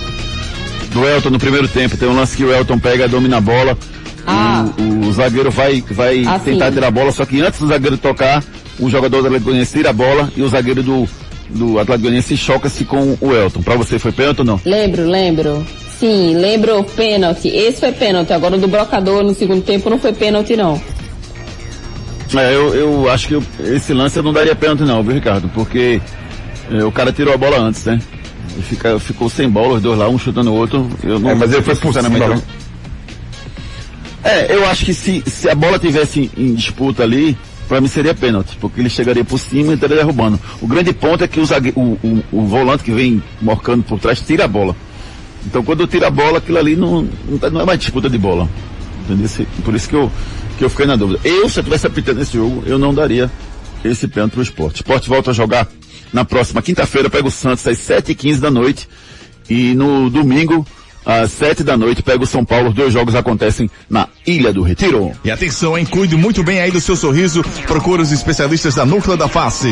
Do 0.91 1.09
Elton 1.09 1.30
no 1.30 1.39
primeiro 1.39 1.68
tempo. 1.68 1.97
Tem 1.97 2.09
um 2.09 2.16
lance 2.16 2.37
que 2.37 2.43
o 2.43 2.53
Elton 2.53 2.80
pega, 2.80 3.07
domina 3.07 3.37
a 3.37 3.41
bola. 3.41 3.78
Ah. 4.26 4.64
O, 4.76 5.07
o 5.07 5.12
zagueiro 5.12 5.53
vai, 5.53 5.84
vai 5.89 6.24
ah, 6.26 6.37
tentar 6.37 6.72
tirar 6.72 6.89
a 6.89 6.91
bola, 6.91 7.12
só 7.12 7.24
que 7.24 7.41
antes 7.41 7.61
do 7.61 7.68
zagueiro 7.68 7.97
tocar, 7.97 8.43
o 8.80 8.91
jogador 8.91 9.20
do 9.20 9.26
Atlético 9.26 9.45
Goianiense 9.45 9.72
tira 9.72 9.91
a 9.91 9.93
bola 9.93 10.28
e 10.37 10.43
o 10.43 10.49
zagueiro 10.49 10.82
do, 10.82 11.09
do 11.49 11.78
Atlético 11.78 12.03
Goianiense 12.03 12.37
choca-se 12.37 12.84
com 12.84 13.16
o 13.20 13.32
Elton. 13.32 13.62
Pra 13.62 13.76
você 13.76 14.01
foi 14.01 14.11
pênalti 14.11 14.41
ou 14.41 14.45
não? 14.45 14.61
Lembro, 14.64 15.09
lembro. 15.09 15.64
Sim, 16.01 16.34
lembro 16.34 16.82
pênalti. 16.82 17.47
Esse 17.47 17.78
foi 17.78 17.93
pênalti. 17.93 18.32
Agora 18.32 18.57
o 18.57 18.59
do 18.59 18.66
Brocador 18.66 19.22
no 19.22 19.32
segundo 19.32 19.62
tempo 19.62 19.89
não 19.89 20.01
foi 20.01 20.12
pênalti 20.12 20.57
não. 20.57 20.82
É, 22.34 22.53
eu, 22.53 22.74
eu 22.74 23.09
acho 23.09 23.28
que 23.28 23.34
eu, 23.34 23.45
esse 23.61 23.93
lance 23.93 24.18
eu 24.18 24.24
não 24.24 24.32
daria 24.32 24.57
pênalti 24.57 24.82
não, 24.82 25.05
viu 25.05 25.14
Ricardo? 25.14 25.49
Porque 25.55 26.01
o 26.86 26.92
cara 26.92 27.12
tirou 27.12 27.34
a 27.34 27.36
bola 27.36 27.58
antes, 27.58 27.84
né? 27.84 28.00
E 28.58 28.62
fica, 28.62 28.98
ficou 28.98 29.28
sem 29.28 29.48
bola, 29.48 29.74
os 29.74 29.82
dois 29.82 29.98
lá, 29.98 30.08
um 30.08 30.18
chutando 30.18 30.50
o 30.50 30.54
outro. 30.54 30.88
Eu 31.02 31.18
não, 31.18 31.30
é, 31.30 31.34
mas 31.34 31.52
ele 31.52 31.62
foi 31.62 31.74
cima, 31.74 32.02
né? 32.02 32.42
É, 34.24 34.54
eu 34.54 34.66
acho 34.66 34.84
que 34.84 34.92
se, 34.92 35.22
se 35.26 35.48
a 35.48 35.54
bola 35.54 35.78
tivesse 35.78 36.30
em, 36.36 36.48
em 36.48 36.54
disputa 36.54 37.02
ali, 37.02 37.36
para 37.68 37.80
mim 37.80 37.86
seria 37.86 38.14
pênalti, 38.14 38.56
porque 38.60 38.80
ele 38.80 38.88
chegaria 38.88 39.24
por 39.24 39.38
cima 39.38 39.72
e 39.72 39.74
estaria 39.74 39.96
derrubando. 39.96 40.38
O 40.60 40.66
grande 40.66 40.92
ponto 40.92 41.22
é 41.22 41.28
que 41.28 41.38
o, 41.38 41.44
zague, 41.44 41.72
o, 41.76 41.80
o, 42.02 42.24
o, 42.32 42.46
volante 42.46 42.82
que 42.82 42.90
vem 42.90 43.22
morcando 43.40 43.84
por 43.84 44.00
trás 44.00 44.20
tira 44.20 44.44
a 44.44 44.48
bola. 44.48 44.74
Então 45.46 45.62
quando 45.62 45.86
tira 45.86 46.08
a 46.08 46.10
bola, 46.10 46.38
aquilo 46.38 46.58
ali 46.58 46.74
não, 46.74 47.08
não, 47.28 47.38
tá, 47.38 47.50
não 47.50 47.60
é 47.60 47.64
mais 47.64 47.78
disputa 47.78 48.10
de 48.10 48.18
bola. 48.18 48.48
Entendeu? 49.04 49.46
Por 49.64 49.74
isso 49.74 49.88
que 49.88 49.94
eu, 49.94 50.10
que 50.58 50.64
eu 50.64 50.70
fiquei 50.70 50.86
na 50.86 50.96
dúvida. 50.96 51.20
Eu, 51.22 51.48
se 51.48 51.60
eu 51.60 51.64
tivesse 51.64 51.86
apitando 51.86 52.20
esse 52.20 52.32
jogo, 52.32 52.64
eu 52.66 52.78
não 52.78 52.92
daria 52.92 53.30
esse 53.84 54.08
pênalti 54.08 54.32
pro 54.32 54.42
esporte. 54.42 54.76
O 54.76 54.82
esporte 54.82 55.08
volta 55.08 55.30
a 55.30 55.34
jogar 55.34 55.68
na 56.12 56.24
próxima 56.24 56.62
quinta-feira 56.62 57.11
pega 57.11 57.28
o 57.28 57.30
Santos 57.30 57.66
às 57.66 57.78
7h15 57.78 58.38
da 58.38 58.50
noite. 58.50 58.88
E 59.48 59.74
no 59.74 60.11
domingo, 60.11 60.66
às 61.07 61.30
sete 61.30 61.62
da 61.62 61.76
noite, 61.76 62.02
pega 62.02 62.22
o 62.22 62.26
São 62.26 62.44
Paulo. 62.44 62.68
Os 62.68 62.74
dois 62.74 62.92
jogos 62.92 63.14
acontecem 63.14 63.70
na 63.88 64.09
Ilha 64.26 64.52
do 64.52 64.62
Retiro. 64.62 65.12
E 65.24 65.30
atenção, 65.30 65.78
hein? 65.78 65.86
Cuide 65.86 66.16
muito 66.16 66.42
bem 66.42 66.61
aí 66.61 66.70
do 66.70 66.80
seu 66.80 66.96
sorriso. 66.96 67.42
Procure 67.66 68.02
os 68.02 68.11
especialistas 68.11 68.74
da 68.74 68.84
Núcleo 68.84 69.16
da 69.16 69.28
Face. 69.28 69.70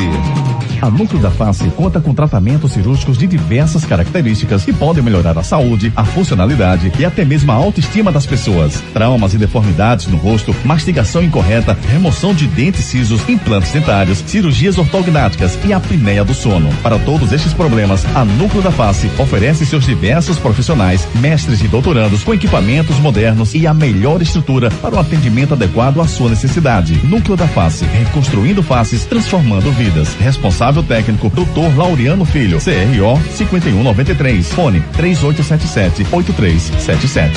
A 0.84 0.90
Núcleo 0.90 1.20
da 1.20 1.30
Face 1.30 1.64
conta 1.70 1.98
com 1.98 2.14
tratamentos 2.14 2.72
cirúrgicos 2.72 3.16
de 3.16 3.26
diversas 3.26 3.86
características 3.86 4.64
que 4.64 4.72
podem 4.72 5.02
melhorar 5.02 5.38
a 5.38 5.42
saúde, 5.42 5.90
a 5.96 6.04
funcionalidade 6.04 6.92
e 6.98 7.04
até 7.06 7.24
mesmo 7.24 7.50
a 7.50 7.54
autoestima 7.54 8.12
das 8.12 8.26
pessoas. 8.26 8.82
Traumas 8.92 9.32
e 9.32 9.38
deformidades 9.38 10.06
no 10.08 10.18
rosto, 10.18 10.54
mastigação 10.62 11.22
incorreta, 11.22 11.76
remoção 11.90 12.34
de 12.34 12.46
dentes 12.46 12.84
cisos, 12.84 13.26
implantes 13.28 13.72
dentários, 13.72 14.18
cirurgias 14.26 14.76
ortognáticas 14.76 15.58
e 15.64 15.72
apneia 15.72 16.22
do 16.22 16.34
sono. 16.34 16.68
Para 16.82 16.98
todos 16.98 17.32
estes 17.32 17.54
problemas, 17.54 18.04
a 18.14 18.22
Núcleo 18.24 18.62
da 18.62 18.70
Face 18.70 19.10
oferece 19.18 19.64
seus 19.64 19.86
diversos 19.86 20.38
profissionais 20.38 21.08
mestres 21.24 21.62
e 21.62 21.68
doutorandos 21.68 22.22
com 22.22 22.34
equipamentos 22.34 22.98
modernos 22.98 23.54
e 23.54 23.66
a 23.66 23.72
melhor 23.72 24.20
estrutura 24.20 24.70
para 24.70 24.96
o 24.96 24.98
atendimento 24.98 25.54
adequado 25.54 26.02
à 26.02 26.06
sua 26.06 26.28
necessidade. 26.28 27.00
Núcleo 27.02 27.34
da 27.34 27.48
Face, 27.48 27.86
reconstruindo 27.86 28.62
faces, 28.62 29.06
transformando 29.06 29.72
vidas. 29.72 30.14
Responsável 30.16 30.82
técnico, 30.82 31.30
Dr. 31.30 31.78
Laureano 31.78 32.26
Filho, 32.26 32.58
CRO 32.58 33.18
5193, 33.30 34.52
fone 34.52 34.82
3877 34.92 36.06
8377. 36.12 37.32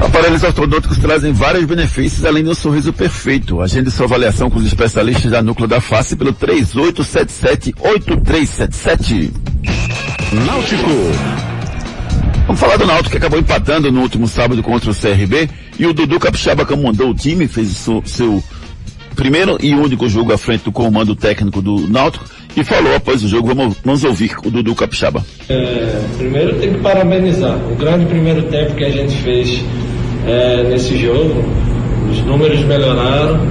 Aparelhos 0.00 0.42
ortodônticos 0.42 0.96
trazem 0.96 1.34
vários 1.34 1.66
benefícios 1.66 2.24
além 2.24 2.42
do 2.42 2.54
sorriso 2.54 2.94
perfeito. 2.94 3.60
Agende 3.60 3.90
sua 3.90 4.06
avaliação 4.06 4.48
com 4.48 4.58
os 4.58 4.64
especialistas 4.64 5.30
da 5.30 5.42
Núcleo 5.42 5.68
da 5.68 5.82
Face 5.82 6.16
pelo 6.16 6.32
3877-8377. 6.32 9.30
Náutico. 10.46 11.49
Vamos 12.50 12.62
falar 12.62 12.78
do 12.78 12.84
Náutico 12.84 13.10
que 13.10 13.16
acabou 13.16 13.38
empatando 13.38 13.92
no 13.92 14.00
último 14.00 14.26
sábado 14.26 14.60
contra 14.60 14.90
o 14.90 14.92
CRB 14.92 15.48
e 15.78 15.86
o 15.86 15.94
Dudu 15.94 16.18
Capixaba 16.18 16.66
comandou 16.66 17.10
o 17.10 17.14
time, 17.14 17.46
fez 17.46 17.68
seu, 17.68 18.02
seu 18.04 18.42
primeiro 19.14 19.56
e 19.60 19.72
único 19.72 20.08
jogo 20.08 20.32
à 20.32 20.36
frente 20.36 20.64
do 20.64 20.72
comando 20.72 21.14
técnico 21.14 21.62
do 21.62 21.88
Náutico 21.88 22.24
e 22.56 22.64
falou 22.64 22.92
após 22.96 23.22
o 23.22 23.28
jogo, 23.28 23.54
vamos, 23.54 23.76
vamos 23.84 24.02
ouvir 24.02 24.32
o 24.44 24.50
Dudu 24.50 24.74
Capixaba. 24.74 25.24
É, 25.48 26.02
primeiro 26.18 26.58
tem 26.58 26.72
que 26.72 26.80
parabenizar 26.80 27.56
o 27.70 27.76
grande 27.76 28.06
primeiro 28.06 28.42
tempo 28.42 28.74
que 28.74 28.84
a 28.84 28.90
gente 28.90 29.14
fez 29.18 29.64
é, 30.26 30.64
nesse 30.64 30.98
jogo. 30.98 31.44
Os 32.10 32.18
números 32.22 32.58
melhoraram, 32.64 33.46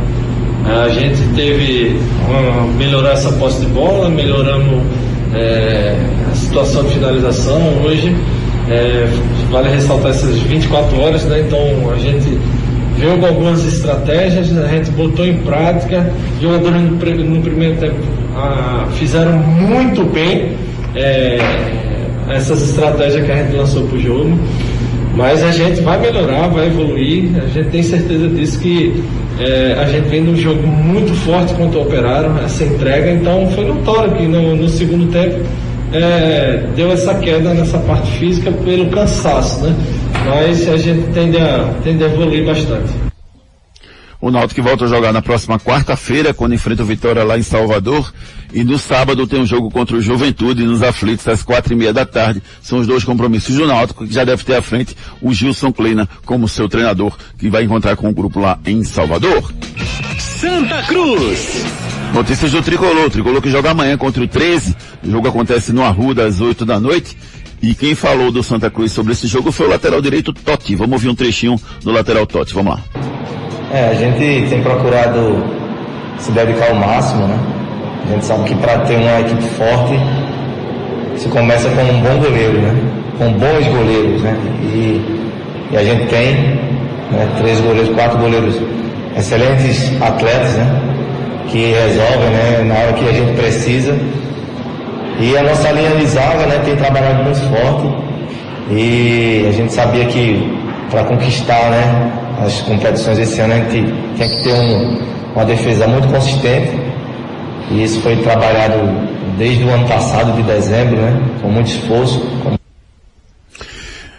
a 0.66 0.90
gente 0.90 1.22
teve 1.38 1.98
uma, 2.28 2.68
melhorar 2.74 3.12
essa 3.12 3.32
posse 3.32 3.62
de 3.62 3.68
bola, 3.68 4.10
melhoramos 4.10 4.84
é, 5.34 5.96
a 6.30 6.36
situação 6.36 6.84
de 6.84 6.96
finalização. 6.96 7.82
Hoje 7.86 8.14
é, 8.70 9.08
vale 9.52 9.70
ressaltar 9.70 10.12
essas 10.12 10.38
24 10.40 11.00
horas, 11.00 11.26
né? 11.26 11.42
Então 11.42 11.90
a 11.92 11.98
gente 11.98 12.38
veio 12.98 13.18
com 13.18 13.26
algumas 13.26 13.66
estratégias, 13.66 14.56
a 14.58 14.68
gente 14.68 14.92
botou 14.92 15.26
em 15.26 15.38
prática, 15.38 16.12
jogadores 16.42 16.82
no, 16.82 16.92
no 16.92 17.42
primeiro 17.42 17.76
tempo 17.78 17.96
ah, 18.36 18.88
fizeram 18.94 19.38
muito 19.38 20.04
bem 20.06 20.52
é, 20.96 21.40
essas 22.30 22.62
estratégias 22.62 23.26
que 23.26 23.32
a 23.32 23.36
gente 23.36 23.56
lançou 23.56 23.84
para 23.84 23.98
o 23.98 24.02
jogo. 24.02 24.40
Mas 25.16 25.44
a 25.44 25.52
gente 25.52 25.82
vai 25.82 26.00
melhorar, 26.00 26.48
vai 26.48 26.68
evoluir, 26.68 27.30
a 27.36 27.48
gente 27.48 27.70
tem 27.70 27.84
certeza 27.84 28.28
disso 28.28 28.60
que 28.60 29.04
é, 29.40 29.76
a 29.80 29.86
gente 29.86 30.08
vem 30.08 30.22
num 30.22 30.36
jogo 30.36 30.66
muito 30.68 31.14
forte 31.26 31.54
contra 31.56 31.80
o 31.80 31.82
Operário, 31.82 32.32
essa 32.46 32.64
entrega, 32.64 33.12
então 33.12 33.50
foi 33.52 33.66
notório 33.66 34.14
que 34.14 34.28
no, 34.28 34.56
no 34.56 34.70
segundo 34.70 35.12
tempo 35.12 35.40
é, 35.94 36.64
deu 36.76 36.92
essa 36.92 37.16
queda 37.16 37.54
nessa 37.54 37.80
parte 37.80 38.12
física 38.18 38.52
pelo 38.52 38.90
cansaço, 38.90 39.62
né? 39.62 39.76
Mas 40.26 40.68
a 40.68 40.78
gente 40.78 41.12
tende 41.12 41.38
a, 41.38 41.74
tende 41.84 42.04
a 42.04 42.08
evoluir 42.08 42.46
bastante. 42.46 43.10
O 44.22 44.30
Náutico 44.30 44.62
volta 44.62 44.84
a 44.84 44.88
jogar 44.88 45.14
na 45.14 45.22
próxima 45.22 45.58
quarta-feira, 45.58 46.34
quando 46.34 46.54
enfrenta 46.54 46.84
o 46.84 46.86
Vitória 46.86 47.24
lá 47.24 47.38
em 47.38 47.42
Salvador. 47.42 48.12
E 48.54 48.66
no 48.66 48.78
sábado 48.78 49.26
tem 49.26 49.40
um 49.40 49.46
jogo 49.46 49.72
contra 49.72 49.96
o 49.96 50.02
Juventude 50.02 50.66
nos 50.66 50.84
Aflitos, 50.84 51.26
às 51.28 51.42
quatro 51.42 51.72
e 51.72 51.76
meia 51.76 51.94
da 51.94 52.06
tarde. 52.06 52.44
São 52.62 52.80
os 52.80 52.88
dois 52.88 53.06
compromissos 53.06 53.56
do 53.56 53.66
Náutico, 53.66 54.06
que 54.06 54.14
já 54.14 54.26
deve 54.26 54.44
ter 54.44 54.56
à 54.56 54.62
frente 54.62 54.94
o 55.22 55.34
Gilson 55.34 55.72
Kleina 55.72 56.08
como 56.26 56.50
seu 56.50 56.68
treinador, 56.68 57.16
que 57.38 57.50
vai 57.50 57.64
encontrar 57.64 57.96
com 57.96 58.10
o 58.10 58.14
grupo 58.14 58.42
lá 58.42 58.60
em 58.66 58.84
Salvador. 58.84 59.54
Santa 60.18 60.84
Cruz. 60.84 61.64
Notícias 62.14 62.52
do 62.52 62.62
Tricolor. 62.62 63.10
Tricolor 63.10 63.42
que 63.42 63.50
joga 63.50 63.72
amanhã 63.72 63.98
contra 63.98 64.24
o 64.24 64.28
13. 64.28 64.76
O 65.04 65.12
jogo 65.12 65.28
acontece 65.28 65.72
no 65.72 65.84
Arruda 65.84 66.26
às 66.26 66.42
8 66.42 66.66
da 66.66 66.80
noite. 66.80 67.16
E 67.62 67.76
quem 67.76 67.94
falou 67.94 68.32
do 68.32 68.42
Santa 68.42 68.70
Cruz 68.70 68.92
sobre 68.92 69.12
esse 69.14 69.28
jogo 69.28 69.52
foi 69.52 69.68
o 69.68 69.70
lateral 69.70 70.02
direito 70.02 70.32
Totti. 70.32 70.76
Vamos 70.76 70.94
ouvir 70.94 71.10
um 71.10 71.16
trechinho 71.16 71.60
do 71.84 71.92
lateral 71.92 72.26
Totti. 72.26 72.54
Vamos 72.54 72.74
lá. 72.74 72.80
É, 73.72 73.90
a 73.90 73.94
gente 73.94 74.50
tem 74.50 74.62
procurado 74.64 75.44
se 76.18 76.32
dedicar 76.32 76.70
ao 76.70 76.76
máximo, 76.76 77.28
né? 77.28 77.40
A 78.08 78.12
gente 78.14 78.26
sabe 78.26 78.44
que 78.46 78.56
para 78.56 78.80
ter 78.80 78.96
uma 78.96 79.20
equipe 79.20 79.44
forte, 79.50 79.94
se 81.18 81.28
começa 81.30 81.70
com 81.70 81.82
um 81.82 82.02
bom 82.02 82.18
goleiro, 82.18 82.62
né? 82.62 82.76
Com 83.18 83.32
bons 83.34 83.68
goleiros, 83.68 84.22
né? 84.22 84.36
E, 84.64 85.02
e 85.72 85.78
a 85.78 85.84
gente 85.84 86.08
tem 86.08 86.34
né, 87.12 87.30
três 87.38 87.60
goleiros, 87.60 87.90
quatro 87.94 88.18
goleiros 88.18 88.56
excelentes 89.16 90.02
atletas, 90.02 90.54
né? 90.56 90.99
Que 91.52 91.72
resolvem, 91.72 92.30
né? 92.30 92.64
Na 92.66 92.76
hora 92.76 92.94
que 92.94 93.08
a 93.08 93.14
gente 93.14 93.36
precisa. 93.36 93.98
E 95.20 95.38
a 95.38 95.44
nossa 95.44 95.72
linha 95.72 95.96
de 95.96 96.06
zaga, 96.06 96.46
né? 96.46 96.62
Tem 96.64 96.76
trabalhado 96.76 97.24
muito 97.24 97.40
forte. 97.50 98.10
E 98.72 99.46
a 99.48 99.52
gente 99.52 99.74
sabia 99.74 100.06
que 100.06 100.58
para 100.90 101.04
conquistar, 101.04 101.72
né? 101.72 102.12
As 102.46 102.62
competições 102.62 103.18
esse 103.18 103.42
ano 103.42 103.54
a 103.54 103.58
gente 103.58 103.94
tinha 104.16 104.30
que 104.30 104.44
ter 104.44 104.54
um, 104.54 105.00
uma 105.36 105.46
defesa 105.46 105.88
muito 105.88 106.08
consistente. 106.08 106.72
E 107.72 107.84
isso 107.84 108.02
foi 108.02 108.16
trabalhado 108.18 108.76
desde 109.38 109.64
o 109.64 109.70
ano 109.70 109.88
passado, 109.88 110.34
de 110.36 110.44
dezembro, 110.44 110.98
né? 110.98 111.20
Com 111.42 111.50
muito 111.50 111.68
esforço. 111.68 112.20
Com... 112.44 112.58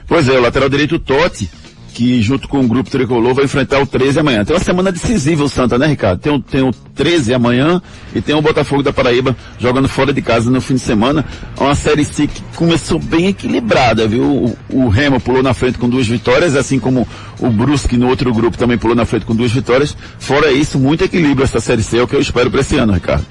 Pois 0.07 0.28
é, 0.28 0.33
o 0.33 0.41
lateral 0.41 0.68
direito 0.68 0.99
Totti, 0.99 1.49
que 1.93 2.22
junto 2.22 2.49
com 2.49 2.61
o 2.61 2.68
grupo 2.68 2.91
tricolor 2.91 3.34
vai 3.34 3.45
enfrentar 3.45 3.80
o 3.80 3.86
13 3.86 4.20
amanhã. 4.20 4.45
Tem 4.45 4.55
uma 4.55 4.62
semana 4.62 4.93
decisiva 4.93 5.45
o 5.45 5.49
Santa, 5.49 5.78
né, 5.78 5.86
Ricardo? 5.86 6.20
Tem 6.20 6.32
o, 6.32 6.41
tem 6.41 6.62
o 6.62 6.72
13 6.95 7.34
amanhã 7.34 7.80
e 8.14 8.20
tem 8.20 8.34
o 8.34 8.43
Botafogo 8.43 8.82
da 8.82 8.93
Paraíba 8.93 9.36
jogando 9.59 9.88
fora 9.88 10.12
de 10.12 10.22
casa 10.22 10.51
no 10.51 10.61
fim 10.61 10.74
de 10.74 10.80
semana. 10.80 11.24
Uma 11.59 11.74
série 11.74 12.05
C 12.05 12.26
que 12.26 12.43
começou 12.57 12.99
bem 12.99 13.28
equilibrada, 13.28 14.07
viu? 14.07 14.24
O, 14.24 14.59
o 14.70 14.88
Remo 14.88 15.20
pulou 15.20 15.43
na 15.43 15.55
frente 15.55 15.78
com 15.78 15.88
duas 15.88 16.07
vitórias, 16.07 16.57
assim 16.57 16.78
como 16.78 17.07
o 17.38 17.51
Brusque 17.51 17.97
no 17.97 18.09
outro 18.09 18.32
grupo 18.32 18.57
também 18.57 18.78
pulou 18.78 18.97
na 18.97 19.05
frente 19.05 19.26
com 19.26 19.34
duas 19.34 19.51
vitórias. 19.51 19.97
Fora 20.18 20.51
isso, 20.51 20.78
muito 20.78 21.05
equilíbrio 21.05 21.45
essa 21.45 21.61
série 21.61 21.82
C, 21.82 21.99
é 21.99 22.03
o 22.03 22.09
que 22.09 22.14
eu 22.14 22.20
espero 22.20 22.51
para 22.51 22.61
esse 22.61 22.76
ano, 22.76 22.93
Ricardo 22.93 23.26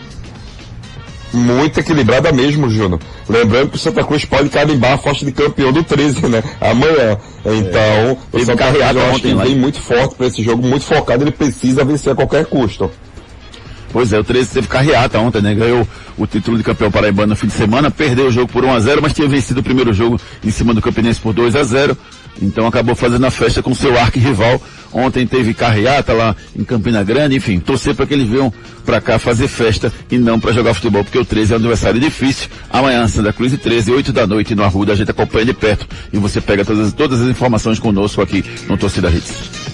muito 1.34 1.80
equilibrada 1.80 2.32
mesmo, 2.32 2.70
Júnior. 2.70 3.00
Lembrando 3.28 3.70
que 3.70 3.76
o 3.76 3.80
Santa 3.80 4.04
Cruz 4.04 4.26
pode 4.26 4.50
carimbar 4.50 4.94
a 4.94 4.98
faixa 4.98 5.26
de 5.26 5.32
campeão 5.32 5.72
do 5.72 5.84
13, 5.84 6.28
né? 6.28 6.44
Amanhã. 6.60 7.18
Então, 7.46 7.82
é. 7.82 8.18
o 8.34 8.46
Santa 8.46 8.72
Cruz 8.72 8.96
eu 8.96 9.06
acho 9.10 9.22
que 9.22 9.34
vem 9.34 9.56
muito 9.56 9.80
forte 9.80 10.16
para 10.16 10.28
esse 10.28 10.44
jogo, 10.44 10.66
muito 10.66 10.86
focado, 10.86 11.24
ele 11.24 11.32
precisa 11.32 11.84
vencer 11.84 12.14
a 12.14 12.16
qualquer 12.16 12.46
custo. 12.46 12.90
Pois 13.92 14.14
é, 14.14 14.20
o 14.20 14.24
13 14.24 14.50
teve 14.52 14.68
carreata 14.68 15.20
ontem, 15.20 15.42
né? 15.42 15.56
Ganhou 15.56 15.88
o 16.18 16.28
título 16.28 16.58
de 16.58 16.64
campeão 16.64 16.92
paraibano 16.92 17.30
no 17.30 17.36
fim 17.36 17.48
de 17.48 17.54
semana, 17.54 17.90
perdeu 17.90 18.28
o 18.28 18.32
jogo 18.32 18.52
por 18.52 18.64
1 18.64 18.74
a 18.74 18.80
0 18.80 19.02
mas 19.02 19.14
tinha 19.14 19.28
vencido 19.28 19.62
o 19.62 19.64
primeiro 19.64 19.92
jogo 19.94 20.20
em 20.44 20.52
cima 20.52 20.74
do 20.74 20.82
Campinense 20.82 21.20
por 21.20 21.34
2 21.34 21.56
a 21.56 21.64
0 21.64 21.98
Então 22.42 22.68
acabou 22.68 22.96
fazendo 22.96 23.26
a 23.26 23.32
festa 23.32 23.62
com 23.62 23.74
seu 23.74 23.98
arqui-rival. 23.98 24.62
Ontem 24.92 25.28
teve 25.28 25.54
carreata 25.54 26.14
lá 26.14 26.36
em 26.56 26.64
Campina 26.64 27.04
Grande, 27.04 27.36
enfim, 27.36 27.60
torcer 27.60 27.94
para 27.94 28.08
que 28.08 28.14
eles 28.14 28.28
venham 28.28 28.52
para 28.84 29.00
cá 29.00 29.20
fazer 29.20 29.48
festa 29.48 29.94
e 30.10 30.18
não 30.18 30.40
para 30.40 30.52
jogar 30.52 30.74
futebol, 30.74 31.04
porque 31.04 31.20
o 31.20 31.26
13 31.26 31.54
é 31.54 31.56
um 31.56 31.60
adversário 31.60 32.00
difícil. 32.00 32.50
Amanhã, 32.72 33.08
Santa 33.08 33.32
Cruz 33.32 33.54
e 33.54 33.58
13, 33.58 33.92
8 33.92 34.12
da 34.12 34.26
noite 34.26 34.56
no 34.56 34.64
Arruda, 34.64 34.94
a 34.94 34.96
gente 34.96 35.12
acompanha 35.12 35.46
de 35.46 35.54
perto 35.54 35.88
e 36.12 36.18
você 36.18 36.42
pega 36.42 36.66
todas, 36.66 36.92
todas 36.94 37.22
as 37.22 37.28
informações 37.28 37.78
conosco 37.78 38.22
aqui 38.22 38.44
no 38.68 38.78
Torcida 38.78 39.10
Hits. 39.10 39.70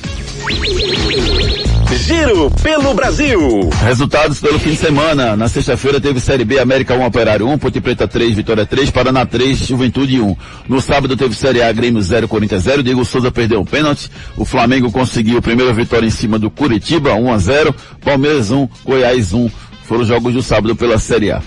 Giro 1.97 2.51
pelo 2.61 2.93
Brasil. 2.93 3.69
Resultados 3.83 4.39
pelo 4.39 4.59
fim 4.59 4.71
de 4.71 4.75
semana. 4.75 5.35
Na 5.35 5.47
sexta-feira 5.47 5.99
teve 5.99 6.19
Série 6.19 6.43
B 6.43 6.59
América 6.59 6.93
1 6.93 7.05
Operário 7.05 7.47
1, 7.47 7.57
Ponte 7.57 7.79
Preta 7.79 8.07
3, 8.07 8.35
Vitória 8.35 8.65
3, 8.65 8.91
Paraná 8.91 9.25
3, 9.25 9.57
Juventude 9.57 10.19
1. 10.19 10.35
No 10.67 10.81
sábado 10.81 11.15
teve 11.15 11.33
Série 11.35 11.61
A 11.61 11.71
Grêmio 11.71 12.01
0, 12.01 12.27
Corinthians 12.27 12.63
0. 12.63 12.83
Diego 12.83 13.05
Souza 13.05 13.31
perdeu 13.31 13.61
um 13.61 13.65
pênalti. 13.65 14.11
O 14.35 14.43
Flamengo 14.45 14.91
conseguiu 14.91 15.37
a 15.37 15.41
primeira 15.41 15.73
vitória 15.73 16.05
em 16.05 16.11
cima 16.11 16.37
do 16.37 16.49
Curitiba 16.49 17.13
1 17.13 17.33
a 17.33 17.37
0. 17.37 17.75
Palmeiras 18.03 18.51
1, 18.51 18.67
Goiás 18.83 19.33
1. 19.33 19.49
Foram 19.85 20.01
os 20.01 20.07
jogos 20.07 20.33
do 20.33 20.41
sábado 20.41 20.75
pela 20.75 20.97
Série 20.97 21.31
A. 21.31 21.41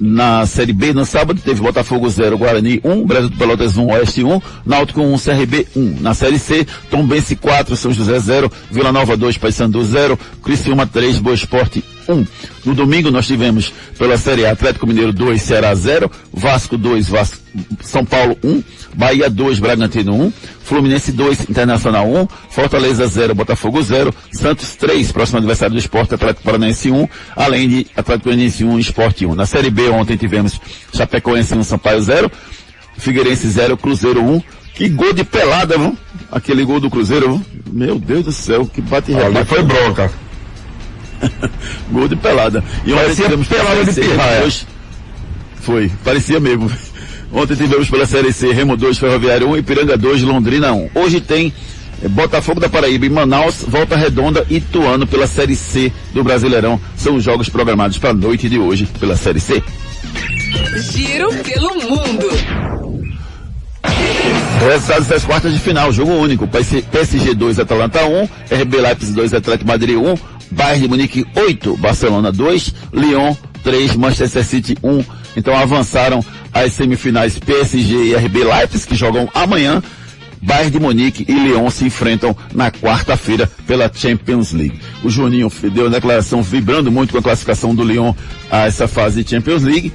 Na 0.00 0.44
Série 0.46 0.72
B, 0.72 0.92
no 0.92 1.04
sábado, 1.06 1.40
teve 1.42 1.60
Botafogo 1.60 2.08
0, 2.08 2.36
Guarani 2.38 2.80
1, 2.82 3.06
Brasil 3.06 3.28
do 3.30 3.36
Pelotas 3.36 3.76
1, 3.76 3.86
Oeste 3.86 4.24
1, 4.24 4.40
Náutico 4.66 5.00
1, 5.00 5.16
CRB 5.18 5.66
1. 5.76 6.00
Na 6.00 6.14
Série 6.14 6.38
C, 6.38 6.66
Tombense 6.90 7.36
4, 7.36 7.76
São 7.76 7.92
José 7.92 8.18
0, 8.18 8.50
Vila 8.70 8.92
Nova 8.92 9.16
2, 9.16 9.38
Paysandu 9.38 9.84
0, 9.84 10.18
Criciúma 10.42 10.86
3, 10.86 11.18
Boa 11.18 11.34
Esporte 11.34 11.82
1. 12.08 12.26
No 12.64 12.74
domingo 12.74 13.10
nós 13.10 13.26
tivemos 13.26 13.72
pela 13.98 14.16
Série 14.16 14.46
A 14.46 14.52
Atlético 14.52 14.86
Mineiro 14.86 15.12
2, 15.12 15.40
Ceará 15.40 15.74
0, 15.74 16.10
Vasco 16.32 16.76
2, 16.76 17.08
Vasco, 17.08 17.36
São 17.80 18.04
Paulo 18.04 18.36
1, 18.42 18.62
Bahia 18.94 19.28
2, 19.28 19.58
Bragantino 19.58 20.14
1, 20.14 20.32
Fluminense 20.62 21.12
2, 21.12 21.48
Internacional 21.48 22.06
1, 22.06 22.28
Fortaleza 22.50 23.06
0, 23.06 23.34
Botafogo 23.34 23.82
0, 23.82 24.14
Santos 24.32 24.74
3, 24.76 25.12
próximo 25.12 25.38
adversário 25.38 25.74
do 25.74 25.78
Esporte, 25.78 26.14
Atlético 26.14 26.44
Paranaense 26.44 26.90
1, 26.90 27.08
além 27.36 27.68
de 27.68 27.86
Atlético 27.96 28.24
Paranaense 28.30 28.64
1 28.64 28.78
Esporte 28.78 29.26
1. 29.26 29.34
Na 29.34 29.46
Série 29.46 29.70
B 29.70 29.88
ontem 29.88 30.16
tivemos 30.16 30.60
Chapecoense 30.92 31.54
1, 31.54 31.62
Sampaio 31.64 32.00
0, 32.00 32.30
Figueirense 32.96 33.48
0, 33.48 33.76
Cruzeiro 33.76 34.22
1, 34.22 34.42
que 34.74 34.88
gol 34.88 35.12
de 35.12 35.24
pelada, 35.24 35.78
viu? 35.78 35.96
Aquele 36.30 36.64
gol 36.64 36.80
do 36.80 36.90
Cruzeiro, 36.90 37.36
viu? 37.36 37.46
Meu 37.72 37.98
Deus 37.98 38.24
do 38.24 38.32
céu, 38.32 38.66
que 38.66 38.80
bate 38.80 39.14
Ali 39.14 39.44
foi 39.44 39.62
bronca. 39.62 40.10
Gol 41.90 42.08
de 42.08 42.16
pelada. 42.16 42.62
E 42.84 42.92
parecia 42.92 43.28
pelada 43.28 43.84
de 43.84 44.00
pirraia. 44.00 44.52
Foi, 45.60 45.90
parecia 46.04 46.38
mesmo. 46.40 46.70
Ontem 47.32 47.56
tivemos 47.56 47.90
pela 47.90 48.06
Série 48.06 48.32
C 48.32 48.52
Remo 48.52 48.76
2, 48.76 48.96
Ferroviário 48.96 49.48
1, 49.50 49.56
Ipiranga 49.56 49.96
2, 49.96 50.22
Londrina 50.22 50.72
1. 50.72 50.90
Hoje 50.94 51.20
tem 51.20 51.52
eh, 52.02 52.08
Botafogo 52.08 52.60
da 52.60 52.68
Paraíba 52.68 53.06
e 53.06 53.10
Manaus, 53.10 53.64
Volta 53.66 53.96
Redonda 53.96 54.46
e 54.48 54.56
Ituano 54.56 55.06
pela 55.06 55.26
Série 55.26 55.56
C 55.56 55.92
do 56.12 56.22
Brasileirão. 56.22 56.80
São 56.96 57.16
os 57.16 57.24
jogos 57.24 57.48
programados 57.48 57.98
para 57.98 58.10
a 58.10 58.14
noite 58.14 58.48
de 58.48 58.58
hoje 58.58 58.86
pela 59.00 59.16
Série 59.16 59.40
C. 59.40 59.60
Giro 60.92 61.28
pelo 61.42 61.74
mundo. 61.74 62.28
Resultados 64.60 65.08
das 65.08 65.24
quartas 65.24 65.52
de 65.52 65.58
final, 65.58 65.92
jogo 65.92 66.12
único. 66.12 66.46
PSG 66.48 67.34
2, 67.34 67.58
Atalanta 67.58 68.04
1, 68.06 68.28
RB 68.62 68.80
Leipzig 68.80 69.12
2, 69.12 69.34
Atlético 69.34 69.68
Madrid 69.68 69.96
1, 69.96 70.14
Bayern 70.54 70.82
de 70.82 70.88
Munique 70.88 71.26
8, 71.34 71.76
Barcelona 71.76 72.32
2, 72.32 72.74
Lyon 72.92 73.34
3, 73.62 73.96
Manchester 73.96 74.44
City 74.44 74.76
1. 74.82 75.04
Então 75.36 75.56
avançaram 75.56 76.24
as 76.52 76.72
semifinais 76.72 77.38
PSG 77.38 77.94
e 77.94 78.14
RB 78.14 78.44
Leipzig, 78.44 78.86
que 78.86 78.94
jogam 78.94 79.28
amanhã. 79.34 79.82
Bayern 80.40 80.70
de 80.70 80.78
Munique 80.78 81.24
e 81.26 81.32
Lyon 81.32 81.70
se 81.70 81.84
enfrentam 81.86 82.36
na 82.54 82.70
quarta-feira 82.70 83.50
pela 83.66 83.90
Champions 83.92 84.52
League. 84.52 84.78
O 85.02 85.08
Juninho 85.08 85.50
deu 85.72 85.86
a 85.86 85.88
declaração 85.90 86.42
vibrando 86.42 86.92
muito 86.92 87.12
com 87.12 87.18
a 87.18 87.22
classificação 87.22 87.74
do 87.74 87.82
Lyon 87.82 88.12
a 88.50 88.66
essa 88.66 88.86
fase 88.86 89.24
de 89.24 89.30
Champions 89.30 89.62
League. 89.62 89.90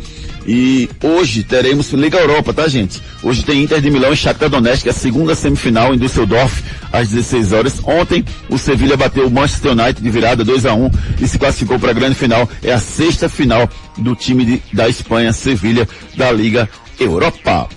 E 0.52 0.90
hoje 1.04 1.44
teremos 1.44 1.92
Liga 1.92 2.18
Europa, 2.18 2.52
tá 2.52 2.68
gente? 2.68 3.00
Hoje 3.22 3.44
tem 3.44 3.62
Inter 3.62 3.80
de 3.80 3.92
Milão 3.92 4.12
e 4.12 4.18
Shakhtar 4.18 4.50
Donetsk, 4.50 4.88
é 4.88 4.90
a 4.90 4.94
segunda 4.94 5.36
semifinal 5.36 5.94
em 5.94 5.98
Düsseldorf, 6.00 6.64
às 6.92 7.10
16 7.10 7.54
horas. 7.54 7.80
Ontem, 7.84 8.26
o 8.50 8.58
Sevilha 8.58 8.98
bateu 8.98 9.28
o 9.28 9.32
Manchester 9.32 9.74
United 9.74 10.02
de 10.02 10.10
virada 10.10 10.44
2 10.44 10.66
a 10.66 10.74
1 10.74 10.90
e 11.22 11.28
se 11.28 11.38
classificou 11.38 11.78
para 11.78 11.92
a 11.92 11.94
grande 11.94 12.16
final. 12.16 12.50
É 12.64 12.74
a 12.74 12.80
sexta 12.80 13.30
final 13.30 13.70
do 13.96 14.16
time 14.16 14.44
de, 14.44 14.62
da 14.74 14.90
Espanha, 14.90 15.32
Sevilha, 15.32 15.88
da 16.18 16.32
Liga 16.32 16.68
Europa. 17.00 17.70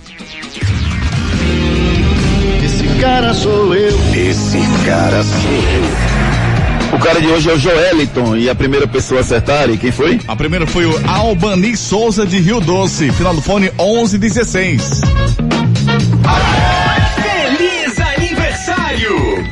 Esse 2.65 2.87
cara 2.99 3.35
sou 3.35 3.75
eu. 3.75 3.95
Esse 4.15 4.57
cara 4.83 5.21
sou 5.21 5.51
eu. 5.51 6.12
O 7.03 7.05
cara 7.05 7.19
de 7.19 7.27
hoje 7.27 7.49
é 7.49 7.53
o 7.53 7.59
Joeliton 7.59 8.37
e 8.37 8.49
a 8.49 8.55
primeira 8.55 8.87
pessoa 8.87 9.19
a 9.19 9.23
acertar, 9.23 9.69
e 9.69 9.77
quem 9.77 9.91
foi? 9.91 10.21
A 10.25 10.37
primeira 10.37 10.65
foi 10.65 10.85
o 10.85 11.01
Albani 11.05 11.75
Souza 11.75 12.25
de 12.25 12.39
Rio 12.39 12.61
Doce, 12.61 13.11
final 13.11 13.35
do 13.35 13.41
fone 13.41 13.69
1116. 13.77 15.01
Feliz 17.21 17.99
aniversário! 17.99 19.45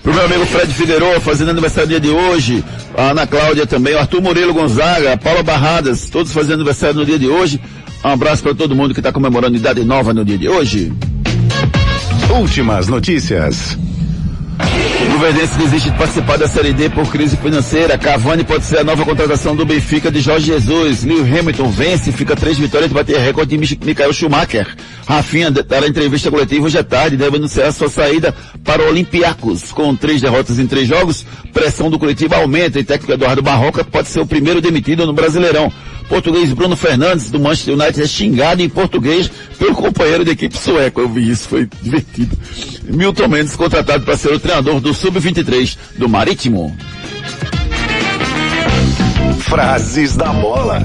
Pro 0.00 0.14
meu 0.14 0.24
amigo 0.24 0.46
Fred 0.46 0.72
Figueiredo, 0.72 1.20
fazendo 1.20 1.50
aniversário 1.50 1.90
no 1.90 2.00
dia 2.00 2.00
de 2.00 2.16
hoje, 2.16 2.64
a 2.96 3.10
Ana 3.10 3.26
Cláudia 3.26 3.66
também, 3.66 3.96
o 3.96 3.98
Arthur 3.98 4.22
Murilo 4.22 4.54
Gonzaga, 4.54 5.14
a 5.14 5.16
Paula 5.16 5.42
Barradas, 5.42 6.08
todos 6.08 6.32
fazendo 6.32 6.54
aniversário 6.54 6.94
no 6.94 7.04
dia 7.04 7.18
de 7.18 7.26
hoje. 7.26 7.60
Um 8.04 8.10
abraço 8.10 8.44
para 8.44 8.54
todo 8.54 8.76
mundo 8.76 8.94
que 8.94 9.00
está 9.00 9.10
comemorando 9.10 9.56
idade 9.56 9.82
nova 9.82 10.14
no 10.14 10.24
dia 10.24 10.38
de 10.38 10.48
hoje. 10.48 10.92
Últimas 12.32 12.86
notícias. 12.86 13.76
Luverdense 15.20 15.58
desiste 15.58 15.90
de 15.90 15.98
participar 15.98 16.38
da 16.38 16.48
Série 16.48 16.72
D 16.72 16.88
por 16.88 17.06
crise 17.12 17.36
financeira. 17.36 17.98
Cavani 17.98 18.42
pode 18.42 18.64
ser 18.64 18.78
a 18.78 18.84
nova 18.84 19.04
contratação 19.04 19.54
do 19.54 19.66
Benfica 19.66 20.10
de 20.10 20.18
Jorge 20.18 20.46
Jesus. 20.46 21.04
Lewis 21.04 21.38
Hamilton 21.38 21.68
vence, 21.68 22.10
fica 22.10 22.34
três 22.34 22.58
vitórias 22.58 22.88
de 22.88 22.94
bater 22.94 23.18
recorde 23.18 23.54
de 23.54 23.78
Michael 23.84 24.14
Schumacher. 24.14 24.74
Rafinha 25.06 25.50
dará 25.50 25.86
entrevista 25.86 26.30
coletiva 26.30 26.64
hoje 26.64 26.78
à 26.78 26.82
tarde 26.82 27.18
deve 27.18 27.36
anunciar 27.36 27.70
sua 27.70 27.90
saída 27.90 28.34
para 28.64 28.82
o 28.82 28.88
Olympiacos. 28.88 29.72
Com 29.72 29.94
três 29.94 30.22
derrotas 30.22 30.58
em 30.58 30.66
três 30.66 30.88
jogos, 30.88 31.26
pressão 31.52 31.90
do 31.90 31.98
coletivo 31.98 32.34
aumenta 32.36 32.80
e 32.80 32.84
técnico 32.84 33.12
Eduardo 33.12 33.42
Barroca 33.42 33.84
pode 33.84 34.08
ser 34.08 34.20
o 34.20 34.26
primeiro 34.26 34.62
demitido 34.62 35.04
no 35.04 35.12
Brasileirão. 35.12 35.70
Português 36.10 36.52
Bruno 36.52 36.74
Fernandes, 36.74 37.30
do 37.30 37.38
Manchester 37.38 37.74
United, 37.74 38.02
é 38.02 38.06
xingado 38.06 38.60
em 38.60 38.68
português 38.68 39.30
pelo 39.56 39.76
companheiro 39.76 40.24
de 40.24 40.32
equipe 40.32 40.58
sueco. 40.58 41.00
Eu 41.00 41.08
vi 41.08 41.30
isso, 41.30 41.48
foi 41.48 41.68
divertido. 41.80 42.36
Milton 42.82 43.28
Mendes, 43.28 43.54
contratado 43.54 44.04
para 44.04 44.16
ser 44.16 44.32
o 44.32 44.40
treinador 44.40 44.80
do 44.80 44.92
Sub-23 44.92 45.78
do 45.96 46.08
Marítimo. 46.08 46.76
Frases 49.38 50.16
da 50.16 50.32
bola. 50.32 50.84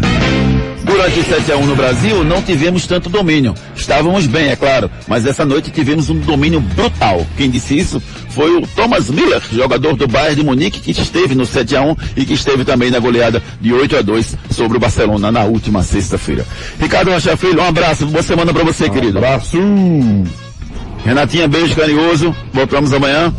Durante 0.86 1.20
o 1.20 1.24
7x1 1.24 1.66
no 1.66 1.76
Brasil, 1.76 2.24
não 2.24 2.42
tivemos 2.44 2.86
tanto 2.86 3.10
domínio. 3.10 3.56
Estávamos 3.76 4.28
bem, 4.28 4.50
é 4.50 4.56
claro, 4.56 4.90
mas 5.08 5.26
essa 5.26 5.44
noite 5.44 5.72
tivemos 5.72 6.10
um 6.10 6.20
domínio 6.20 6.62
brutal. 6.62 7.26
Quem 7.36 7.50
disse 7.50 7.76
isso 7.76 8.02
foi 8.30 8.56
o 8.56 8.68
Thomas 8.68 9.10
Miller, 9.10 9.42
jogador 9.52 9.96
do 9.96 10.08
Bayern 10.08 10.36
de 10.36 10.44
Munique, 10.44 10.80
que 10.80 10.92
esteve 10.92 11.34
no 11.34 11.44
7x1 11.44 11.98
e 12.16 12.24
que 12.24 12.34
esteve 12.34 12.64
também 12.64 12.92
na 12.92 13.00
goleada 13.00 13.42
de 13.60 13.74
8 13.74 13.98
a 13.98 14.02
2 14.04 14.38
sobre 14.52 14.78
o 14.78 14.80
Barcelona 14.80 15.32
na 15.32 15.44
última 15.44 15.82
sexta-feira. 15.82 16.46
Ricardo 16.80 17.10
Rocha 17.10 17.36
Filho, 17.36 17.62
um 17.62 17.66
abraço, 17.66 18.06
boa 18.06 18.24
semana 18.24 18.54
para 18.54 18.64
você, 18.64 18.86
um 18.86 18.90
querido. 18.90 19.18
Abraço! 19.18 19.58
Renatinha, 21.04 21.48
beijo 21.48 21.76
carinhoso, 21.76 22.36
voltamos 22.54 22.94
amanhã. 22.94 23.34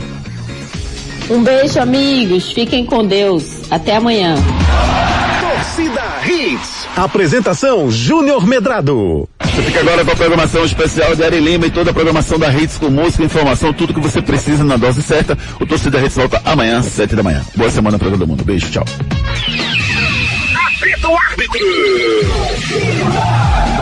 Um 1.29 1.43
beijo, 1.43 1.81
amigos. 1.81 2.53
Fiquem 2.53 2.85
com 2.85 3.05
Deus. 3.05 3.63
Até 3.71 3.97
amanhã. 3.97 4.37
Apresentação 6.97 7.91
Júnior 7.91 8.47
Medrado. 8.47 9.29
Você 9.45 9.63
fica 9.63 9.81
agora 9.81 10.03
com 10.03 10.13
a 10.13 10.17
programação 10.17 10.65
especial 10.65 11.15
de 11.15 11.23
Ari 11.23 11.41
Lima 11.41 11.67
e 11.67 11.71
toda 11.71 11.91
a 11.91 11.95
programação 11.95 12.39
da 12.39 12.51
Hits 12.51 12.79
com 12.79 12.89
música, 12.89 13.23
informação, 13.23 13.71
tudo 13.71 13.93
que 13.93 14.01
você 14.01 14.23
precisa 14.23 14.65
na 14.65 14.79
dose 14.79 15.03
certa. 15.03 15.37
O 15.61 15.67
Torcida 15.67 16.01
Hits 16.01 16.17
volta 16.17 16.41
amanhã, 16.43 16.79
às 16.79 16.87
7 16.87 17.15
da 17.15 17.23
manhã. 17.23 17.45
Boa 17.55 17.71
semana 17.71 17.99
para 17.99 18.11
todo 18.11 18.27
mundo. 18.27 18.43
Beijo, 18.43 18.71
tchau. 18.71 18.85
Apita 20.67 21.09
o 21.09 21.19
árbitro! 21.19 21.61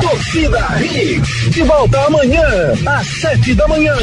Torcida 0.00 0.66
Hits, 0.82 1.50
de 1.52 1.62
volta 1.62 2.06
amanhã, 2.06 2.42
às 2.84 3.06
sete 3.06 3.54
da 3.54 3.68
manhã. 3.68 3.94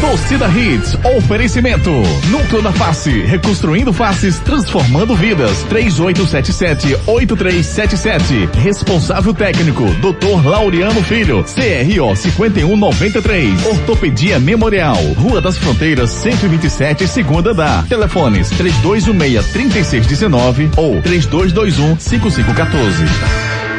Torcida 0.00 0.48
Hits, 0.48 0.96
oferecimento. 1.16 1.90
Núcleo 2.30 2.62
da 2.62 2.72
Face, 2.72 3.10
reconstruindo 3.22 3.92
faces, 3.92 4.38
transformando 4.38 5.14
vidas. 5.14 5.62
3877-8377. 5.70 8.48
Responsável 8.62 9.34
técnico, 9.34 9.84
Dr. 10.00 10.42
Laureano 10.44 11.02
Filho. 11.02 11.44
CRO 11.44 12.16
5193. 12.16 13.66
Ortopedia 13.66 14.40
Memorial. 14.40 14.96
Rua 15.16 15.40
das 15.40 15.58
Fronteiras, 15.58 16.10
127, 16.10 17.06
segunda 17.06 17.52
da. 17.52 17.84
Telefones 17.88 18.50
3216-3619 18.52 20.70
ou 20.76 21.02
3221-5514. 21.02 23.69